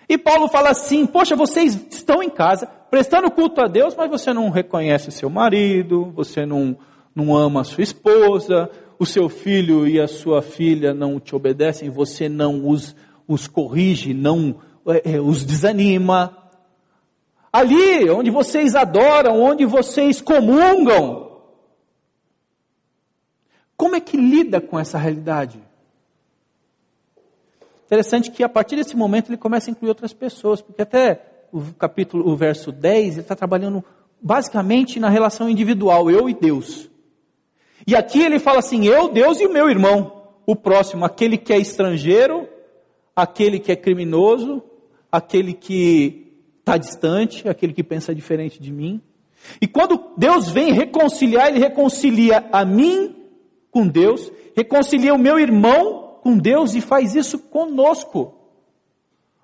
E 0.09 0.17
Paulo 0.17 0.49
fala 0.49 0.69
assim: 0.69 1.05
Poxa, 1.05 1.37
vocês 1.37 1.87
estão 1.89 2.21
em 2.21 2.29
casa, 2.29 2.67
prestando 2.67 3.31
culto 3.31 3.61
a 3.61 3.67
Deus, 3.67 3.95
mas 3.95 4.09
você 4.09 4.33
não 4.33 4.49
reconhece 4.49 5.09
seu 5.11 5.29
marido, 5.29 6.11
você 6.13 6.45
não, 6.45 6.77
não 7.15 7.35
ama 7.35 7.61
a 7.61 7.63
sua 7.63 7.83
esposa, 7.83 8.69
o 8.99 9.05
seu 9.05 9.29
filho 9.29 9.87
e 9.87 9.99
a 9.99 10.07
sua 10.07 10.41
filha 10.41 10.93
não 10.93 11.19
te 11.19 11.35
obedecem, 11.35 11.89
você 11.89 12.29
não 12.29 12.67
os, 12.67 12.95
os 13.27 13.47
corrige, 13.47 14.13
não 14.13 14.57
é, 15.03 15.19
os 15.19 15.45
desanima. 15.45 16.44
Ali 17.55 18.09
onde 18.09 18.29
vocês 18.29 18.75
adoram, 18.75 19.41
onde 19.41 19.65
vocês 19.65 20.19
comungam. 20.19 21.39
Como 23.77 23.95
é 23.95 24.01
que 24.01 24.17
lida 24.17 24.59
com 24.59 24.77
essa 24.77 24.97
realidade? 24.97 25.63
Interessante 27.85 28.29
que 28.29 28.43
a 28.43 28.49
partir 28.49 28.75
desse 28.75 28.97
momento 28.97 29.29
ele 29.29 29.37
começa 29.37 29.69
a 29.69 29.71
incluir 29.71 29.87
outras 29.87 30.11
pessoas, 30.11 30.61
porque 30.61 30.81
até 30.81 31.45
o 31.49 31.61
capítulo, 31.79 32.29
o 32.29 32.35
verso 32.35 32.73
10, 32.73 33.13
ele 33.13 33.21
está 33.21 33.37
trabalhando 33.37 33.81
basicamente 34.21 34.99
na 34.99 35.07
relação 35.07 35.49
individual, 35.49 36.11
eu 36.11 36.29
e 36.29 36.33
Deus. 36.33 36.89
E 37.87 37.95
aqui 37.95 38.21
ele 38.21 38.37
fala 38.37 38.59
assim: 38.59 38.85
eu, 38.85 39.07
Deus 39.07 39.39
e 39.39 39.45
o 39.45 39.53
meu 39.53 39.69
irmão, 39.69 40.23
o 40.45 40.57
próximo, 40.57 41.05
aquele 41.05 41.37
que 41.37 41.53
é 41.53 41.57
estrangeiro, 41.57 42.49
aquele 43.15 43.59
que 43.59 43.71
é 43.71 43.77
criminoso, 43.77 44.61
aquele 45.09 45.53
que 45.53 46.24
está 46.65 46.77
distante, 46.77 47.47
aquele 47.47 47.73
que 47.73 47.83
pensa 47.83 48.15
diferente 48.15 48.59
de 48.59 48.73
mim. 48.73 48.99
E 49.61 49.67
quando 49.67 50.13
Deus 50.17 50.49
vem 50.49 50.73
reconciliar, 50.73 51.49
Ele 51.49 51.59
reconcilia 51.59 52.49
a 52.51 52.65
mim 52.65 53.15
com 53.69 53.87
Deus, 53.87 54.31
reconcilia 54.55 55.13
o 55.13 55.19
meu 55.19 55.39
irmão 55.39 56.17
com 56.23 56.35
Deus 56.35 56.73
e 56.73 56.81
faz 56.81 57.13
isso 57.13 57.37
conosco. 57.37 58.33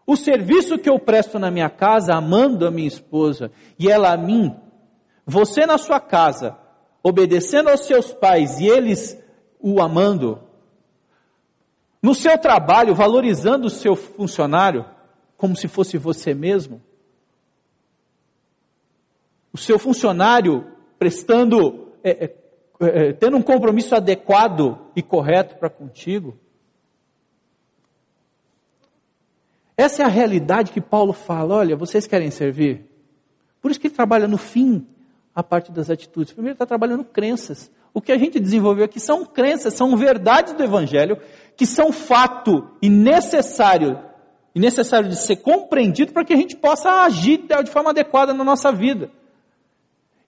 O 0.05 0.17
serviço 0.17 0.79
que 0.79 0.89
eu 0.89 0.97
presto 0.97 1.37
na 1.37 1.51
minha 1.51 1.69
casa, 1.69 2.15
amando 2.15 2.65
a 2.65 2.71
minha 2.71 2.87
esposa 2.87 3.51
e 3.77 3.87
ela 3.87 4.11
a 4.11 4.17
mim, 4.17 4.55
você 5.23 5.67
na 5.67 5.77
sua 5.77 5.99
casa, 5.99 6.57
obedecendo 7.03 7.69
aos 7.69 7.81
seus 7.85 8.11
pais 8.11 8.59
e 8.59 8.65
eles 8.65 9.15
o 9.59 9.79
amando, 9.79 10.39
no 12.01 12.15
seu 12.15 12.35
trabalho, 12.35 12.95
valorizando 12.95 13.67
o 13.67 13.69
seu 13.69 13.95
funcionário 13.95 14.83
como 15.37 15.55
se 15.55 15.67
fosse 15.67 15.99
você 15.99 16.33
mesmo, 16.33 16.81
o 19.53 19.57
seu 19.57 19.77
funcionário 19.77 20.65
prestando, 20.97 21.89
é, 22.03 22.25
é, 22.25 22.35
é, 22.79 23.13
tendo 23.13 23.37
um 23.37 23.41
compromisso 23.41 23.95
adequado 23.95 24.79
e 24.95 25.01
correto 25.01 25.55
para 25.55 25.69
contigo. 25.69 26.37
Essa 29.75 30.03
é 30.03 30.05
a 30.05 30.09
realidade 30.09 30.71
que 30.71 30.79
Paulo 30.79 31.11
fala. 31.11 31.55
Olha, 31.55 31.75
vocês 31.75 32.05
querem 32.05 32.29
servir? 32.29 32.85
Por 33.61 33.71
isso 33.71 33.79
que 33.79 33.87
ele 33.87 33.95
trabalha 33.95 34.27
no 34.27 34.37
fim 34.37 34.85
a 35.33 35.41
parte 35.41 35.71
das 35.71 35.89
atitudes. 35.89 36.33
Primeiro, 36.33 36.53
está 36.53 36.65
trabalhando 36.65 37.03
crenças. 37.03 37.71
O 37.93 38.01
que 38.01 38.11
a 38.11 38.17
gente 38.17 38.39
desenvolveu 38.39 38.85
aqui 38.85 38.99
são 38.99 39.25
crenças, 39.25 39.73
são 39.73 39.95
verdades 39.97 40.53
do 40.53 40.63
Evangelho, 40.63 41.17
que 41.57 41.65
são 41.65 41.91
fato 41.91 42.69
e 42.81 42.89
necessário, 42.89 43.99
e 44.53 44.59
necessário 44.59 45.09
de 45.09 45.15
ser 45.15 45.37
compreendido 45.37 46.13
para 46.13 46.23
que 46.23 46.33
a 46.33 46.37
gente 46.37 46.55
possa 46.55 47.03
agir 47.03 47.43
de 47.63 47.71
forma 47.71 47.89
adequada 47.89 48.33
na 48.33 48.43
nossa 48.43 48.71
vida. 48.71 49.09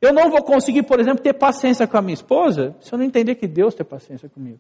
Eu 0.03 0.11
não 0.11 0.29
vou 0.29 0.43
conseguir, 0.43 0.83
por 0.83 0.99
exemplo, 0.99 1.23
ter 1.23 1.31
paciência 1.31 1.87
com 1.87 1.95
a 1.95 2.01
minha 2.01 2.13
esposa 2.13 2.75
se 2.81 2.93
eu 2.93 2.97
não 2.97 3.05
entender 3.05 3.35
que 3.35 3.47
Deus 3.47 3.73
tem 3.73 3.85
paciência 3.85 4.27
comigo. 4.27 4.59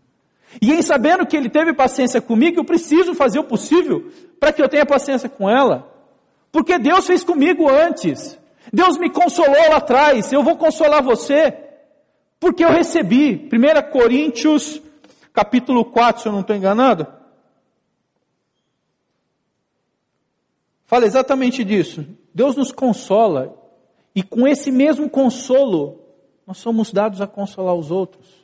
E 0.61 0.71
em 0.71 0.81
sabendo 0.81 1.25
que 1.25 1.35
Ele 1.35 1.49
teve 1.49 1.73
paciência 1.73 2.21
comigo, 2.21 2.61
eu 2.61 2.63
preciso 2.63 3.13
fazer 3.13 3.39
o 3.39 3.43
possível 3.43 4.09
para 4.39 4.53
que 4.53 4.61
eu 4.61 4.69
tenha 4.69 4.85
paciência 4.85 5.27
com 5.27 5.49
ela. 5.49 5.93
Porque 6.49 6.79
Deus 6.79 7.05
fez 7.05 7.25
comigo 7.25 7.69
antes. 7.69 8.39
Deus 8.71 8.97
me 8.97 9.09
consolou 9.09 9.69
lá 9.69 9.75
atrás, 9.75 10.31
eu 10.31 10.41
vou 10.41 10.55
consolar 10.55 11.03
você. 11.03 11.53
Porque 12.39 12.63
eu 12.63 12.69
recebi. 12.69 13.49
1 13.51 13.91
Coríntios, 13.91 14.81
capítulo 15.33 15.83
4, 15.83 16.21
se 16.21 16.27
eu 16.29 16.31
não 16.31 16.39
estou 16.39 16.55
enganado. 16.55 17.05
Fala 20.85 21.05
exatamente 21.05 21.65
disso. 21.65 22.05
Deus 22.33 22.55
nos 22.55 22.71
consola 22.71 23.61
e 24.15 24.21
com 24.21 24.47
esse 24.47 24.71
mesmo 24.71 25.09
consolo, 25.09 25.99
nós 26.45 26.57
somos 26.57 26.91
dados 26.91 27.19
a 27.19 27.27
consolar 27.27 27.73
os 27.73 27.89
outros. 27.89 28.43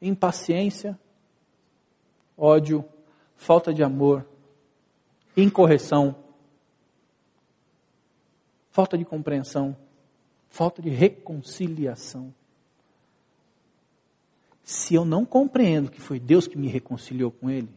Impaciência, 0.00 0.98
ódio, 2.36 2.84
falta 3.34 3.72
de 3.72 3.82
amor, 3.82 4.26
incorreção, 5.36 6.14
falta 8.70 8.98
de 8.98 9.06
compreensão, 9.06 9.74
falta 10.50 10.82
de 10.82 10.90
reconciliação. 10.90 12.34
Se 14.62 14.94
eu 14.94 15.04
não 15.04 15.24
compreendo 15.24 15.90
que 15.90 16.00
foi 16.00 16.20
Deus 16.20 16.46
que 16.46 16.58
me 16.58 16.66
reconciliou 16.68 17.30
com 17.30 17.48
Ele, 17.48 17.72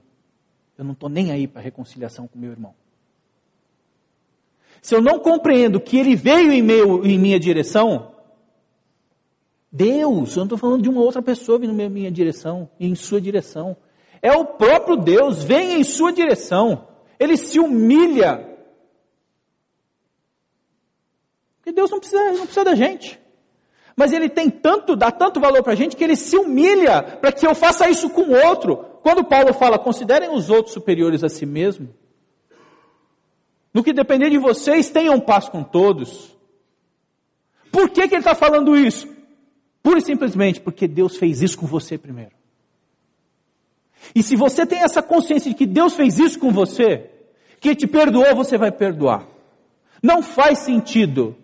eu 0.78 0.84
não 0.84 0.92
estou 0.92 1.08
nem 1.08 1.32
aí 1.32 1.48
para 1.48 1.62
reconciliação 1.62 2.28
com 2.28 2.38
meu 2.38 2.52
irmão 2.52 2.79
se 4.82 4.96
eu 4.96 5.02
não 5.02 5.20
compreendo 5.20 5.80
que 5.80 5.98
ele 5.98 6.16
veio 6.16 6.52
em, 6.52 6.62
meu, 6.62 7.06
em 7.06 7.18
minha 7.18 7.40
direção, 7.40 8.12
Deus, 9.72 10.32
eu 10.32 10.38
não 10.38 10.44
estou 10.44 10.58
falando 10.58 10.82
de 10.82 10.90
uma 10.90 11.02
outra 11.02 11.22
pessoa 11.22 11.60
vindo 11.60 11.80
em 11.80 11.90
minha 11.90 12.12
direção, 12.12 12.70
em 12.80 12.96
sua 12.96 13.22
direção. 13.22 13.78
É 14.22 14.32
o 14.32 14.46
próprio 14.46 14.98
Deus, 14.98 15.44
vem 15.44 15.80
em 15.80 15.84
sua 15.84 16.12
direção. 16.12 16.88
Ele 17.20 17.38
se 17.38 17.60
humilha. 17.60 18.48
Porque 21.58 21.72
Deus 21.72 21.92
não 21.92 22.00
precisa, 22.00 22.32
não 22.32 22.46
precisa 22.46 22.64
da 22.64 22.76
gente. 22.76 23.20
Mas 23.96 24.14
ele 24.14 24.30
tem 24.30 24.50
tanto, 24.50 24.96
dá 24.96 25.12
tanto 25.12 25.40
valor 25.40 25.62
para 25.62 25.74
a 25.74 25.76
gente 25.76 25.96
que 25.96 26.04
ele 26.04 26.16
se 26.16 26.38
humilha 26.38 27.04
para 27.04 27.32
que 27.32 27.46
eu 27.46 27.54
faça 27.54 27.90
isso 27.90 28.10
com 28.10 28.22
o 28.22 28.48
outro. 28.48 28.78
Quando 29.04 29.24
Paulo 29.24 29.54
fala, 29.54 29.78
considerem 29.78 30.34
os 30.34 30.50
outros 30.50 30.74
superiores 30.74 31.24
a 31.24 31.30
si 31.30 31.46
mesmo, 31.46 31.90
no 33.74 33.84
que 33.84 33.94
depender 33.94 34.30
de 34.30 34.38
vocês, 34.38 34.90
tenham 34.90 35.20
paz 35.20 35.48
com 35.48 35.64
todos. 35.64 36.36
Por 37.72 37.90
que, 37.90 38.08
que 38.08 38.16
ele 38.16 38.22
está 38.22 38.34
falando 38.34 38.76
isso? 38.76 39.08
Pura 39.82 40.00
e 40.00 40.02
simplesmente 40.02 40.60
porque 40.60 40.88
Deus 40.88 41.18
fez 41.18 41.42
isso 41.42 41.58
com 41.58 41.66
você 41.66 41.98
primeiro. 41.98 42.32
E 44.16 44.24
se 44.24 44.36
você 44.36 44.66
tem 44.66 44.80
essa 44.80 45.02
consciência 45.02 45.52
de 45.52 45.56
que 45.56 45.66
Deus 45.66 45.94
fez 45.94 46.20
isso 46.20 46.40
com 46.40 46.52
você, 46.52 47.10
que 47.60 47.76
te 47.76 47.86
perdoou, 47.86 48.36
você 48.36 48.58
vai 48.58 48.72
perdoar. 48.72 49.28
Não 50.02 50.22
faz 50.22 50.60
sentido 50.60 51.36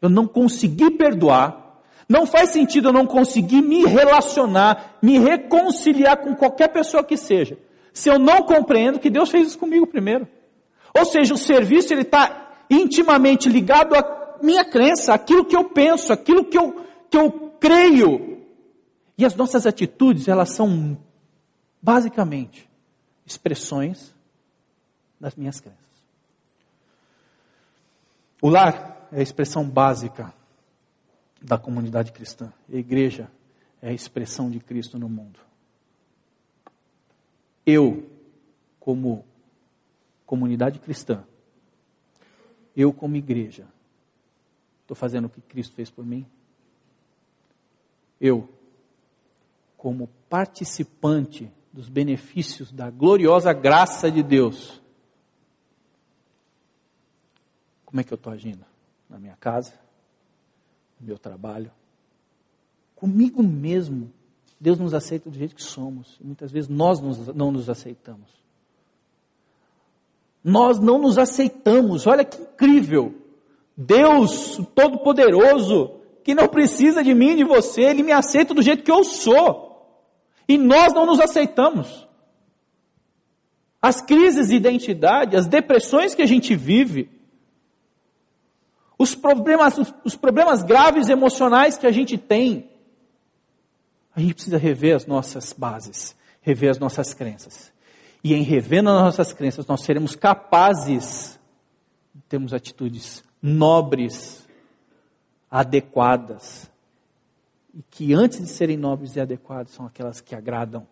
eu 0.00 0.08
não 0.08 0.26
conseguir 0.28 0.92
perdoar, 0.92 1.82
não 2.08 2.26
faz 2.26 2.50
sentido 2.50 2.88
eu 2.88 2.92
não 2.92 3.06
conseguir 3.06 3.62
me 3.62 3.84
relacionar, 3.84 4.98
me 5.02 5.18
reconciliar 5.18 6.18
com 6.18 6.36
qualquer 6.36 6.68
pessoa 6.68 7.02
que 7.02 7.16
seja, 7.16 7.58
se 7.92 8.08
eu 8.08 8.18
não 8.18 8.42
compreendo 8.42 9.00
que 9.00 9.10
Deus 9.10 9.30
fez 9.30 9.48
isso 9.48 9.58
comigo 9.58 9.86
primeiro. 9.86 10.28
Ou 10.96 11.04
seja, 11.04 11.34
o 11.34 11.38
serviço 11.38 11.92
ele 11.92 12.02
está 12.02 12.52
intimamente 12.70 13.48
ligado 13.48 13.94
à 13.94 14.38
minha 14.42 14.64
crença, 14.64 15.14
aquilo 15.14 15.44
que 15.44 15.56
eu 15.56 15.64
penso, 15.64 16.12
aquilo 16.12 16.44
que 16.44 16.56
eu, 16.56 16.86
que 17.10 17.16
eu 17.16 17.52
creio. 17.60 18.44
E 19.16 19.24
as 19.24 19.34
nossas 19.34 19.66
atitudes, 19.66 20.28
elas 20.28 20.50
são 20.50 20.96
basicamente 21.82 22.68
expressões 23.26 24.14
das 25.20 25.34
minhas 25.34 25.60
crenças. 25.60 25.88
O 28.40 28.48
lar 28.48 29.08
é 29.10 29.18
a 29.18 29.22
expressão 29.22 29.68
básica 29.68 30.32
da 31.42 31.58
comunidade 31.58 32.12
cristã. 32.12 32.52
A 32.72 32.76
igreja 32.76 33.28
é 33.82 33.90
a 33.90 33.92
expressão 33.92 34.50
de 34.50 34.60
Cristo 34.60 34.98
no 34.98 35.08
mundo. 35.08 35.40
Eu, 37.66 38.08
como 38.78 39.24
comunidade 40.28 40.78
cristã, 40.78 41.24
eu 42.76 42.92
como 42.92 43.16
igreja, 43.16 43.66
estou 44.82 44.94
fazendo 44.94 45.24
o 45.24 45.30
que 45.30 45.40
Cristo 45.40 45.74
fez 45.74 45.90
por 45.90 46.04
mim? 46.04 46.26
Eu, 48.20 48.46
como 49.74 50.06
participante 50.28 51.50
dos 51.72 51.88
benefícios 51.88 52.70
da 52.70 52.90
gloriosa 52.90 53.54
graça 53.54 54.10
de 54.10 54.22
Deus, 54.22 54.82
como 57.86 58.02
é 58.02 58.04
que 58.04 58.12
eu 58.12 58.16
estou 58.16 58.30
agindo? 58.30 58.66
Na 59.08 59.18
minha 59.18 59.36
casa, 59.36 59.72
no 61.00 61.06
meu 61.06 61.18
trabalho, 61.18 61.72
comigo 62.94 63.42
mesmo. 63.42 64.12
Deus 64.60 64.78
nos 64.78 64.92
aceita 64.92 65.30
do 65.30 65.38
jeito 65.38 65.54
que 65.54 65.62
somos. 65.62 66.18
Muitas 66.20 66.52
vezes 66.52 66.68
nós 66.68 67.00
não 67.34 67.50
nos 67.50 67.70
aceitamos. 67.70 68.28
Nós 70.48 70.78
não 70.78 70.98
nos 70.98 71.18
aceitamos. 71.18 72.06
Olha 72.06 72.24
que 72.24 72.40
incrível. 72.40 73.14
Deus 73.76 74.58
Todo-Poderoso, 74.74 76.00
que 76.24 76.34
não 76.34 76.48
precisa 76.48 77.04
de 77.04 77.14
mim 77.14 77.36
de 77.36 77.44
você, 77.44 77.82
Ele 77.82 78.02
me 78.02 78.12
aceita 78.12 78.54
do 78.54 78.62
jeito 78.62 78.82
que 78.82 78.90
eu 78.90 79.04
sou. 79.04 80.02
E 80.48 80.56
nós 80.56 80.94
não 80.94 81.04
nos 81.04 81.20
aceitamos. 81.20 82.08
As 83.80 84.00
crises 84.00 84.48
de 84.48 84.56
identidade, 84.56 85.36
as 85.36 85.46
depressões 85.46 86.14
que 86.14 86.22
a 86.22 86.26
gente 86.26 86.56
vive, 86.56 87.10
os 88.98 89.14
problemas, 89.14 89.78
os 90.02 90.16
problemas 90.16 90.62
graves 90.62 91.10
emocionais 91.10 91.76
que 91.76 91.86
a 91.86 91.92
gente 91.92 92.16
tem, 92.16 92.70
a 94.16 94.20
gente 94.20 94.32
precisa 94.32 94.56
rever 94.56 94.96
as 94.96 95.06
nossas 95.06 95.52
bases, 95.52 96.16
rever 96.40 96.70
as 96.70 96.78
nossas 96.78 97.12
crenças. 97.12 97.70
E 98.22 98.34
em 98.34 98.42
revendo 98.42 98.90
as 98.90 99.02
nossas 99.02 99.32
crenças, 99.32 99.66
nós 99.66 99.82
seremos 99.82 100.14
capazes 100.14 101.38
de 102.14 102.22
termos 102.22 102.52
atitudes 102.52 103.22
nobres, 103.40 104.46
adequadas. 105.50 106.70
E 107.74 107.82
que 107.90 108.12
antes 108.12 108.38
de 108.38 108.48
serem 108.48 108.76
nobres 108.76 109.16
e 109.16 109.20
adequadas, 109.20 109.72
são 109.72 109.86
aquelas 109.86 110.20
que 110.20 110.34
agradam, 110.34 110.86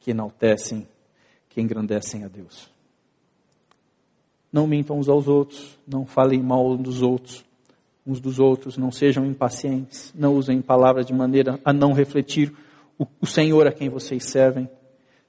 que 0.00 0.10
enaltecem, 0.10 0.86
que 1.48 1.60
engrandecem 1.60 2.24
a 2.24 2.28
Deus. 2.28 2.68
Não 4.52 4.66
mintam 4.66 4.98
uns 4.98 5.08
aos 5.08 5.28
outros, 5.28 5.78
não 5.86 6.04
falem 6.06 6.42
mal 6.42 6.66
uns 6.66 6.82
dos 6.82 7.02
outros, 7.02 7.44
uns 8.06 8.20
dos 8.20 8.38
outros, 8.38 8.76
não 8.76 8.92
sejam 8.92 9.24
impacientes, 9.24 10.12
não 10.14 10.34
usem 10.34 10.60
palavras 10.60 11.06
de 11.06 11.12
maneira 11.12 11.58
a 11.64 11.72
não 11.72 11.92
refletir 11.92 12.54
o, 12.98 13.06
o 13.20 13.26
Senhor 13.26 13.66
a 13.66 13.72
quem 13.72 13.88
vocês 13.88 14.24
servem. 14.24 14.68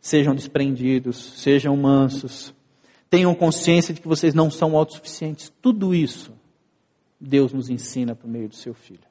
Sejam 0.05 0.35
desprendidos, 0.35 1.17
sejam 1.41 1.75
mansos, 1.75 2.53
tenham 3.09 3.33
consciência 3.33 3.91
de 3.91 3.99
que 3.99 4.07
vocês 4.07 4.35
não 4.35 4.51
são 4.51 4.77
autossuficientes. 4.77 5.51
Tudo 5.59 5.95
isso 5.95 6.31
Deus 7.19 7.51
nos 7.51 7.71
ensina 7.71 8.13
por 8.13 8.29
meio 8.29 8.47
do 8.47 8.53
seu 8.53 8.75
Filho. 8.75 9.01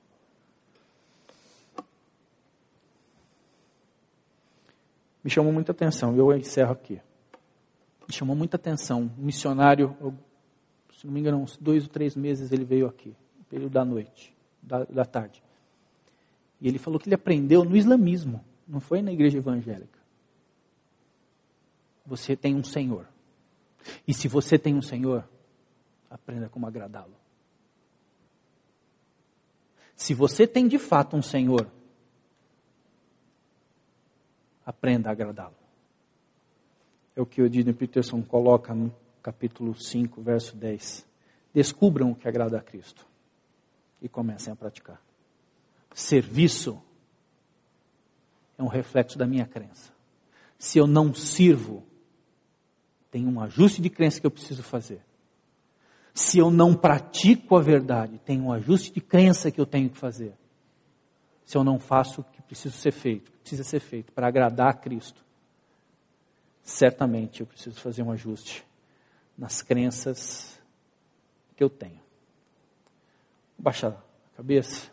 Me 5.25 5.29
chamou 5.29 5.53
muita 5.53 5.73
atenção, 5.73 6.17
eu 6.17 6.33
encerro 6.33 6.71
aqui. 6.71 7.01
Me 8.07 8.15
chamou 8.15 8.37
muita 8.37 8.55
atenção. 8.55 9.11
Um 9.19 9.25
missionário, 9.25 9.97
se 10.97 11.05
não 11.09 11.13
me 11.13 11.19
engano, 11.19 11.39
uns 11.39 11.57
dois 11.57 11.83
ou 11.83 11.89
três 11.89 12.15
meses 12.15 12.53
ele 12.53 12.65
veio 12.65 12.87
aqui, 12.87 13.17
no 13.37 13.45
período 13.47 13.73
da 13.73 13.85
noite, 13.85 14.33
da, 14.63 14.85
da 14.85 15.05
tarde. 15.05 15.43
E 16.61 16.69
ele 16.69 16.79
falou 16.79 17.01
que 17.01 17.09
ele 17.09 17.17
aprendeu 17.17 17.65
no 17.65 17.77
islamismo, 17.77 18.45
não 18.69 18.79
foi 18.79 19.03
na 19.03 19.13
igreja 19.13 19.39
evangélica. 19.39 20.04
Você 22.07 22.37
tem 22.37 22.55
um 22.55 22.65
Senhor. 22.65 23.09
E 24.07 24.15
se 24.15 24.29
você 24.29 24.59
tem 24.59 24.75
um 24.75 24.83
Senhor, 24.83 25.29
aprenda 26.11 26.49
como 26.49 26.67
agradá-lo. 26.67 27.15
Se 29.97 30.15
você 30.15 30.47
tem 30.47 30.67
de 30.67 30.79
fato 30.79 31.17
um 31.17 31.23
Senhor, 31.23 31.71
aprenda 34.65 35.09
a 35.09 35.13
agradá-lo. 35.13 35.55
É 37.17 37.21
o 37.21 37.27
que 37.27 37.41
o 37.41 37.47
Edith 37.47 37.73
Peterson 37.75 38.23
coloca 38.23 38.75
no 38.75 38.95
capítulo 39.23 39.75
5, 39.75 40.21
verso 40.21 40.57
10. 40.57 41.07
Descubram 41.53 42.11
o 42.11 42.15
que 42.15 42.27
agrada 42.27 42.59
a 42.59 42.63
Cristo 42.63 43.07
e 44.03 44.09
comecem 44.09 44.53
a 44.53 44.57
praticar. 44.57 45.01
Serviço 45.95 46.83
é 48.59 48.63
um 48.63 48.67
reflexo 48.67 49.17
da 49.17 49.27
minha 49.27 49.47
crença. 49.47 49.93
Se 50.59 50.79
eu 50.79 50.87
não 50.87 51.15
sirvo, 51.15 51.87
tem 53.15 53.29
um 53.29 53.41
ajuste 53.41 53.81
de 53.81 53.89
crença 53.89 54.21
que 54.21 54.27
eu 54.27 54.31
preciso 54.31 54.65
fazer. 54.65 55.01
Se 56.13 56.37
eu 56.37 56.51
não 56.51 56.75
pratico 56.75 57.57
a 57.57 57.63
verdade, 57.63 58.19
tem 58.19 58.41
um 58.41 58.53
ajuste 58.53 58.93
de 58.93 59.01
crença 59.01 59.53
que 59.53 59.61
eu 59.61 59.65
tenho 59.65 59.89
que 59.89 59.97
fazer. 59.97 60.35
Se 61.45 61.57
eu 61.57 61.63
não 61.63 61.79
faço 61.79 62.23
o 62.23 62.25
que 62.25 62.43
precisa 62.43 62.75
ser 62.75 62.91
feito, 62.91 63.31
precisa 63.31 63.63
ser 63.63 63.79
feito 63.79 64.13
para 64.13 64.27
agradar 64.27 64.71
a 64.71 64.73
Cristo, 64.73 65.25
certamente 66.61 67.41
eu 67.41 67.47
preciso 67.47 67.81
fazer 67.81 68.03
um 68.03 68.11
ajuste 68.11 68.67
nas 69.39 69.63
crenças 69.63 70.61
que 71.55 71.63
eu 71.63 71.71
tenho. 71.71 72.01
Vou 73.57 73.63
baixar 73.63 73.91
a 73.91 74.37
cabeça. 74.37 74.91